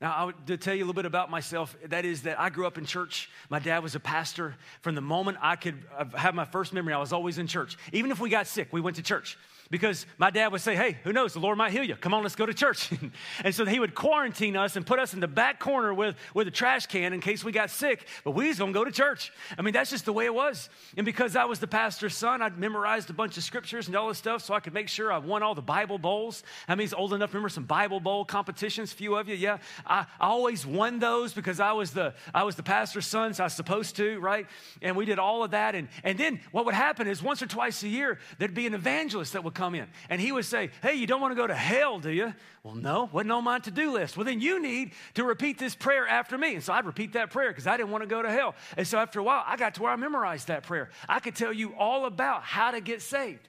Now, 0.00 0.14
I 0.14 0.24
would 0.24 0.46
to 0.48 0.58
tell 0.58 0.74
you 0.74 0.80
a 0.80 0.86
little 0.86 0.94
bit 0.94 1.06
about 1.06 1.30
myself. 1.30 1.74
That 1.86 2.04
is 2.04 2.22
that 2.22 2.38
I 2.38 2.50
grew 2.50 2.66
up 2.66 2.76
in 2.76 2.84
church. 2.84 3.30
My 3.48 3.58
dad 3.58 3.82
was 3.82 3.94
a 3.94 4.00
pastor. 4.00 4.54
From 4.82 4.94
the 4.94 5.00
moment 5.00 5.38
I 5.40 5.56
could 5.56 5.82
uh, 5.96 6.04
have 6.16 6.34
my 6.34 6.44
first 6.44 6.74
memory, 6.74 6.92
I 6.92 6.98
was 6.98 7.14
always 7.14 7.38
in 7.38 7.46
church. 7.46 7.78
Even 7.92 8.10
if 8.10 8.20
we 8.20 8.28
got 8.28 8.46
sick, 8.46 8.68
we 8.72 8.82
went 8.82 8.96
to 8.96 9.02
church 9.02 9.38
because 9.70 10.06
my 10.18 10.30
dad 10.30 10.48
would 10.52 10.60
say, 10.60 10.74
Hey, 10.74 10.98
who 11.04 11.12
knows? 11.12 11.32
The 11.32 11.40
Lord 11.40 11.56
might 11.56 11.72
heal 11.72 11.84
you. 11.84 11.96
Come 11.96 12.14
on, 12.14 12.22
let's 12.22 12.36
go 12.36 12.46
to 12.46 12.54
church. 12.54 12.90
and 13.44 13.54
so 13.54 13.64
he 13.64 13.78
would 13.78 13.94
quarantine 13.94 14.56
us 14.56 14.76
and 14.76 14.86
put 14.86 14.98
us 14.98 15.14
in 15.14 15.20
the 15.20 15.28
back 15.28 15.60
corner 15.60 15.94
with, 15.94 16.16
with 16.34 16.48
a 16.48 16.50
trash 16.50 16.86
can 16.86 17.12
in 17.12 17.20
case 17.20 17.44
we 17.44 17.52
got 17.52 17.70
sick, 17.70 18.06
but 18.24 18.32
we 18.32 18.48
was 18.48 18.58
gonna 18.58 18.72
go 18.72 18.84
to 18.84 18.90
church. 18.92 19.32
I 19.58 19.62
mean, 19.62 19.72
that's 19.72 19.90
just 19.90 20.04
the 20.04 20.12
way 20.12 20.26
it 20.26 20.34
was. 20.34 20.68
And 20.96 21.04
because 21.04 21.36
I 21.36 21.44
was 21.44 21.58
the 21.58 21.66
pastor's 21.66 22.16
son, 22.16 22.42
I'd 22.42 22.58
memorized 22.58 23.10
a 23.10 23.14
bunch 23.14 23.36
of 23.36 23.44
scriptures 23.44 23.86
and 23.86 23.96
all 23.96 24.08
this 24.08 24.18
stuff 24.18 24.42
so 24.42 24.54
I 24.54 24.60
could 24.60 24.74
make 24.74 24.88
sure 24.88 25.12
I 25.12 25.18
won 25.18 25.42
all 25.42 25.54
the 25.54 25.62
Bible 25.62 25.98
bowls. 25.98 26.42
I 26.68 26.74
mean, 26.74 26.80
he's 26.80 26.94
old 26.94 27.12
enough 27.12 27.32
remember 27.32 27.48
some 27.48 27.64
Bible 27.64 28.00
bowl 28.00 28.24
competitions, 28.24 28.92
few 28.92 29.16
of 29.16 29.28
you, 29.28 29.34
yeah. 29.34 29.58
I, 29.86 30.06
I 30.20 30.26
always 30.28 30.66
won 30.66 30.98
those 30.98 31.32
because 31.32 31.60
I 31.60 31.72
was 31.72 31.90
the 31.90 32.14
I 32.34 32.44
was 32.44 32.56
the 32.56 32.62
pastor's 32.62 33.06
son, 33.06 33.34
so 33.34 33.44
I 33.44 33.46
was 33.46 33.54
supposed 33.54 33.96
to, 33.96 34.18
right? 34.20 34.46
And 34.82 34.96
we 34.96 35.04
did 35.04 35.18
all 35.18 35.44
of 35.44 35.52
that. 35.52 35.74
And, 35.74 35.88
and 36.04 36.18
then 36.18 36.40
what 36.52 36.64
would 36.64 36.74
happen 36.74 37.06
is 37.06 37.22
once 37.22 37.42
or 37.42 37.46
twice 37.46 37.82
a 37.82 37.88
year, 37.88 38.18
there'd 38.38 38.54
be 38.54 38.66
an 38.66 38.74
evangelist 38.74 39.32
that 39.34 39.44
would 39.44 39.54
come 39.56 39.74
in 39.74 39.86
and 40.08 40.20
he 40.20 40.30
would 40.30 40.44
say, 40.44 40.70
Hey, 40.82 40.94
you 40.94 41.06
don't 41.06 41.20
want 41.20 41.32
to 41.32 41.36
go 41.36 41.46
to 41.46 41.54
hell, 41.54 41.98
do 41.98 42.10
you? 42.10 42.34
Well, 42.62 42.74
no, 42.74 43.08
wasn't 43.12 43.32
on 43.32 43.44
my 43.44 43.58
to 43.60 43.70
do 43.70 43.92
list. 43.92 44.16
Well, 44.16 44.24
then 44.24 44.40
you 44.40 44.60
need 44.60 44.92
to 45.14 45.24
repeat 45.24 45.58
this 45.58 45.74
prayer 45.74 46.06
after 46.06 46.36
me. 46.36 46.54
And 46.54 46.62
so 46.62 46.72
I'd 46.72 46.84
repeat 46.84 47.14
that 47.14 47.30
prayer 47.30 47.48
because 47.48 47.66
I 47.66 47.76
didn't 47.76 47.90
want 47.90 48.02
to 48.02 48.08
go 48.08 48.22
to 48.22 48.30
hell. 48.30 48.54
And 48.76 48.86
so 48.86 48.98
after 48.98 49.20
a 49.20 49.22
while, 49.22 49.42
I 49.46 49.56
got 49.56 49.74
to 49.74 49.82
where 49.82 49.92
I 49.92 49.96
memorized 49.96 50.48
that 50.48 50.64
prayer. 50.64 50.90
I 51.08 51.20
could 51.20 51.34
tell 51.34 51.52
you 51.52 51.74
all 51.74 52.06
about 52.06 52.42
how 52.42 52.70
to 52.70 52.80
get 52.80 53.02
saved, 53.02 53.48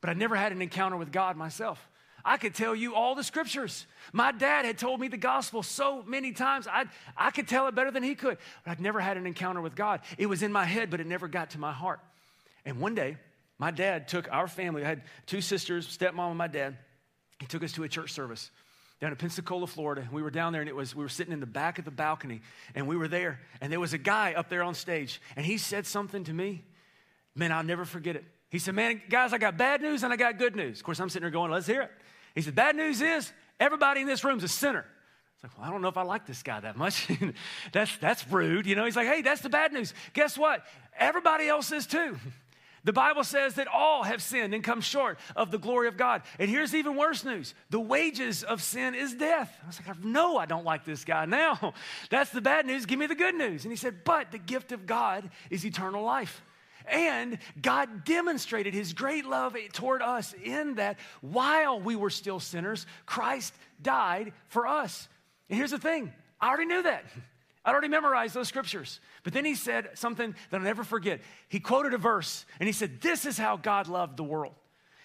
but 0.00 0.10
I 0.10 0.12
never 0.12 0.36
had 0.36 0.52
an 0.52 0.60
encounter 0.60 0.96
with 0.96 1.10
God 1.10 1.36
myself. 1.36 1.88
I 2.24 2.36
could 2.36 2.54
tell 2.54 2.74
you 2.74 2.94
all 2.94 3.14
the 3.14 3.24
scriptures. 3.24 3.86
My 4.12 4.32
dad 4.32 4.64
had 4.64 4.76
told 4.76 5.00
me 5.00 5.08
the 5.08 5.16
gospel 5.16 5.62
so 5.62 6.02
many 6.02 6.32
times, 6.32 6.66
I, 6.66 6.84
I 7.16 7.30
could 7.30 7.48
tell 7.48 7.68
it 7.68 7.74
better 7.74 7.90
than 7.90 8.02
he 8.02 8.14
could. 8.14 8.38
But 8.64 8.72
I'd 8.72 8.80
never 8.80 9.00
had 9.00 9.16
an 9.16 9.26
encounter 9.26 9.60
with 9.60 9.74
God. 9.74 10.00
It 10.18 10.26
was 10.26 10.42
in 10.42 10.52
my 10.52 10.64
head, 10.64 10.90
but 10.90 11.00
it 11.00 11.06
never 11.06 11.28
got 11.28 11.50
to 11.50 11.58
my 11.58 11.72
heart. 11.72 12.00
And 12.64 12.80
one 12.80 12.94
day, 12.94 13.16
my 13.58 13.70
dad 13.70 14.08
took 14.08 14.30
our 14.30 14.46
family, 14.46 14.84
I 14.84 14.88
had 14.88 15.02
two 15.26 15.40
sisters, 15.40 15.86
stepmom 15.86 16.28
and 16.28 16.38
my 16.38 16.46
dad. 16.46 16.76
He 17.40 17.46
took 17.46 17.62
us 17.62 17.72
to 17.72 17.84
a 17.84 17.88
church 17.88 18.12
service 18.12 18.50
down 19.00 19.10
in 19.10 19.16
Pensacola, 19.16 19.66
Florida. 19.66 20.08
We 20.10 20.22
were 20.22 20.30
down 20.30 20.52
there 20.52 20.62
and 20.62 20.68
it 20.68 20.74
was, 20.74 20.94
we 20.94 21.02
were 21.02 21.08
sitting 21.08 21.32
in 21.32 21.40
the 21.40 21.46
back 21.46 21.78
of 21.78 21.84
the 21.84 21.90
balcony 21.90 22.40
and 22.74 22.86
we 22.86 22.96
were 22.96 23.08
there 23.08 23.40
and 23.60 23.72
there 23.72 23.80
was 23.80 23.92
a 23.92 23.98
guy 23.98 24.34
up 24.34 24.48
there 24.48 24.62
on 24.62 24.74
stage 24.74 25.20
and 25.36 25.44
he 25.44 25.58
said 25.58 25.86
something 25.86 26.24
to 26.24 26.32
me. 26.32 26.64
Man, 27.34 27.52
I'll 27.52 27.62
never 27.62 27.84
forget 27.84 28.16
it. 28.16 28.24
He 28.50 28.58
said, 28.58 28.74
Man, 28.74 29.00
guys, 29.08 29.32
I 29.32 29.38
got 29.38 29.56
bad 29.56 29.82
news 29.82 30.02
and 30.02 30.12
I 30.12 30.16
got 30.16 30.38
good 30.38 30.56
news. 30.56 30.78
Of 30.78 30.84
course, 30.84 31.00
I'm 31.00 31.08
sitting 31.08 31.22
there 31.22 31.30
going, 31.30 31.50
Let's 31.50 31.66
hear 31.66 31.82
it. 31.82 31.90
He 32.34 32.42
said, 32.42 32.54
Bad 32.54 32.76
news 32.76 33.00
is 33.00 33.30
everybody 33.60 34.00
in 34.00 34.06
this 34.06 34.24
room's 34.24 34.42
a 34.42 34.48
sinner. 34.48 34.84
It's 35.34 35.44
like, 35.44 35.56
well, 35.56 35.68
I 35.68 35.70
don't 35.70 35.82
know 35.82 35.88
if 35.88 35.96
I 35.96 36.02
like 36.02 36.26
this 36.26 36.42
guy 36.42 36.58
that 36.58 36.76
much. 36.76 37.06
that's, 37.72 37.96
that's 37.98 38.26
rude. 38.28 38.66
You 38.66 38.74
know, 38.74 38.84
he's 38.84 38.96
like, 38.96 39.06
hey, 39.06 39.22
that's 39.22 39.40
the 39.40 39.48
bad 39.48 39.72
news. 39.72 39.94
Guess 40.12 40.36
what? 40.36 40.64
Everybody 40.98 41.46
else 41.46 41.70
is 41.70 41.86
too. 41.86 42.16
The 42.88 42.92
Bible 42.94 43.22
says 43.22 43.56
that 43.56 43.68
all 43.68 44.02
have 44.04 44.22
sinned 44.22 44.54
and 44.54 44.64
come 44.64 44.80
short 44.80 45.18
of 45.36 45.50
the 45.50 45.58
glory 45.58 45.88
of 45.88 45.98
God. 45.98 46.22
And 46.38 46.48
here's 46.48 46.74
even 46.74 46.96
worse 46.96 47.22
news 47.22 47.52
the 47.68 47.78
wages 47.78 48.42
of 48.42 48.62
sin 48.62 48.94
is 48.94 49.12
death. 49.12 49.54
I 49.62 49.66
was 49.66 49.78
like, 49.86 50.02
no, 50.02 50.38
I 50.38 50.46
don't 50.46 50.64
like 50.64 50.86
this 50.86 51.04
guy 51.04 51.26
now. 51.26 51.74
That's 52.10 52.30
the 52.30 52.40
bad 52.40 52.64
news. 52.64 52.86
Give 52.86 52.98
me 52.98 53.04
the 53.04 53.14
good 53.14 53.34
news. 53.34 53.66
And 53.66 53.72
he 53.72 53.76
said, 53.76 54.04
but 54.04 54.32
the 54.32 54.38
gift 54.38 54.72
of 54.72 54.86
God 54.86 55.28
is 55.50 55.66
eternal 55.66 56.02
life. 56.02 56.40
And 56.86 57.36
God 57.60 58.06
demonstrated 58.06 58.72
his 58.72 58.94
great 58.94 59.26
love 59.26 59.54
toward 59.74 60.00
us 60.00 60.34
in 60.42 60.76
that 60.76 60.96
while 61.20 61.78
we 61.78 61.94
were 61.94 62.08
still 62.08 62.40
sinners, 62.40 62.86
Christ 63.04 63.52
died 63.82 64.32
for 64.46 64.66
us. 64.66 65.08
And 65.50 65.58
here's 65.58 65.72
the 65.72 65.78
thing 65.78 66.10
I 66.40 66.48
already 66.48 66.64
knew 66.64 66.84
that. 66.84 67.04
I'd 67.68 67.72
already 67.72 67.88
memorized 67.88 68.32
those 68.32 68.48
scriptures. 68.48 68.98
But 69.24 69.34
then 69.34 69.44
he 69.44 69.54
said 69.54 69.90
something 69.92 70.34
that 70.50 70.56
I'll 70.56 70.62
never 70.62 70.84
forget. 70.84 71.20
He 71.50 71.60
quoted 71.60 71.92
a 71.92 71.98
verse 71.98 72.46
and 72.58 72.66
he 72.66 72.72
said, 72.72 73.02
This 73.02 73.26
is 73.26 73.36
how 73.36 73.58
God 73.58 73.88
loved 73.88 74.16
the 74.16 74.24
world. 74.24 74.54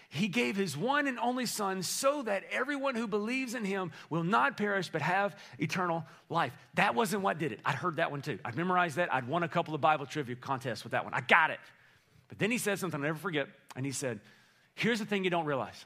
He 0.08 0.30
gave 0.30 0.56
his 0.56 0.78
one 0.78 1.08
and 1.08 1.20
only 1.20 1.46
Son 1.46 1.84
so 1.84 2.22
that 2.22 2.44
everyone 2.50 2.96
who 2.96 3.06
believes 3.06 3.54
in 3.54 3.66
him 3.66 3.92
will 4.10 4.24
not 4.24 4.56
perish 4.56 4.88
but 4.90 5.02
have 5.02 5.36
eternal 5.60 6.06
life. 6.30 6.54
That 6.76 6.96
wasn't 6.96 7.22
what 7.22 7.38
did 7.38 7.52
it. 7.52 7.60
I'd 7.66 7.76
heard 7.76 7.98
that 7.98 8.12
one 8.12 8.22
too. 8.22 8.40
I'd 8.46 8.56
memorized 8.56 8.96
that. 8.96 9.14
I'd 9.14 9.28
won 9.28 9.44
a 9.44 9.50
couple 9.50 9.76
of 9.76 9.82
Bible 9.82 10.06
trivia 10.06 10.38
contests 10.38 10.86
with 10.86 10.92
that 10.92 11.04
one. 11.04 11.14
I 11.14 11.20
got 11.20 11.50
it. 11.50 11.60
But 12.30 12.40
then 12.40 12.50
he 12.50 12.58
said 12.58 12.80
something 12.80 12.98
I'll 12.98 13.08
never 13.08 13.20
forget. 13.20 13.50
And 13.76 13.86
he 13.86 13.92
said, 13.92 14.22
Here's 14.74 15.00
the 15.00 15.06
thing 15.06 15.26
you 15.26 15.30
don't 15.30 15.46
realize 15.46 15.86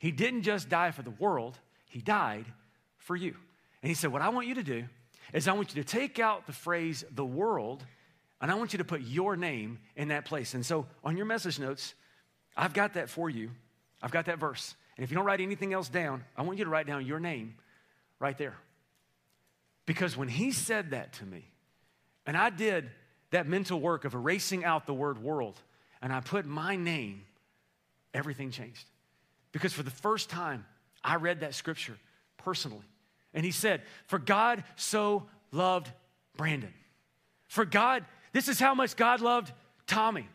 He 0.00 0.10
didn't 0.10 0.42
just 0.42 0.68
die 0.68 0.90
for 0.90 1.02
the 1.02 1.10
world, 1.10 1.56
He 1.84 2.00
died 2.00 2.46
for 2.98 3.14
you. 3.14 3.36
And 3.80 3.88
he 3.88 3.94
said, 3.94 4.10
What 4.10 4.22
I 4.22 4.30
want 4.30 4.48
you 4.48 4.56
to 4.56 4.64
do 4.64 4.86
is 5.32 5.48
I 5.48 5.52
want 5.52 5.74
you 5.74 5.82
to 5.82 5.88
take 5.88 6.18
out 6.18 6.46
the 6.46 6.52
phrase 6.52 7.04
the 7.10 7.24
world 7.24 7.84
and 8.40 8.50
I 8.50 8.54
want 8.54 8.72
you 8.72 8.78
to 8.78 8.84
put 8.84 9.00
your 9.00 9.36
name 9.36 9.78
in 9.96 10.08
that 10.08 10.24
place. 10.24 10.54
And 10.54 10.64
so 10.64 10.86
on 11.02 11.16
your 11.16 11.26
message 11.26 11.58
notes, 11.58 11.94
I've 12.56 12.74
got 12.74 12.94
that 12.94 13.08
for 13.08 13.30
you. 13.30 13.50
I've 14.02 14.10
got 14.10 14.26
that 14.26 14.38
verse. 14.38 14.74
And 14.96 15.04
if 15.04 15.10
you 15.10 15.16
don't 15.16 15.24
write 15.24 15.40
anything 15.40 15.72
else 15.72 15.88
down, 15.88 16.24
I 16.36 16.42
want 16.42 16.58
you 16.58 16.64
to 16.64 16.70
write 16.70 16.86
down 16.86 17.06
your 17.06 17.20
name 17.20 17.54
right 18.18 18.36
there. 18.36 18.56
Because 19.86 20.16
when 20.16 20.28
he 20.28 20.52
said 20.52 20.90
that 20.90 21.14
to 21.14 21.24
me, 21.24 21.44
and 22.26 22.36
I 22.36 22.50
did 22.50 22.90
that 23.30 23.46
mental 23.46 23.80
work 23.80 24.04
of 24.04 24.14
erasing 24.14 24.64
out 24.64 24.86
the 24.86 24.94
word 24.94 25.22
world, 25.22 25.60
and 26.02 26.12
I 26.12 26.20
put 26.20 26.44
my 26.44 26.76
name, 26.76 27.24
everything 28.12 28.50
changed. 28.50 28.84
Because 29.52 29.72
for 29.72 29.82
the 29.82 29.90
first 29.90 30.28
time, 30.28 30.66
I 31.02 31.16
read 31.16 31.40
that 31.40 31.54
scripture 31.54 31.96
personally. 32.36 32.84
And 33.36 33.44
he 33.44 33.52
said, 33.52 33.82
For 34.06 34.18
God 34.18 34.64
so 34.74 35.26
loved 35.52 35.92
Brandon. 36.36 36.72
For 37.46 37.64
God, 37.64 38.04
this 38.32 38.48
is 38.48 38.58
how 38.58 38.74
much 38.74 38.96
God 38.96 39.20
loved 39.20 39.52
Tommy. 39.86 40.26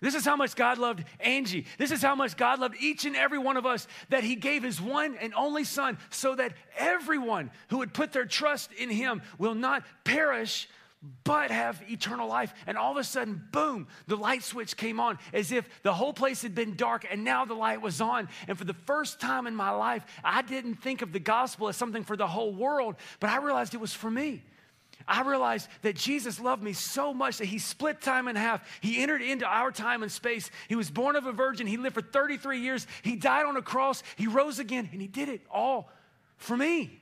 This 0.00 0.14
is 0.14 0.24
how 0.24 0.36
much 0.36 0.54
God 0.54 0.78
loved 0.78 1.04
Angie. 1.20 1.66
This 1.76 1.90
is 1.90 2.00
how 2.00 2.14
much 2.14 2.36
God 2.36 2.60
loved 2.60 2.76
each 2.80 3.04
and 3.04 3.16
every 3.16 3.38
one 3.38 3.56
of 3.56 3.66
us 3.66 3.86
that 4.08 4.24
He 4.24 4.34
gave 4.34 4.62
His 4.62 4.80
one 4.80 5.16
and 5.20 5.34
only 5.34 5.64
Son 5.64 5.98
so 6.10 6.34
that 6.36 6.54
everyone 6.76 7.50
who 7.68 7.78
would 7.78 7.92
put 7.92 8.12
their 8.12 8.24
trust 8.24 8.72
in 8.72 8.90
Him 8.90 9.22
will 9.38 9.54
not 9.54 9.84
perish 10.04 10.68
but 11.24 11.50
have 11.50 11.82
eternal 11.88 12.28
life. 12.28 12.52
And 12.66 12.76
all 12.76 12.90
of 12.90 12.96
a 12.96 13.04
sudden, 13.04 13.42
boom, 13.52 13.86
the 14.06 14.16
light 14.16 14.42
switch 14.42 14.76
came 14.76 14.98
on 14.98 15.18
as 15.32 15.52
if 15.52 15.68
the 15.82 15.94
whole 15.94 16.12
place 16.12 16.42
had 16.42 16.54
been 16.54 16.74
dark 16.74 17.06
and 17.08 17.24
now 17.24 17.44
the 17.44 17.54
light 17.54 17.80
was 17.80 18.00
on. 18.00 18.28
And 18.48 18.58
for 18.58 18.64
the 18.64 18.74
first 18.74 19.20
time 19.20 19.46
in 19.46 19.54
my 19.54 19.70
life, 19.70 20.04
I 20.24 20.42
didn't 20.42 20.76
think 20.76 21.02
of 21.02 21.12
the 21.12 21.20
gospel 21.20 21.68
as 21.68 21.76
something 21.76 22.02
for 22.02 22.16
the 22.16 22.26
whole 22.26 22.52
world, 22.52 22.96
but 23.20 23.30
I 23.30 23.38
realized 23.38 23.74
it 23.74 23.80
was 23.80 23.94
for 23.94 24.10
me. 24.10 24.42
I 25.06 25.22
realized 25.22 25.68
that 25.82 25.94
Jesus 25.94 26.40
loved 26.40 26.62
me 26.62 26.72
so 26.72 27.14
much 27.14 27.38
that 27.38 27.46
he 27.46 27.58
split 27.58 28.00
time 28.00 28.26
in 28.26 28.34
half. 28.34 28.66
He 28.80 29.00
entered 29.00 29.22
into 29.22 29.46
our 29.46 29.70
time 29.70 30.02
and 30.02 30.10
space. 30.10 30.50
He 30.68 30.74
was 30.74 30.90
born 30.90 31.14
of 31.14 31.26
a 31.26 31.32
virgin. 31.32 31.66
He 31.66 31.76
lived 31.76 31.94
for 31.94 32.02
33 32.02 32.60
years. 32.60 32.86
He 33.02 33.14
died 33.14 33.46
on 33.46 33.56
a 33.56 33.62
cross. 33.62 34.02
He 34.16 34.26
rose 34.26 34.58
again, 34.58 34.88
and 34.92 35.00
he 35.00 35.06
did 35.06 35.28
it 35.28 35.42
all 35.50 35.90
for 36.36 36.56
me. 36.56 37.00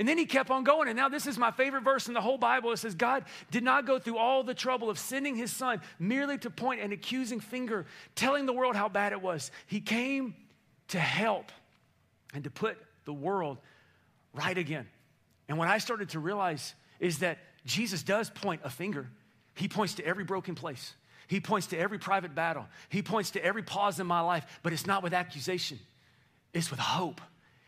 And 0.00 0.08
then 0.08 0.16
he 0.16 0.24
kept 0.24 0.50
on 0.50 0.64
going. 0.64 0.88
And 0.88 0.96
now, 0.96 1.10
this 1.10 1.26
is 1.26 1.36
my 1.36 1.50
favorite 1.50 1.82
verse 1.82 2.08
in 2.08 2.14
the 2.14 2.22
whole 2.22 2.38
Bible. 2.38 2.72
It 2.72 2.78
says, 2.78 2.94
God 2.94 3.26
did 3.50 3.62
not 3.62 3.84
go 3.84 3.98
through 3.98 4.16
all 4.16 4.42
the 4.42 4.54
trouble 4.54 4.88
of 4.88 4.98
sending 4.98 5.36
his 5.36 5.52
son 5.52 5.82
merely 5.98 6.38
to 6.38 6.48
point 6.48 6.80
an 6.80 6.90
accusing 6.90 7.38
finger, 7.38 7.84
telling 8.14 8.46
the 8.46 8.54
world 8.54 8.74
how 8.74 8.88
bad 8.88 9.12
it 9.12 9.20
was. 9.20 9.50
He 9.66 9.82
came 9.82 10.34
to 10.88 10.98
help 10.98 11.52
and 12.32 12.44
to 12.44 12.50
put 12.50 12.78
the 13.04 13.12
world 13.12 13.58
right 14.32 14.56
again. 14.56 14.88
And 15.50 15.58
what 15.58 15.68
I 15.68 15.76
started 15.76 16.08
to 16.10 16.18
realize 16.18 16.74
is 16.98 17.18
that 17.18 17.36
Jesus 17.66 18.02
does 18.02 18.30
point 18.30 18.62
a 18.64 18.70
finger, 18.70 19.06
he 19.52 19.68
points 19.68 19.96
to 19.96 20.06
every 20.06 20.24
broken 20.24 20.54
place. 20.54 20.94
He 21.28 21.40
points 21.40 21.66
to 21.68 21.78
every 21.78 21.98
private 21.98 22.34
battle. 22.34 22.66
He 22.88 23.02
points 23.02 23.32
to 23.32 23.44
every 23.44 23.62
pause 23.62 24.00
in 24.00 24.06
my 24.06 24.20
life, 24.20 24.46
but 24.62 24.72
it's 24.72 24.86
not 24.86 25.02
with 25.02 25.12
accusation, 25.12 25.78
it's 26.54 26.70
with 26.70 26.80
hope. 26.80 27.20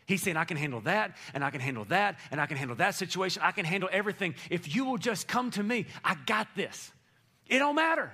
He's 0.05 0.21
saying, 0.21 0.37
I 0.37 0.43
can 0.43 0.57
handle 0.57 0.81
that, 0.81 1.15
and 1.33 1.43
I 1.43 1.49
can 1.49 1.61
handle 1.61 1.85
that, 1.85 2.19
and 2.31 2.41
I 2.41 2.45
can 2.45 2.57
handle 2.57 2.75
that 2.77 2.95
situation. 2.95 3.41
I 3.43 3.51
can 3.51 3.65
handle 3.65 3.89
everything. 3.91 4.35
If 4.49 4.75
you 4.75 4.85
will 4.85 4.97
just 4.97 5.27
come 5.27 5.51
to 5.51 5.63
me, 5.63 5.85
I 6.03 6.15
got 6.25 6.47
this. 6.55 6.91
It 7.47 7.59
don't 7.59 7.75
matter. 7.75 8.11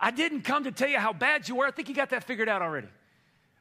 I 0.00 0.10
didn't 0.10 0.42
come 0.42 0.64
to 0.64 0.72
tell 0.72 0.88
you 0.88 0.98
how 0.98 1.12
bad 1.12 1.48
you 1.48 1.56
were. 1.56 1.66
I 1.66 1.70
think 1.70 1.88
you 1.88 1.94
got 1.94 2.10
that 2.10 2.24
figured 2.24 2.48
out 2.48 2.62
already. 2.62 2.88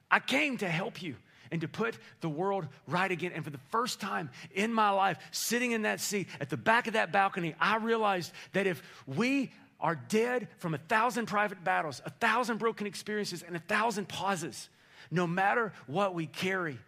I 0.09 0.19
came 0.19 0.57
to 0.57 0.67
help 0.67 1.01
you 1.01 1.15
and 1.51 1.61
to 1.61 1.67
put 1.67 1.97
the 2.21 2.29
world 2.29 2.67
right 2.87 3.11
again. 3.11 3.31
And 3.33 3.43
for 3.43 3.51
the 3.51 3.59
first 3.69 4.01
time 4.01 4.31
in 4.55 4.73
my 4.73 4.89
life, 4.89 5.17
sitting 5.31 5.71
in 5.71 5.83
that 5.83 6.01
seat 6.01 6.27
at 6.39 6.49
the 6.49 6.57
back 6.57 6.87
of 6.87 6.93
that 6.93 7.11
balcony, 7.11 7.53
I 7.59 7.77
realized 7.77 8.31
that 8.53 8.65
if 8.65 8.81
we 9.05 9.51
are 9.79 9.95
dead 9.95 10.47
from 10.57 10.73
a 10.73 10.77
thousand 10.77 11.27
private 11.27 11.63
battles, 11.63 12.01
a 12.05 12.09
thousand 12.09 12.57
broken 12.57 12.87
experiences, 12.87 13.43
and 13.43 13.55
a 13.55 13.59
thousand 13.59 14.07
pauses, 14.07 14.69
no 15.11 15.27
matter 15.27 15.73
what 15.85 16.15
we 16.15 16.25
carry, 16.25 16.79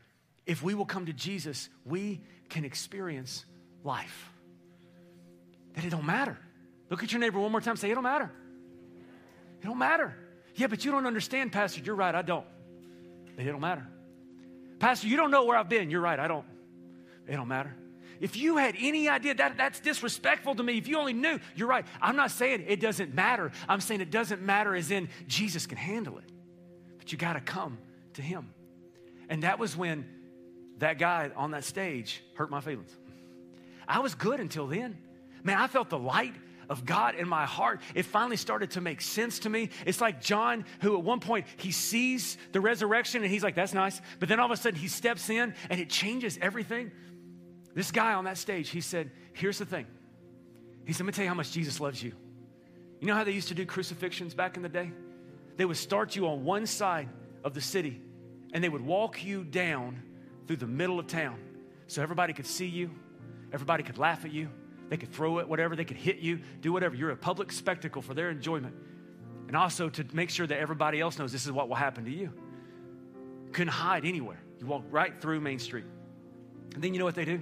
if 0.46 0.62
we 0.62 0.74
will 0.74 0.86
come 0.86 1.08
to 1.08 1.14
Jesus, 1.14 1.70
we 1.86 2.22
can 2.50 2.66
experience 2.66 3.46
life. 3.84 4.32
That 5.74 5.86
it 5.86 5.90
don't 5.90 6.06
matter. 6.06 6.38
Look 6.90 7.04
at 7.04 7.12
your 7.12 7.20
neighbor 7.20 7.40
one 7.40 7.52
more 7.52 7.62
time. 7.62 7.76
Say, 7.76 7.92
it 7.92 7.96
don't 7.96 8.04
matter. 8.04 8.32
It 9.62 9.66
don't 9.66 9.78
matter. 9.78 10.16
Yeah, 10.56 10.68
but 10.68 10.86
you 10.86 10.92
don't 10.92 11.06
understand, 11.06 11.52
Pastor. 11.52 11.82
You're 11.84 11.96
right, 11.96 12.14
I 12.14 12.22
don't. 12.22 12.46
It 13.38 13.44
don't 13.44 13.62
matter. 13.62 13.86
Pastor, 14.80 15.08
you 15.08 15.18
don't 15.18 15.32
know 15.32 15.46
where 15.46 15.58
I've 15.58 15.70
been. 15.70 15.90
You're 15.90 16.02
right, 16.02 16.20
I 16.20 16.28
don't. 16.28 16.46
It 17.28 17.36
don't 17.36 17.48
matter. 17.48 17.76
If 18.20 18.38
you 18.38 18.58
had 18.58 18.76
any 18.80 19.10
idea 19.10 19.36
that 19.36 19.58
that's 19.58 19.80
disrespectful 19.80 20.56
to 20.56 20.64
me, 20.64 20.78
if 20.78 20.88
you 20.88 20.98
only 20.98 21.14
knew, 21.14 21.40
you're 21.56 21.68
right. 21.68 21.86
I'm 22.02 22.16
not 22.16 22.32
saying 22.32 22.64
it 22.68 22.80
doesn't 22.80 23.14
matter. 23.14 23.52
I'm 23.68 23.82
saying 23.82 24.00
it 24.00 24.12
doesn't 24.12 24.42
matter 24.42 24.74
as 24.74 24.92
in 24.92 25.10
Jesus 25.28 25.68
can 25.68 25.78
handle 25.78 26.18
it. 26.20 26.32
But 26.98 27.12
you 27.12 27.18
got 27.18 27.34
to 27.34 27.42
come 27.42 27.78
to 28.14 28.22
him. 28.22 28.54
And 29.28 29.44
that 29.44 29.60
was 29.60 29.76
when 29.76 30.06
that 30.80 31.00
guy 31.00 31.32
on 31.36 31.52
that 31.52 31.64
stage 31.64 32.24
hurt 32.36 32.50
my 32.50 32.62
feelings. 32.62 32.96
I 33.88 34.00
was 34.00 34.16
good 34.16 34.40
until 34.40 34.68
then. 34.68 34.98
Man, 35.44 35.58
I 35.58 35.68
felt 35.68 35.90
the 35.90 36.00
light 36.00 36.34
of 36.70 36.86
God 36.86 37.16
in 37.16 37.28
my 37.28 37.46
heart. 37.46 37.82
It 37.94 38.04
finally 38.06 38.38
started 38.38 38.72
to 38.72 38.82
make 38.82 39.02
sense 39.02 39.40
to 39.40 39.50
me. 39.50 39.70
It's 39.86 40.02
like 40.02 40.22
John, 40.22 40.66
who 40.82 40.98
at 40.98 41.04
one 41.04 41.20
point 41.20 41.46
he 41.58 41.72
sees 41.72 42.38
the 42.52 42.62
resurrection 42.62 43.22
and 43.22 43.32
he's 43.32 43.44
like, 43.44 43.56
that's 43.56 43.74
nice. 43.74 44.02
But 44.20 44.30
then 44.30 44.40
all 44.40 44.48
of 44.48 44.52
a 44.52 44.58
sudden 44.58 44.80
he 44.80 44.88
steps 44.88 45.30
in 45.30 45.54
and 45.70 45.80
it 45.80 45.90
changes 45.90 46.40
everything. 46.42 46.92
This 47.76 47.92
guy 47.92 48.14
on 48.14 48.24
that 48.26 48.38
stage, 48.38 48.70
he 48.70 48.82
said, 48.82 49.12
Here's 49.34 49.58
the 49.58 49.66
thing. 49.66 49.86
He 50.86 50.94
said, 50.94 51.02
Let 51.02 51.08
me 51.08 51.12
tell 51.12 51.24
you 51.26 51.30
how 51.30 51.36
much 51.36 51.52
Jesus 51.52 51.80
loves 51.80 52.02
you. 52.02 52.14
You 53.02 53.08
know 53.08 53.16
how 53.16 53.26
they 53.26 53.32
used 53.32 53.50
to 53.50 53.54
do 53.54 53.66
crucifixions 53.66 54.34
back 54.34 54.56
in 54.56 54.64
the 54.64 54.70
day? 54.70 54.92
They 55.58 55.66
would 55.66 55.78
start 55.78 56.16
you 56.16 56.28
on 56.28 56.46
one 56.46 56.66
side 56.66 57.10
of 57.44 57.54
the 57.54 57.62
city 57.62 58.02
and 58.54 58.64
they 58.64 58.70
would 58.70 58.82
walk 58.82 59.24
you 59.24 59.44
down 59.44 60.02
through 60.48 60.58
the 60.58 60.68
middle 60.68 61.00
of 61.00 61.08
town 61.08 61.40
so 61.88 62.02
everybody 62.02 62.34
could 62.34 62.46
see 62.46 62.68
you, 62.68 62.92
everybody 63.52 63.84
could 63.84 63.98
laugh 63.98 64.26
at 64.26 64.32
you, 64.32 64.50
they 64.90 64.98
could 64.98 65.12
throw 65.12 65.40
it, 65.40 65.48
whatever, 65.48 65.76
they 65.76 65.86
could 65.86 65.98
hit 65.98 66.18
you, 66.18 66.40
do 66.62 66.72
whatever. 66.72 66.96
You're 66.96 67.12
a 67.12 67.18
public 67.18 67.52
spectacle 67.52 68.02
for 68.02 68.14
their 68.14 68.30
enjoyment. 68.30 68.76
And 69.48 69.56
also 69.56 69.90
to 69.90 70.06
make 70.14 70.30
sure 70.30 70.48
that 70.48 70.58
everybody 70.58 71.00
else 71.00 71.20
knows 71.20 71.32
this 71.32 71.46
is 71.46 71.52
what 71.52 71.68
will 71.68 71.76
happen 71.76 72.06
to 72.06 72.12
you. 72.12 72.32
Couldn't 73.52 73.74
hide 73.74 74.06
anywhere. 74.06 74.40
You 74.60 74.66
walk 74.66 74.84
right 74.90 75.20
through 75.22 75.40
Main 75.42 75.60
Street. 75.60 75.86
And 76.74 76.84
then 76.84 76.94
you 76.94 77.00
know 77.00 77.06
what 77.06 77.16
they 77.16 77.26
do? 77.26 77.42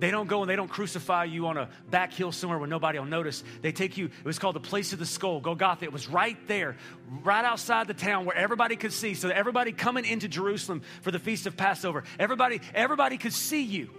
They 0.00 0.10
don't 0.10 0.26
go 0.26 0.40
and 0.40 0.50
they 0.50 0.56
don't 0.56 0.70
crucify 0.70 1.24
you 1.24 1.46
on 1.46 1.58
a 1.58 1.68
back 1.90 2.14
hill 2.14 2.32
somewhere 2.32 2.58
where 2.58 2.66
nobody 2.66 2.98
will 2.98 3.06
notice. 3.06 3.44
They 3.60 3.70
take 3.70 3.98
you, 3.98 4.06
it 4.06 4.24
was 4.24 4.38
called 4.38 4.56
the 4.56 4.60
place 4.60 4.94
of 4.94 4.98
the 4.98 5.04
skull, 5.04 5.40
Golgotha. 5.40 5.84
It 5.84 5.92
was 5.92 6.08
right 6.08 6.38
there, 6.48 6.78
right 7.22 7.44
outside 7.44 7.86
the 7.86 7.94
town 7.94 8.24
where 8.24 8.34
everybody 8.34 8.76
could 8.76 8.94
see. 8.94 9.12
So 9.12 9.28
everybody 9.28 9.72
coming 9.72 10.06
into 10.06 10.26
Jerusalem 10.26 10.80
for 11.02 11.10
the 11.10 11.18
feast 11.18 11.46
of 11.46 11.54
Passover, 11.54 12.04
everybody, 12.18 12.62
everybody 12.74 13.18
could 13.18 13.34
see 13.34 13.62
you. 13.62 13.90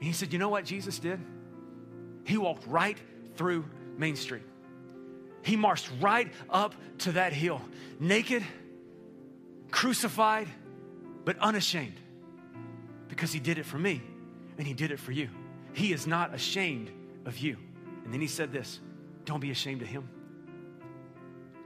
And 0.00 0.08
he 0.08 0.12
said, 0.12 0.32
You 0.32 0.40
know 0.40 0.48
what 0.48 0.64
Jesus 0.64 0.98
did? 0.98 1.20
He 2.24 2.36
walked 2.36 2.66
right 2.66 2.98
through 3.36 3.64
Main 3.96 4.16
Street. 4.16 4.42
He 5.42 5.54
marched 5.54 5.88
right 6.00 6.32
up 6.50 6.74
to 6.98 7.12
that 7.12 7.32
hill, 7.32 7.62
naked, 8.00 8.42
crucified, 9.70 10.48
but 11.24 11.38
unashamed, 11.38 11.94
because 13.06 13.32
he 13.32 13.38
did 13.38 13.58
it 13.58 13.64
for 13.64 13.78
me 13.78 14.02
and 14.58 14.66
he 14.66 14.74
did 14.74 14.90
it 14.90 14.98
for 14.98 15.12
you. 15.12 15.28
He 15.72 15.92
is 15.92 16.06
not 16.06 16.34
ashamed 16.34 16.90
of 17.24 17.38
you. 17.38 17.56
And 18.04 18.12
then 18.12 18.20
he 18.20 18.26
said 18.26 18.52
this 18.52 18.80
don't 19.24 19.40
be 19.40 19.50
ashamed 19.50 19.82
of 19.82 19.88
him. 19.88 20.08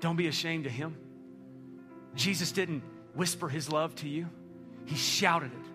Don't 0.01 0.17
be 0.17 0.27
ashamed 0.27 0.67
of 0.67 0.73
him. 0.73 0.97
Jesus 2.15 2.53
didn't 2.53 2.83
whisper 3.15 3.49
his 3.49 3.71
love 3.71 3.95
to 3.97 4.09
you, 4.09 4.29
he 4.85 4.97
shouted 4.97 5.53
it. 5.53 5.73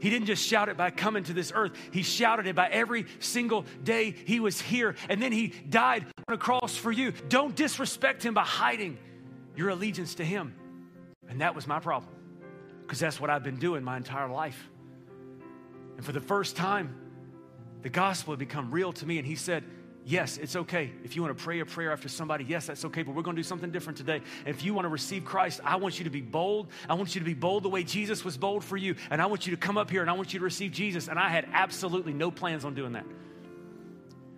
He 0.00 0.08
didn't 0.08 0.26
just 0.26 0.46
shout 0.46 0.70
it 0.70 0.78
by 0.78 0.90
coming 0.90 1.24
to 1.24 1.34
this 1.34 1.52
earth. 1.54 1.72
He 1.90 2.02
shouted 2.02 2.46
it 2.46 2.56
by 2.56 2.68
every 2.68 3.04
single 3.18 3.66
day 3.84 4.14
he 4.24 4.40
was 4.40 4.58
here. 4.58 4.94
And 5.10 5.20
then 5.22 5.30
he 5.30 5.48
died 5.68 6.06
on 6.26 6.34
a 6.34 6.38
cross 6.38 6.74
for 6.74 6.90
you. 6.90 7.12
Don't 7.28 7.54
disrespect 7.54 8.22
him 8.22 8.32
by 8.32 8.44
hiding 8.44 8.96
your 9.56 9.68
allegiance 9.68 10.14
to 10.14 10.24
him. 10.24 10.54
And 11.28 11.42
that 11.42 11.54
was 11.54 11.66
my 11.66 11.80
problem 11.80 12.14
because 12.82 12.98
that's 12.98 13.20
what 13.20 13.28
I've 13.28 13.44
been 13.44 13.58
doing 13.58 13.84
my 13.84 13.98
entire 13.98 14.28
life. 14.28 14.70
And 16.00 16.06
for 16.06 16.12
the 16.12 16.20
first 16.20 16.56
time, 16.56 16.94
the 17.82 17.90
gospel 17.90 18.32
had 18.32 18.38
become 18.38 18.70
real 18.70 18.90
to 18.90 19.04
me. 19.04 19.18
And 19.18 19.26
he 19.26 19.34
said, 19.34 19.64
Yes, 20.06 20.38
it's 20.38 20.56
okay. 20.56 20.90
If 21.04 21.14
you 21.14 21.20
want 21.20 21.36
to 21.36 21.44
pray 21.44 21.60
a 21.60 21.66
prayer 21.66 21.92
after 21.92 22.08
somebody, 22.08 22.42
yes, 22.44 22.68
that's 22.68 22.86
okay. 22.86 23.02
But 23.02 23.14
we're 23.14 23.20
going 23.20 23.36
to 23.36 23.42
do 23.42 23.46
something 23.46 23.70
different 23.70 23.98
today. 23.98 24.22
If 24.46 24.64
you 24.64 24.72
want 24.72 24.86
to 24.86 24.88
receive 24.88 25.26
Christ, 25.26 25.60
I 25.62 25.76
want 25.76 25.98
you 25.98 26.04
to 26.04 26.10
be 26.10 26.22
bold. 26.22 26.68
I 26.88 26.94
want 26.94 27.14
you 27.14 27.20
to 27.20 27.24
be 27.26 27.34
bold 27.34 27.64
the 27.64 27.68
way 27.68 27.84
Jesus 27.84 28.24
was 28.24 28.38
bold 28.38 28.64
for 28.64 28.78
you. 28.78 28.94
And 29.10 29.20
I 29.20 29.26
want 29.26 29.46
you 29.46 29.50
to 29.54 29.58
come 29.58 29.76
up 29.76 29.90
here 29.90 30.00
and 30.00 30.08
I 30.08 30.14
want 30.14 30.32
you 30.32 30.38
to 30.38 30.44
receive 30.46 30.72
Jesus. 30.72 31.06
And 31.08 31.18
I 31.18 31.28
had 31.28 31.46
absolutely 31.52 32.14
no 32.14 32.30
plans 32.30 32.64
on 32.64 32.74
doing 32.74 32.92
that 32.92 33.04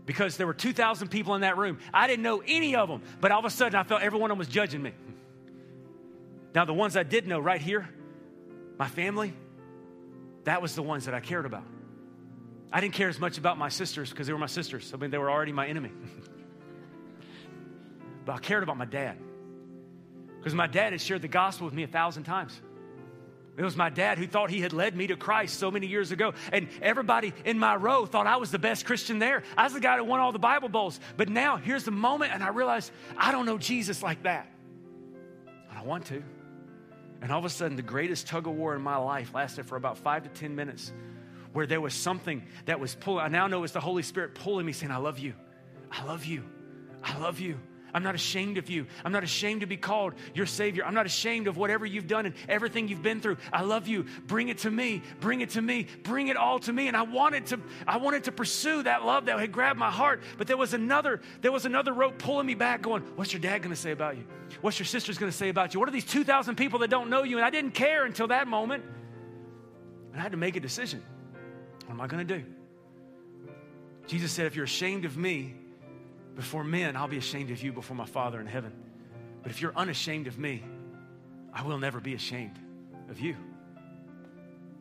because 0.04 0.36
there 0.36 0.48
were 0.48 0.54
2,000 0.54 1.06
people 1.06 1.36
in 1.36 1.42
that 1.42 1.56
room. 1.58 1.78
I 1.94 2.08
didn't 2.08 2.24
know 2.24 2.42
any 2.44 2.74
of 2.74 2.88
them, 2.88 3.02
but 3.20 3.30
all 3.30 3.38
of 3.38 3.44
a 3.44 3.50
sudden 3.50 3.78
I 3.78 3.84
felt 3.84 4.02
every 4.02 4.18
one 4.18 4.32
of 4.32 4.34
them 4.34 4.40
was 4.40 4.48
judging 4.48 4.82
me. 4.82 4.94
Now, 6.56 6.64
the 6.64 6.74
ones 6.74 6.96
I 6.96 7.04
did 7.04 7.28
know 7.28 7.38
right 7.38 7.62
here, 7.62 7.88
my 8.80 8.88
family, 8.88 9.32
that 10.44 10.62
was 10.62 10.74
the 10.74 10.82
ones 10.82 11.04
that 11.06 11.14
I 11.14 11.20
cared 11.20 11.46
about. 11.46 11.64
I 12.72 12.80
didn't 12.80 12.94
care 12.94 13.08
as 13.08 13.20
much 13.20 13.38
about 13.38 13.58
my 13.58 13.68
sisters 13.68 14.10
because 14.10 14.26
they 14.26 14.32
were 14.32 14.38
my 14.38 14.46
sisters. 14.46 14.92
I 14.94 14.96
mean, 14.96 15.10
they 15.10 15.18
were 15.18 15.30
already 15.30 15.52
my 15.52 15.66
enemy. 15.66 15.90
but 18.24 18.32
I 18.32 18.38
cared 18.38 18.62
about 18.62 18.78
my 18.78 18.86
dad 18.86 19.18
because 20.38 20.54
my 20.54 20.66
dad 20.66 20.92
had 20.92 21.00
shared 21.00 21.22
the 21.22 21.28
gospel 21.28 21.66
with 21.66 21.74
me 21.74 21.82
a 21.82 21.88
thousand 21.88 22.24
times. 22.24 22.60
It 23.56 23.62
was 23.62 23.76
my 23.76 23.90
dad 23.90 24.16
who 24.16 24.26
thought 24.26 24.48
he 24.48 24.62
had 24.62 24.72
led 24.72 24.96
me 24.96 25.08
to 25.08 25.16
Christ 25.16 25.58
so 25.58 25.70
many 25.70 25.86
years 25.86 26.10
ago. 26.10 26.32
And 26.50 26.68
everybody 26.80 27.34
in 27.44 27.58
my 27.58 27.76
row 27.76 28.06
thought 28.06 28.26
I 28.26 28.36
was 28.36 28.50
the 28.50 28.58
best 28.58 28.86
Christian 28.86 29.18
there. 29.18 29.42
I 29.58 29.64
was 29.64 29.74
the 29.74 29.80
guy 29.80 29.98
who 29.98 30.04
won 30.04 30.20
all 30.20 30.32
the 30.32 30.38
Bible 30.38 30.70
bowls. 30.70 30.98
But 31.18 31.28
now, 31.28 31.58
here's 31.58 31.84
the 31.84 31.90
moment, 31.90 32.32
and 32.32 32.42
I 32.42 32.48
realized 32.48 32.90
I 33.16 33.30
don't 33.30 33.44
know 33.44 33.58
Jesus 33.58 34.02
like 34.02 34.22
that. 34.22 34.50
And 35.68 35.78
I 35.78 35.82
want 35.82 36.06
to. 36.06 36.22
And 37.22 37.30
all 37.30 37.38
of 37.38 37.44
a 37.44 37.50
sudden, 37.50 37.76
the 37.76 37.82
greatest 37.82 38.26
tug 38.26 38.48
of 38.48 38.54
war 38.54 38.74
in 38.74 38.82
my 38.82 38.96
life 38.96 39.32
lasted 39.32 39.64
for 39.66 39.76
about 39.76 39.96
five 39.96 40.24
to 40.24 40.28
10 40.28 40.56
minutes, 40.56 40.92
where 41.52 41.66
there 41.66 41.80
was 41.80 41.94
something 41.94 42.44
that 42.66 42.80
was 42.80 42.96
pulling. 42.96 43.24
I 43.24 43.28
now 43.28 43.46
know 43.46 43.62
it's 43.62 43.72
the 43.72 43.80
Holy 43.80 44.02
Spirit 44.02 44.34
pulling 44.34 44.66
me, 44.66 44.72
saying, 44.72 44.90
I 44.90 44.96
love 44.96 45.20
you. 45.20 45.34
I 45.90 46.04
love 46.04 46.24
you. 46.24 46.42
I 47.02 47.16
love 47.18 47.38
you. 47.38 47.60
I'm 47.94 48.02
not 48.02 48.14
ashamed 48.14 48.56
of 48.56 48.70
you. 48.70 48.86
I'm 49.04 49.12
not 49.12 49.22
ashamed 49.22 49.60
to 49.60 49.66
be 49.66 49.76
called 49.76 50.14
your 50.34 50.46
Savior. 50.46 50.84
I'm 50.84 50.94
not 50.94 51.06
ashamed 51.06 51.46
of 51.46 51.56
whatever 51.56 51.84
you've 51.84 52.06
done 52.06 52.26
and 52.26 52.34
everything 52.48 52.88
you've 52.88 53.02
been 53.02 53.20
through. 53.20 53.36
I 53.52 53.62
love 53.62 53.86
you. 53.86 54.06
Bring 54.26 54.48
it 54.48 54.58
to 54.58 54.70
me. 54.70 55.02
Bring 55.20 55.42
it 55.42 55.50
to 55.50 55.62
me. 55.62 55.86
Bring 56.02 56.28
it 56.28 56.36
all 56.36 56.58
to 56.60 56.72
me. 56.72 56.88
And 56.88 56.96
I 56.96 57.02
wanted 57.02 57.46
to, 57.46 57.60
I 57.86 57.98
wanted 57.98 58.24
to 58.24 58.32
pursue 58.32 58.82
that 58.84 59.04
love 59.04 59.26
that 59.26 59.38
had 59.38 59.52
grabbed 59.52 59.78
my 59.78 59.90
heart. 59.90 60.22
But 60.38 60.46
there 60.46 60.56
was 60.56 60.72
another, 60.72 61.20
there 61.42 61.52
was 61.52 61.66
another 61.66 61.92
rope 61.92 62.18
pulling 62.18 62.46
me 62.46 62.54
back, 62.54 62.82
going, 62.82 63.02
What's 63.16 63.32
your 63.32 63.40
dad 63.40 63.62
gonna 63.62 63.76
say 63.76 63.90
about 63.90 64.16
you? 64.16 64.24
What's 64.62 64.78
your 64.78 64.86
sister's 64.86 65.18
gonna 65.18 65.32
say 65.32 65.50
about 65.50 65.74
you? 65.74 65.80
What 65.80 65.88
are 65.88 65.92
these 65.92 66.04
2,000 66.04 66.56
people 66.56 66.80
that 66.80 66.90
don't 66.90 67.10
know 67.10 67.24
you? 67.24 67.36
And 67.36 67.44
I 67.44 67.50
didn't 67.50 67.72
care 67.72 68.04
until 68.04 68.28
that 68.28 68.48
moment. 68.48 68.84
And 70.12 70.20
I 70.20 70.22
had 70.22 70.32
to 70.32 70.38
make 70.38 70.56
a 70.56 70.60
decision. 70.60 71.02
What 71.86 71.94
am 71.94 72.00
I 72.00 72.06
gonna 72.06 72.24
do? 72.24 72.42
Jesus 74.06 74.32
said, 74.32 74.46
If 74.46 74.56
you're 74.56 74.64
ashamed 74.64 75.04
of 75.04 75.16
me, 75.16 75.54
before 76.34 76.64
men, 76.64 76.96
I'll 76.96 77.08
be 77.08 77.18
ashamed 77.18 77.50
of 77.50 77.62
you 77.62 77.72
before 77.72 77.96
my 77.96 78.06
Father 78.06 78.40
in 78.40 78.46
heaven. 78.46 78.72
But 79.42 79.50
if 79.50 79.60
you're 79.60 79.76
unashamed 79.76 80.26
of 80.26 80.38
me, 80.38 80.62
I 81.52 81.62
will 81.62 81.78
never 81.78 82.00
be 82.00 82.14
ashamed 82.14 82.58
of 83.10 83.20
you. 83.20 83.36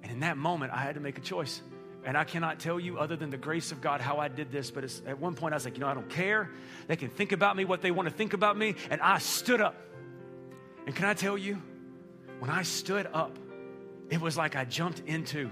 And 0.04 0.12
in 0.12 0.20
that 0.22 0.38
moment, 0.38 0.72
I 0.74 0.78
had 0.78 0.96
to 0.96 1.02
make 1.02 1.18
a 1.18 1.22
choice. 1.22 1.62
And 2.04 2.18
I 2.18 2.24
cannot 2.24 2.60
tell 2.60 2.80
you, 2.80 2.98
other 2.98 3.16
than 3.16 3.30
the 3.30 3.38
grace 3.38 3.72
of 3.72 3.82
God, 3.82 4.02
how 4.02 4.18
I 4.18 4.28
did 4.28 4.52
this. 4.52 4.72
But 4.72 4.86
at 5.06 5.20
one 5.20 5.36
point, 5.36 5.54
I 5.54 5.58
was 5.58 5.66
like, 5.66 5.76
you 5.76 5.82
know, 5.82 5.88
I 5.88 5.94
don't 5.94 6.10
care. 6.10 6.50
They 6.88 6.96
can 6.96 7.10
think 7.10 7.32
about 7.32 7.56
me 7.56 7.66
what 7.66 7.82
they 7.82 7.92
want 7.92 8.10
to 8.10 8.14
think 8.14 8.34
about 8.34 8.58
me. 8.58 8.76
And 8.90 9.02
I 9.02 9.20
stood 9.20 9.62
up. 9.62 9.76
And 10.88 10.96
can 10.96 11.06
I 11.06 11.14
tell 11.14 11.38
you, 11.38 11.62
when 12.40 12.50
I 12.50 12.64
stood 12.64 13.08
up, 13.14 13.38
it 14.10 14.20
was 14.20 14.36
like 14.36 14.56
I 14.56 14.66
jumped 14.66 15.02
into 15.06 15.52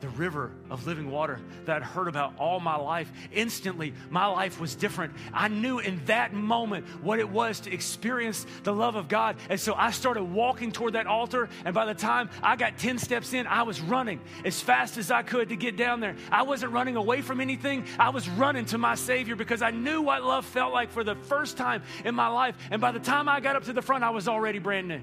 the 0.00 0.08
river 0.10 0.52
of 0.68 0.86
living 0.86 1.10
water 1.10 1.40
that 1.64 1.76
I'd 1.76 1.82
heard 1.82 2.08
about 2.08 2.34
all 2.38 2.60
my 2.60 2.76
life. 2.76 3.10
Instantly, 3.32 3.94
my 4.10 4.26
life 4.26 4.60
was 4.60 4.74
different. 4.74 5.14
I 5.32 5.48
knew 5.48 5.78
in 5.78 6.04
that 6.04 6.34
moment 6.34 6.86
what 7.02 7.18
it 7.18 7.28
was 7.28 7.60
to 7.60 7.72
experience 7.72 8.44
the 8.62 8.74
love 8.74 8.94
of 8.94 9.08
God. 9.08 9.36
And 9.48 9.58
so 9.58 9.74
I 9.74 9.90
started 9.92 10.24
walking 10.24 10.70
toward 10.70 10.92
that 10.94 11.06
altar. 11.06 11.48
And 11.64 11.74
by 11.74 11.86
the 11.86 11.94
time 11.94 12.28
I 12.42 12.56
got 12.56 12.76
10 12.78 12.98
steps 12.98 13.32
in, 13.32 13.46
I 13.46 13.62
was 13.62 13.80
running 13.80 14.20
as 14.44 14.60
fast 14.60 14.98
as 14.98 15.10
I 15.10 15.22
could 15.22 15.48
to 15.48 15.56
get 15.56 15.76
down 15.76 16.00
there. 16.00 16.16
I 16.30 16.42
wasn't 16.42 16.72
running 16.72 16.96
away 16.96 17.22
from 17.22 17.40
anything, 17.40 17.86
I 17.98 18.10
was 18.10 18.28
running 18.28 18.66
to 18.66 18.78
my 18.78 18.96
Savior 18.96 19.34
because 19.34 19.62
I 19.62 19.70
knew 19.70 20.02
what 20.02 20.22
love 20.22 20.44
felt 20.44 20.74
like 20.74 20.90
for 20.90 21.04
the 21.04 21.14
first 21.14 21.56
time 21.56 21.82
in 22.04 22.14
my 22.14 22.28
life. 22.28 22.56
And 22.70 22.80
by 22.80 22.92
the 22.92 23.00
time 23.00 23.28
I 23.28 23.40
got 23.40 23.56
up 23.56 23.64
to 23.64 23.72
the 23.72 23.82
front, 23.82 24.04
I 24.04 24.10
was 24.10 24.28
already 24.28 24.58
brand 24.58 24.88
new. 24.88 25.00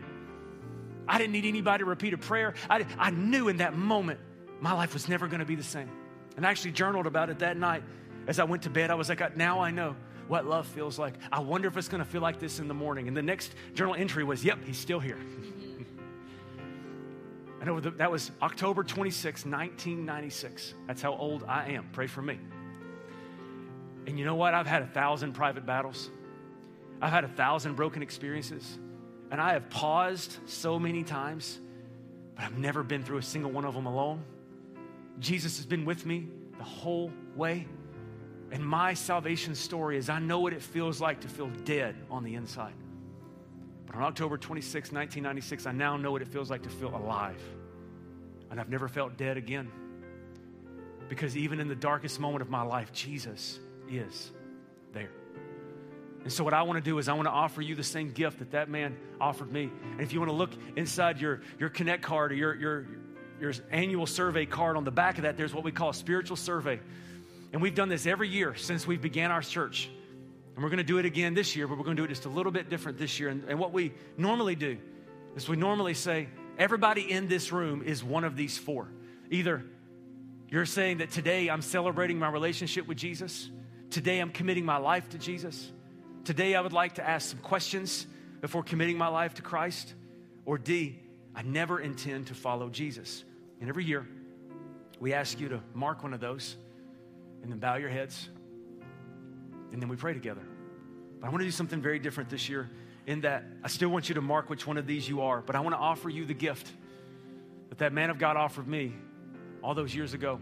I 1.08 1.18
didn't 1.18 1.34
need 1.34 1.46
anybody 1.46 1.84
to 1.84 1.86
repeat 1.86 2.14
a 2.14 2.18
prayer. 2.18 2.54
I, 2.70 2.86
I 2.98 3.10
knew 3.10 3.48
in 3.48 3.58
that 3.58 3.76
moment 3.76 4.20
my 4.64 4.72
life 4.72 4.94
was 4.94 5.10
never 5.10 5.28
going 5.28 5.42
to 5.42 5.46
be 5.46 5.56
the 5.56 5.62
same. 5.62 5.90
And 6.38 6.48
I 6.48 6.50
actually 6.50 6.72
journaled 6.72 7.06
about 7.06 7.30
it 7.30 7.40
that 7.40 7.58
night. 7.58 7.84
As 8.28 8.40
I 8.40 8.46
went 8.46 8.64
to 8.64 8.70
bed, 8.70 8.92
I 8.92 8.96
was 8.96 9.10
like, 9.10 9.36
now 9.36 9.60
I 9.60 9.72
know 9.72 9.94
what 10.30 10.46
love 10.46 10.66
feels 10.66 10.98
like. 10.98 11.16
I 11.34 11.42
wonder 11.42 11.68
if 11.68 11.76
it's 11.76 11.90
going 11.90 12.02
to 12.02 12.10
feel 12.10 12.22
like 12.22 12.40
this 12.40 12.60
in 12.60 12.70
the 12.70 12.74
morning. 12.74 13.10
And 13.10 13.18
the 13.18 13.22
next 13.22 13.56
journal 13.74 13.94
entry 13.94 14.24
was, 14.24 14.46
yep, 14.46 14.60
he's 14.64 14.78
still 14.78 15.02
here. 15.02 15.18
I 17.62 17.66
know 17.66 17.82
that 17.82 18.10
was 18.10 18.32
October 18.42 18.86
26, 18.86 19.46
1996. 19.46 20.76
That's 20.88 21.02
how 21.02 21.14
old 21.14 21.44
I 21.46 21.72
am. 21.72 21.90
Pray 21.92 22.08
for 22.08 22.22
me. 22.22 22.40
And 24.08 24.18
you 24.18 24.24
know 24.24 24.36
what? 24.36 24.54
I've 24.54 24.66
had 24.66 24.82
a 24.82 24.88
thousand 24.88 25.34
private 25.34 25.66
battles. 25.66 26.10
I've 27.02 27.12
had 27.12 27.26
a 27.26 27.30
thousand 27.30 27.76
broken 27.76 28.02
experiences. 28.02 28.80
And 29.30 29.42
I 29.42 29.52
have 29.54 29.70
paused 29.70 30.38
so 30.46 30.80
many 30.80 31.04
times, 31.04 31.60
but 32.36 32.46
I've 32.46 32.58
never 32.58 32.82
been 32.82 33.04
through 33.04 33.18
a 33.18 33.24
single 33.24 33.52
one 33.52 33.66
of 33.66 33.74
them 33.74 33.88
alone. 33.88 34.24
Jesus 35.20 35.58
has 35.58 35.66
been 35.66 35.86
with 35.86 36.06
me 36.06 36.28
the 36.58 36.64
whole 36.64 37.12
way. 37.36 37.68
And 38.52 38.64
my 38.64 38.94
salvation 38.94 39.56
story 39.56 39.98
is 39.98 40.10
I 40.10 40.20
know 40.20 40.40
what 40.40 40.54
it 40.54 40.62
feels 40.62 41.02
like 41.02 41.22
to 41.22 41.28
feel 41.28 41.50
dead 41.66 41.96
on 42.10 42.24
the 42.24 42.36
inside. 42.36 42.74
But 43.86 43.96
on 43.96 44.04
October 44.04 44.38
26, 44.38 44.92
1996, 44.92 45.66
I 45.66 45.72
now 45.72 45.98
know 45.98 46.12
what 46.12 46.22
it 46.22 46.28
feels 46.28 46.50
like 46.50 46.64
to 46.64 46.70
feel 46.70 46.96
alive. 46.96 47.42
And 48.50 48.60
I've 48.60 48.70
never 48.70 48.88
felt 48.88 49.18
dead 49.18 49.38
again. 49.38 49.72
Because 51.10 51.36
even 51.36 51.60
in 51.60 51.68
the 51.68 51.76
darkest 51.76 52.20
moment 52.20 52.42
of 52.42 52.50
my 52.50 52.62
life, 52.62 52.92
Jesus 52.92 53.60
is 53.90 54.32
there. 54.94 55.12
And 56.24 56.32
so, 56.32 56.44
what 56.44 56.54
I 56.54 56.62
want 56.62 56.84
to 56.84 56.90
do 56.90 56.98
is, 57.00 57.10
I 57.10 57.14
want 57.14 57.26
to 57.26 57.32
offer 57.32 57.62
you 57.62 57.76
the 57.76 57.84
same 57.84 58.12
gift 58.12 58.40
that 58.40 58.52
that 58.52 58.70
man 58.70 58.96
offered 59.20 59.52
me. 59.52 59.70
And 59.92 60.02
if 60.02 60.14
you 60.14 60.20
want 60.20 60.32
to 60.32 60.36
look 60.36 60.52
inside 60.78 61.20
your, 61.20 61.42
your 61.60 61.70
Connect 61.70 62.02
card 62.02 62.32
or 62.32 62.36
your, 62.36 62.56
your, 62.56 62.88
your 63.44 63.54
annual 63.72 64.06
survey 64.06 64.46
card, 64.46 64.78
on 64.78 64.86
the 64.86 64.92
back 64.92 65.18
of 65.18 65.24
that, 65.24 65.36
there's 65.36 65.54
what 65.54 65.66
we 65.66 65.72
call 65.72 65.90
a 65.90 65.94
spiritual 65.94 66.38
survey. 66.38 66.80
And 67.52 67.62
we've 67.62 67.76
done 67.76 67.90
this 67.90 68.08
every 68.08 68.30
year 68.30 68.56
since 68.56 68.88
we 68.88 68.96
began 68.96 69.32
our 69.32 69.42
church. 69.42 69.90
And 70.56 70.64
we're 70.64 70.70
going 70.70 70.78
to 70.78 70.84
do 70.86 70.98
it 70.98 71.06
again 71.06 71.34
this 71.34 71.54
year, 71.54 71.68
but 71.68 71.78
we're 71.78 71.84
going 71.84 71.98
to 71.98 72.02
do 72.02 72.06
it 72.06 72.08
just 72.08 72.24
a 72.24 72.30
little 72.30 72.54
bit 72.54 72.70
different 72.70 72.98
this 72.98 73.20
year. 73.20 73.28
And, 73.28 73.44
and 73.50 73.60
what 73.60 73.74
we 73.74 73.94
normally 74.18 74.56
do 74.56 74.78
is 75.36 75.50
we 75.50 75.58
normally 75.58 75.94
say, 75.94 76.30
everybody 76.58 77.12
in 77.12 77.28
this 77.28 77.52
room 77.52 77.84
is 77.84 78.02
one 78.02 78.24
of 78.24 78.38
these 78.38 78.58
four. 78.58 78.88
Either 79.30 79.62
you're 80.48 80.66
saying 80.66 81.00
that 81.00 81.12
today 81.12 81.50
I'm 81.50 81.62
celebrating 81.62 82.18
my 82.18 82.30
relationship 82.30 82.88
with 82.88 82.98
Jesus, 82.98 83.50
today 83.90 84.20
I'm 84.20 84.30
committing 84.30 84.64
my 84.64 84.78
life 84.78 85.10
to 85.10 85.18
Jesus, 85.18 85.70
today 86.24 86.56
I 86.56 86.62
would 86.62 86.72
like 86.72 86.96
to 86.96 87.08
ask 87.08 87.32
some 87.32 87.40
questions 87.40 88.08
before 88.40 88.64
committing 88.64 88.98
my 88.98 89.08
life 89.08 89.34
to 89.34 89.42
Christ, 89.42 89.94
or 90.46 90.58
D, 90.58 90.98
I 91.36 91.42
never 91.42 91.80
intend 91.82 92.28
to 92.28 92.36
follow 92.36 92.70
Jesus. 92.70 93.26
And 93.64 93.70
every 93.70 93.86
year, 93.86 94.06
we 95.00 95.14
ask 95.14 95.40
you 95.40 95.48
to 95.48 95.62
mark 95.74 96.04
one 96.04 96.14
of 96.14 96.20
those 96.20 96.58
and 97.42 97.50
then 97.50 97.60
bow 97.60 97.78
your 97.78 97.88
heads 97.88 98.28
and 99.72 99.82
then 99.82 99.88
we 99.88 99.96
pray 99.96 100.14
together. 100.14 100.42
But 101.22 101.28
I 101.28 101.30
want 101.30 101.40
to 101.40 101.46
do 101.46 101.52
something 101.52 101.82
very 101.82 101.98
different 101.98 102.30
this 102.30 102.50
year 102.50 102.70
in 103.08 103.22
that 103.22 103.46
I 103.64 103.70
still 103.70 103.88
want 103.88 104.10
you 104.10 104.16
to 104.16 104.22
mark 104.22 104.50
which 104.50 104.68
one 104.68 104.78
of 104.78 104.86
these 104.86 105.08
you 105.08 105.22
are, 105.22 105.40
but 105.40 105.56
I 105.56 105.62
want 105.62 105.76
to 105.76 105.80
offer 105.80 106.10
you 106.10 106.26
the 106.26 106.34
gift 106.34 106.70
that 107.70 107.78
that 107.78 107.94
man 107.94 108.10
of 108.10 108.20
God 108.20 108.36
offered 108.36 108.68
me 108.68 108.92
all 109.64 109.74
those 109.74 109.96
years 109.96 110.14
ago. 110.14 110.42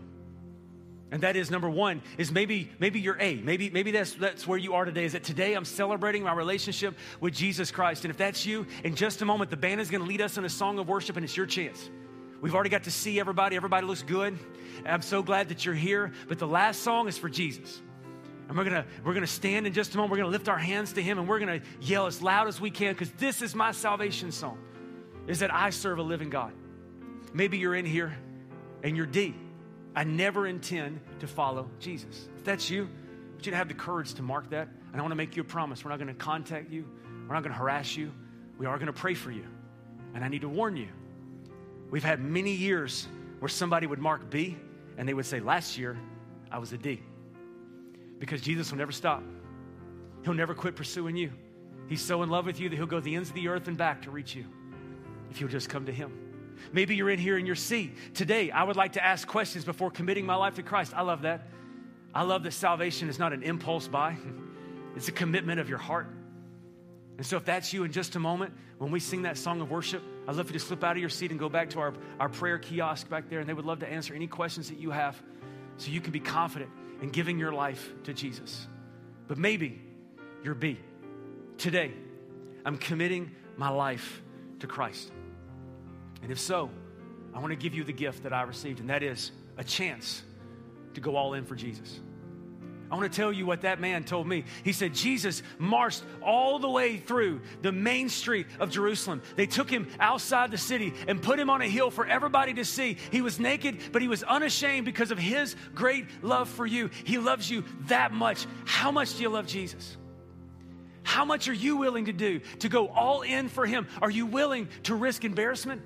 And 1.11 1.21
that 1.21 1.35
is 1.35 1.51
number 1.51 1.69
one, 1.69 2.01
is 2.17 2.31
maybe, 2.31 2.71
maybe 2.79 2.99
you're 2.99 3.19
A. 3.19 3.35
Maybe, 3.35 3.69
maybe 3.69 3.91
that's, 3.91 4.13
that's 4.13 4.47
where 4.47 4.57
you 4.57 4.73
are 4.73 4.83
today. 4.83 5.05
Is 5.05 5.13
that 5.13 5.23
today 5.23 5.53
I'm 5.53 5.65
celebrating 5.65 6.23
my 6.23 6.33
relationship 6.33 6.95
with 7.19 7.35
Jesus 7.35 7.69
Christ. 7.69 8.03
And 8.03 8.09
if 8.09 8.17
that's 8.17 8.47
you, 8.47 8.65
in 8.83 8.95
just 8.95 9.21
a 9.21 9.25
moment, 9.25 9.51
the 9.51 9.57
band 9.57 9.79
is 9.79 9.91
going 9.91 10.01
to 10.01 10.07
lead 10.07 10.21
us 10.21 10.39
in 10.39 10.45
a 10.45 10.49
song 10.49 10.79
of 10.79 10.89
worship, 10.89 11.17
and 11.17 11.23
it's 11.23 11.37
your 11.37 11.45
chance. 11.45 11.87
We've 12.41 12.55
already 12.55 12.71
got 12.71 12.85
to 12.85 12.91
see 12.91 13.19
everybody. 13.19 13.55
Everybody 13.55 13.85
looks 13.85 14.01
good. 14.01 14.37
I'm 14.83 15.03
so 15.03 15.21
glad 15.21 15.49
that 15.49 15.63
you're 15.63 15.75
here. 15.75 16.11
But 16.27 16.39
the 16.39 16.47
last 16.47 16.81
song 16.81 17.07
is 17.07 17.17
for 17.17 17.29
Jesus. 17.29 17.81
And 18.49 18.57
we're 18.57 18.63
gonna, 18.63 18.85
we're 19.05 19.13
gonna 19.13 19.27
stand 19.27 19.67
in 19.67 19.73
just 19.73 19.93
a 19.93 19.97
moment. 19.97 20.11
We're 20.11 20.17
gonna 20.17 20.29
lift 20.29 20.49
our 20.49 20.57
hands 20.57 20.93
to 20.93 21.03
Him 21.03 21.19
and 21.19 21.27
we're 21.27 21.39
gonna 21.39 21.61
yell 21.79 22.07
as 22.07 22.21
loud 22.21 22.47
as 22.47 22.59
we 22.59 22.71
can 22.71 22.93
because 22.93 23.11
this 23.11 23.41
is 23.41 23.55
my 23.55 23.71
salvation 23.71 24.31
song. 24.31 24.57
Is 25.27 25.39
that 25.39 25.53
I 25.53 25.69
serve 25.69 25.99
a 25.99 26.03
living 26.03 26.29
God. 26.29 26.51
Maybe 27.33 27.59
you're 27.59 27.75
in 27.75 27.85
here 27.85 28.17
and 28.83 28.97
you're 28.97 29.05
D. 29.05 29.35
I 29.95 30.03
never 30.03 30.47
intend 30.47 30.99
to 31.19 31.27
follow 31.27 31.69
Jesus. 31.79 32.27
If 32.37 32.43
that's 32.43 32.69
you, 32.69 32.83
I 32.83 33.31
want 33.33 33.45
you 33.45 33.51
to 33.51 33.57
have 33.57 33.67
the 33.67 33.73
courage 33.73 34.15
to 34.15 34.23
mark 34.23 34.49
that. 34.49 34.67
And 34.91 34.99
I 34.99 35.01
want 35.01 35.11
to 35.11 35.15
make 35.15 35.35
you 35.35 35.43
a 35.43 35.45
promise. 35.45 35.85
We're 35.85 35.91
not 35.91 36.05
to 36.05 36.13
contact 36.15 36.71
you, 36.71 36.85
we're 37.27 37.35
not 37.35 37.43
to 37.43 37.53
harass 37.53 37.95
you. 37.95 38.11
We 38.57 38.65
are 38.65 38.77
to 38.77 38.93
pray 38.93 39.13
for 39.13 39.31
you. 39.31 39.45
And 40.13 40.25
I 40.25 40.27
need 40.27 40.41
to 40.41 40.49
warn 40.49 40.75
you 40.75 40.89
we've 41.91 42.03
had 42.03 42.19
many 42.19 42.53
years 42.53 43.07
where 43.39 43.49
somebody 43.49 43.85
would 43.85 43.99
mark 43.99 44.31
B 44.31 44.57
and 44.97 45.07
they 45.07 45.13
would 45.13 45.25
say, 45.25 45.39
Last 45.39 45.77
year, 45.77 45.97
I 46.51 46.57
was 46.57 46.73
a 46.73 46.77
D. 46.77 47.03
Because 48.17 48.41
Jesus 48.41 48.71
will 48.71 48.79
never 48.79 48.91
stop, 48.91 49.21
He'll 50.23 50.33
never 50.33 50.55
quit 50.55 50.75
pursuing 50.75 51.15
you. 51.15 51.31
He's 51.87 52.01
so 52.01 52.23
in 52.23 52.29
love 52.29 52.45
with 52.45 52.59
you 52.59 52.69
that 52.69 52.75
He'll 52.75 52.85
go 52.85 52.99
the 52.99 53.15
ends 53.15 53.29
of 53.29 53.35
the 53.35 53.47
earth 53.47 53.67
and 53.67 53.77
back 53.77 54.01
to 54.03 54.11
reach 54.11 54.33
you 54.33 54.45
if 55.29 55.39
you'll 55.39 55.49
just 55.49 55.69
come 55.69 55.85
to 55.85 55.91
Him. 55.91 56.17
Maybe 56.71 56.95
you're 56.95 57.09
in 57.09 57.19
here 57.19 57.37
in 57.37 57.45
your 57.45 57.55
seat. 57.55 57.95
Today, 58.13 58.51
I 58.51 58.63
would 58.63 58.75
like 58.75 58.93
to 58.93 59.03
ask 59.03 59.27
questions 59.27 59.65
before 59.65 59.91
committing 59.91 60.25
my 60.25 60.35
life 60.35 60.55
to 60.55 60.63
Christ. 60.63 60.93
I 60.95 61.01
love 61.01 61.23
that. 61.23 61.47
I 62.13 62.23
love 62.23 62.43
that 62.43 62.51
salvation 62.51 63.09
is 63.09 63.17
not 63.17 63.33
an 63.33 63.43
impulse 63.43 63.87
buy, 63.87 64.17
it's 64.95 65.07
a 65.07 65.11
commitment 65.11 65.59
of 65.59 65.69
your 65.69 65.77
heart. 65.77 66.07
And 67.21 67.25
so, 67.27 67.37
if 67.37 67.45
that's 67.45 67.71
you 67.71 67.83
in 67.83 67.91
just 67.91 68.15
a 68.15 68.19
moment, 68.19 68.51
when 68.79 68.89
we 68.89 68.99
sing 68.99 69.21
that 69.21 69.37
song 69.37 69.61
of 69.61 69.69
worship, 69.69 70.01
I'd 70.27 70.35
love 70.35 70.47
for 70.47 70.53
you 70.53 70.59
to 70.59 70.65
slip 70.65 70.83
out 70.83 70.93
of 70.93 70.97
your 70.97 71.09
seat 71.11 71.29
and 71.29 71.39
go 71.39 71.49
back 71.49 71.69
to 71.69 71.79
our, 71.79 71.93
our 72.19 72.29
prayer 72.29 72.57
kiosk 72.57 73.07
back 73.11 73.29
there, 73.29 73.39
and 73.39 73.47
they 73.47 73.53
would 73.53 73.63
love 73.63 73.81
to 73.81 73.87
answer 73.87 74.15
any 74.15 74.25
questions 74.25 74.69
that 74.69 74.79
you 74.79 74.89
have 74.89 75.21
so 75.77 75.91
you 75.91 76.01
can 76.01 76.13
be 76.13 76.19
confident 76.19 76.71
in 76.99 77.11
giving 77.11 77.37
your 77.37 77.51
life 77.51 77.93
to 78.05 78.13
Jesus. 78.15 78.65
But 79.27 79.37
maybe 79.37 79.79
you're 80.43 80.55
B. 80.55 80.79
Today, 81.59 81.93
I'm 82.65 82.79
committing 82.79 83.35
my 83.55 83.69
life 83.69 84.23
to 84.61 84.65
Christ. 84.65 85.11
And 86.23 86.31
if 86.31 86.39
so, 86.39 86.71
I 87.35 87.37
want 87.39 87.51
to 87.51 87.55
give 87.55 87.75
you 87.75 87.83
the 87.83 87.93
gift 87.93 88.23
that 88.23 88.33
I 88.33 88.41
received, 88.41 88.79
and 88.79 88.89
that 88.89 89.03
is 89.03 89.31
a 89.59 89.63
chance 89.63 90.23
to 90.95 91.01
go 91.01 91.17
all 91.17 91.35
in 91.35 91.45
for 91.45 91.53
Jesus. 91.53 91.99
I 92.91 92.95
want 92.95 93.09
to 93.09 93.15
tell 93.15 93.31
you 93.31 93.45
what 93.45 93.61
that 93.61 93.79
man 93.79 94.03
told 94.03 94.27
me. 94.27 94.43
He 94.65 94.73
said, 94.73 94.93
Jesus 94.93 95.43
marched 95.57 96.03
all 96.21 96.59
the 96.59 96.69
way 96.69 96.97
through 96.97 97.39
the 97.61 97.71
main 97.71 98.09
street 98.09 98.47
of 98.59 98.69
Jerusalem. 98.69 99.21
They 99.37 99.45
took 99.45 99.69
him 99.69 99.87
outside 99.97 100.51
the 100.51 100.57
city 100.57 100.93
and 101.07 101.21
put 101.21 101.39
him 101.39 101.49
on 101.49 101.61
a 101.61 101.69
hill 101.69 101.89
for 101.89 102.05
everybody 102.05 102.53
to 102.55 102.65
see. 102.65 102.97
He 103.09 103.21
was 103.21 103.39
naked, 103.39 103.79
but 103.93 104.01
he 104.01 104.09
was 104.09 104.23
unashamed 104.23 104.83
because 104.83 105.09
of 105.09 105.17
his 105.17 105.55
great 105.73 106.05
love 106.21 106.49
for 106.49 106.65
you. 106.65 106.89
He 107.05 107.17
loves 107.17 107.49
you 107.49 107.63
that 107.87 108.11
much. 108.11 108.45
How 108.65 108.91
much 108.91 109.15
do 109.15 109.23
you 109.23 109.29
love 109.29 109.47
Jesus? 109.47 109.95
How 111.03 111.23
much 111.23 111.47
are 111.47 111.53
you 111.53 111.77
willing 111.77 112.05
to 112.05 112.13
do 112.13 112.39
to 112.59 112.67
go 112.67 112.89
all 112.89 113.21
in 113.21 113.47
for 113.47 113.65
him? 113.65 113.87
Are 114.01 114.11
you 114.11 114.25
willing 114.25 114.67
to 114.83 114.95
risk 114.95 115.23
embarrassment? 115.23 115.81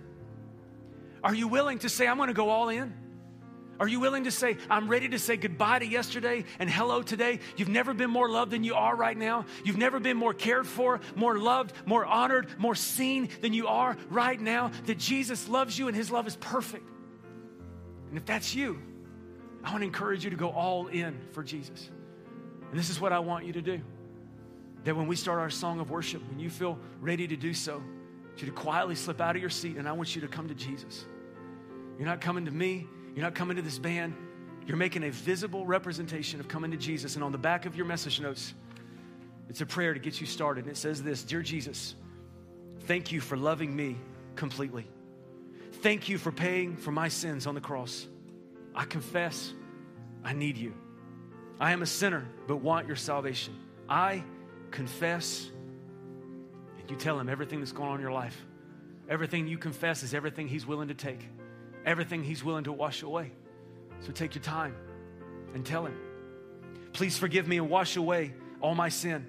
Are 1.24 1.36
you 1.36 1.47
willing 1.47 1.78
to 1.80 1.89
say, 1.89 2.08
I'm 2.08 2.18
going 2.18 2.30
to 2.30 2.34
go 2.34 2.49
all 2.49 2.70
in? 2.70 3.05
Are 3.80 3.88
you 3.88 3.99
willing 3.99 4.23
to 4.23 4.32
say, 4.32 4.57
I'm 4.69 4.88
ready 4.88 5.09
to 5.09 5.19
say 5.19 5.36
goodbye 5.36 5.80
to 5.80 5.86
yesterday 5.86 6.45
and 6.59 6.69
hello 6.69 7.01
today? 7.01 7.39
You've 7.57 7.69
never 7.69 7.93
been 7.93 8.09
more 8.09 8.30
loved 8.30 8.51
than 8.51 8.63
you 8.63 8.76
are 8.76 8.95
right 8.95 9.17
now. 9.17 9.45
You've 9.63 9.78
never 9.78 9.99
been 9.99 10.15
more 10.15 10.34
cared 10.34 10.65
for, 10.65 11.01
more 11.15 11.38
loved, 11.38 11.73
more 11.86 12.05
honored, 12.05 12.47
more 12.57 12.76
seen 12.76 13.30
than 13.41 13.53
you 13.53 13.67
are 13.67 13.97
right 14.09 14.39
now. 14.39 14.71
That 14.86 14.97
Jesus 14.97 15.49
loves 15.49 15.78
you 15.78 15.88
and 15.88 15.95
his 15.95 16.09
love 16.09 16.26
is 16.28 16.38
perfect. 16.38 16.88
And 18.09 18.17
if 18.17 18.26
that's 18.26 18.55
you, 18.55 18.80
I 19.63 19.71
want 19.71 19.82
to 19.82 19.86
encourage 19.86 20.23
you 20.23 20.30
to 20.30 20.38
go 20.38 20.49
all 20.49 20.88
in 20.88 21.19
for 21.32 21.43
Jesus. 21.43 21.89
And 22.69 22.80
this 22.80 22.89
is 22.89 23.01
what 23.01 23.11
I 23.11 23.19
want 23.19 23.45
you 23.45 23.53
to 23.53 23.61
do. 23.61 23.82
That 24.86 24.95
when 24.95 25.07
we 25.07 25.15
start 25.15 25.39
our 25.39 25.49
song 25.49 25.80
of 25.80 25.89
worship, 25.89 26.21
when 26.30 26.39
you 26.39 26.49
feel 26.49 26.80
ready 27.01 27.28
to 27.28 27.36
do 27.36 27.53
so, 27.53 27.82
you 28.38 28.45
to 28.45 28.51
quietly 28.51 28.95
slip 28.95 29.21
out 29.21 29.36
of 29.36 29.41
your 29.41 29.49
seat 29.49 29.78
and 29.78 29.88
I 29.88 29.93
want 29.93 30.15
you 30.15 30.21
to 30.21 30.28
come 30.28 30.47
to 30.49 30.53
Jesus. 30.53 31.05
You're 31.97 32.07
not 32.07 32.21
coming 32.21 32.45
to 32.45 32.51
me. 32.51 32.88
You're 33.16 33.24
not 33.24 33.34
coming 33.34 33.55
to 33.55 33.61
this 33.61 33.80
band. 33.80 34.13
You're 34.68 34.78
making 34.78 35.03
a 35.03 35.09
visible 35.09 35.66
representation 35.66 36.39
of 36.41 36.47
coming 36.49 36.72
to 36.72 36.78
Jesus. 36.78 37.16
And 37.16 37.24
on 37.24 37.32
the 37.32 37.38
back 37.38 37.66
of 37.66 37.76
your 37.76 37.86
message 37.86 38.20
notes, 38.20 38.53
it's 39.47 39.61
a 39.61 39.66
prayer 39.66 39.93
to 39.93 39.99
get 39.99 40.20
you 40.20 40.28
started. 40.28 40.66
And 40.66 40.72
it 40.72 40.78
says 40.78 41.01
this 41.01 41.24
Dear 41.24 41.41
Jesus, 41.41 41.95
thank 42.82 43.11
you 43.11 43.22
for 43.22 43.38
loving 43.38 43.74
me 43.74 43.95
completely. 44.36 44.86
Thank 45.82 46.09
you 46.09 46.18
for 46.18 46.32
paying 46.32 46.76
for 46.76 46.91
my 46.91 47.07
sins 47.07 47.47
on 47.47 47.55
the 47.55 47.61
cross. 47.61 48.05
I 48.74 48.84
confess 48.84 49.53
I 50.24 50.34
need 50.34 50.57
you. 50.57 50.74
I 51.59 51.72
am 51.72 51.84
a 51.84 51.86
sinner, 51.86 52.28
but 52.47 52.57
want 52.57 52.88
your 52.88 52.97
salvation. 52.97 53.55
I 53.88 54.24
confess. 54.72 55.49
And 56.80 56.89
you 56.89 56.97
tell 56.97 57.18
him 57.18 57.30
everything 57.30 57.59
that's 57.59 57.72
going 57.72 57.89
on 57.89 57.95
in 57.95 58.01
your 58.01 58.11
life. 58.11 58.45
Everything 59.07 59.47
you 59.47 59.57
confess 59.57 60.03
is 60.03 60.13
everything 60.13 60.47
he's 60.49 60.66
willing 60.66 60.89
to 60.89 60.95
take 60.95 61.30
everything 61.86 62.23
He's 62.23 62.43
willing 62.43 62.65
to 62.65 62.71
wash 62.71 63.03
away. 63.03 63.31
So 64.01 64.11
take 64.11 64.36
your 64.36 64.43
time 64.43 64.75
and 65.53 65.65
tell 65.65 65.86
Him. 65.86 65.97
Please 66.93 67.17
forgive 67.17 67.47
me 67.47 67.57
and 67.57 67.69
wash 67.69 67.95
away 67.97 68.33
all 68.61 68.75
my 68.75 68.89
sin. 68.89 69.25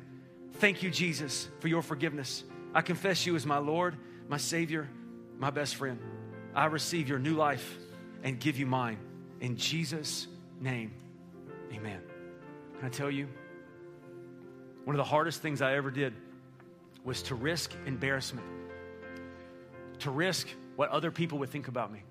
Thank 0.55 0.83
you, 0.83 0.91
Jesus, 0.91 1.49
for 1.61 1.69
your 1.69 1.83
forgiveness. 1.83 2.45
I 2.75 2.83
confess 2.83 3.27
you 3.27 3.37
as 3.37 3.45
my 3.45 3.59
Lord, 3.59 3.97
my 4.29 4.37
Savior, 4.37 4.89
my 5.39 5.51
best 5.51 5.77
friend. 5.77 5.99
I 6.55 6.67
receive 6.67 7.09
your 7.09 7.19
new 7.19 7.35
life 7.35 7.77
and 8.23 8.41
give 8.41 8.59
you 8.59 8.67
mine. 8.67 8.99
In 9.41 9.57
Jesus' 9.57 10.27
name, 10.61 10.93
amen. 11.73 12.01
Can 12.79 12.87
I 12.87 12.89
tell 12.89 13.11
you? 13.11 13.29
One 14.85 14.95
of 14.95 14.99
the 14.99 15.05
hardest 15.05 15.43
things 15.43 15.61
I 15.61 15.75
ever 15.75 15.91
did 15.91 16.15
was 17.05 17.23
to 17.23 17.35
risk 17.35 17.73
embarrassment, 17.87 18.47
to 20.01 20.11
risk 20.11 20.49
what 20.77 20.91
other 20.91 21.11
people 21.11 21.39
would 21.39 21.51
think 21.51 21.69
about 21.69 21.93
me. 21.93 22.03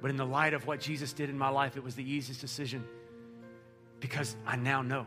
But 0.00 0.10
in 0.10 0.16
the 0.16 0.26
light 0.26 0.54
of 0.54 0.66
what 0.66 0.80
Jesus 0.80 1.12
did 1.12 1.30
in 1.30 1.36
my 1.36 1.50
life, 1.50 1.76
it 1.76 1.84
was 1.84 1.94
the 1.94 2.08
easiest 2.08 2.40
decision 2.40 2.84
because 4.00 4.34
I 4.46 4.56
now 4.56 4.82
know 4.82 5.06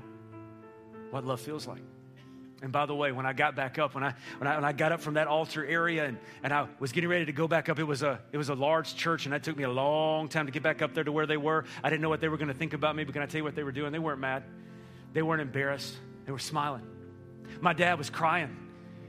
what 1.10 1.26
love 1.26 1.42
feels 1.42 1.68
like. 1.68 1.82
And 2.62 2.72
by 2.72 2.86
the 2.86 2.96
way, 2.96 3.12
when 3.12 3.26
I 3.26 3.34
got 3.34 3.58
back 3.58 3.78
up, 3.78 3.94
when 3.94 4.06
I, 4.06 4.14
when 4.38 4.48
I, 4.48 4.56
when 4.56 4.64
I 4.64 4.72
got 4.72 4.94
up 4.94 5.02
from 5.02 5.16
that 5.16 5.28
altar 5.28 5.66
area 5.66 6.06
and, 6.06 6.18
and 6.44 6.54
I 6.54 6.68
was 6.80 6.94
getting 6.94 7.10
ready 7.10 7.26
to 7.26 7.34
go 7.34 7.46
back 7.46 7.68
up, 7.68 7.78
it 7.78 7.84
was, 7.84 8.04
a, 8.04 8.22
it 8.32 8.38
was 8.38 8.48
a 8.48 8.56
large 8.56 8.96
church, 8.96 9.26
and 9.26 9.36
it 9.36 9.44
took 9.44 9.58
me 9.58 9.66
a 9.66 9.70
long 9.70 10.30
time 10.30 10.46
to 10.46 10.52
get 10.52 10.64
back 10.64 10.82
up 10.82 10.94
there 10.94 11.04
to 11.04 11.12
where 11.12 11.26
they 11.26 11.36
were. 11.36 11.66
I 11.84 11.90
didn't 11.90 12.02
know 12.02 12.08
what 12.08 12.22
they 12.22 12.30
were 12.30 12.38
going 12.38 12.48
to 12.48 12.54
think 12.54 12.72
about 12.72 12.96
me, 12.96 13.04
but 13.04 13.12
can 13.12 13.22
I 13.22 13.26
tell 13.26 13.40
you 13.40 13.44
what 13.44 13.56
they 13.56 13.64
were 13.64 13.74
doing? 13.74 13.92
They 13.92 14.00
weren't 14.00 14.22
mad, 14.22 14.44
they 15.12 15.22
weren't 15.22 15.42
embarrassed, 15.42 15.94
they 16.26 16.32
were 16.32 16.40
smiling. 16.40 16.88
My 17.60 17.74
dad 17.74 17.98
was 17.98 18.10
crying, 18.10 18.56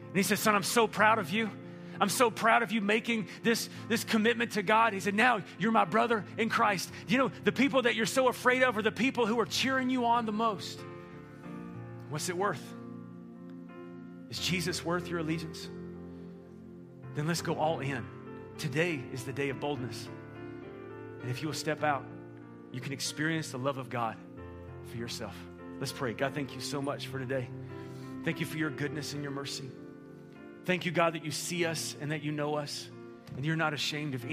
and 0.09 0.16
he 0.16 0.24
said, 0.24 0.41
Son, 0.41 0.57
I'm 0.57 0.64
so 0.64 0.89
proud 0.89 1.18
of 1.18 1.30
you. 1.30 1.49
I'm 2.01 2.09
so 2.09 2.30
proud 2.30 2.62
of 2.62 2.72
you 2.72 2.80
making 2.80 3.28
this, 3.42 3.68
this 3.88 4.05
commitment 4.05 4.53
to 4.53 4.62
God. 4.62 4.92
He 4.92 5.01
said, 5.01 5.14
Now 5.14 5.42
you're 5.59 5.72
my 5.72 5.84
brother 5.84 6.24
in 6.36 6.49
Christ. 6.49 6.90
You 7.07 7.18
know, 7.18 7.30
the 7.45 7.53
people 7.53 7.82
that 7.82 7.95
you're 7.95 8.07
so 8.07 8.28
afraid 8.28 8.62
of 8.62 8.76
are 8.76 8.82
the 8.82 8.92
people 8.92 9.26
who 9.26 9.38
are 9.40 9.47
cheering 9.47 9.90
you 9.90 10.05
on 10.07 10.26
the 10.26 10.32
most. 10.32 10.80
What's 12.11 12.28
it 12.28 12.36
worth? 12.36 12.62
Is 14.30 14.38
Jesus 14.38 14.84
worth 14.84 15.09
your 15.09 15.20
allegiance? 15.20 15.68
Then 17.14 17.26
let's 17.26 17.42
go 17.42 17.55
all 17.55 17.80
in. 17.80 18.05
Today 18.59 19.01
is 19.12 19.24
the 19.24 19.32
day 19.32 19.51
of 19.51 19.61
boldness. 19.61 20.09
And 21.22 21.30
if 21.30 21.42
you 21.42 21.49
will 21.49 21.55
step 21.55 21.82
out, 21.82 22.05
you 22.72 22.80
can 22.80 22.92
experience 22.92 23.51
the 23.51 23.59
love 23.59 23.78
of 23.78 23.88
God 23.88 24.16
for 24.86 24.97
yourself. 24.97 25.34
Let's 25.78 25.92
pray. 25.92 26.12
God, 26.12 26.34
thank 26.34 26.55
you 26.55 26.61
so 26.61 26.82
much 26.82 27.07
for 27.07 27.18
today. 27.18 27.49
Thank 28.24 28.40
you 28.40 28.47
for 28.47 28.59
your 28.59 28.70
goodness 28.70 29.12
and 29.12 29.22
your 29.22 29.32
mercy. 29.32 29.70
Thank 30.64 30.86
you, 30.86 30.92
God, 30.92 31.12
that 31.12 31.26
you 31.26 31.30
see 31.30 31.66
us 31.66 31.94
and 32.00 32.10
that 32.10 32.22
you 32.22 32.32
know 32.32 32.54
us, 32.54 32.88
and 33.36 33.44
you're 33.44 33.54
not 33.54 33.74
ashamed 33.74 34.14
of 34.14 34.24
any 34.24 34.32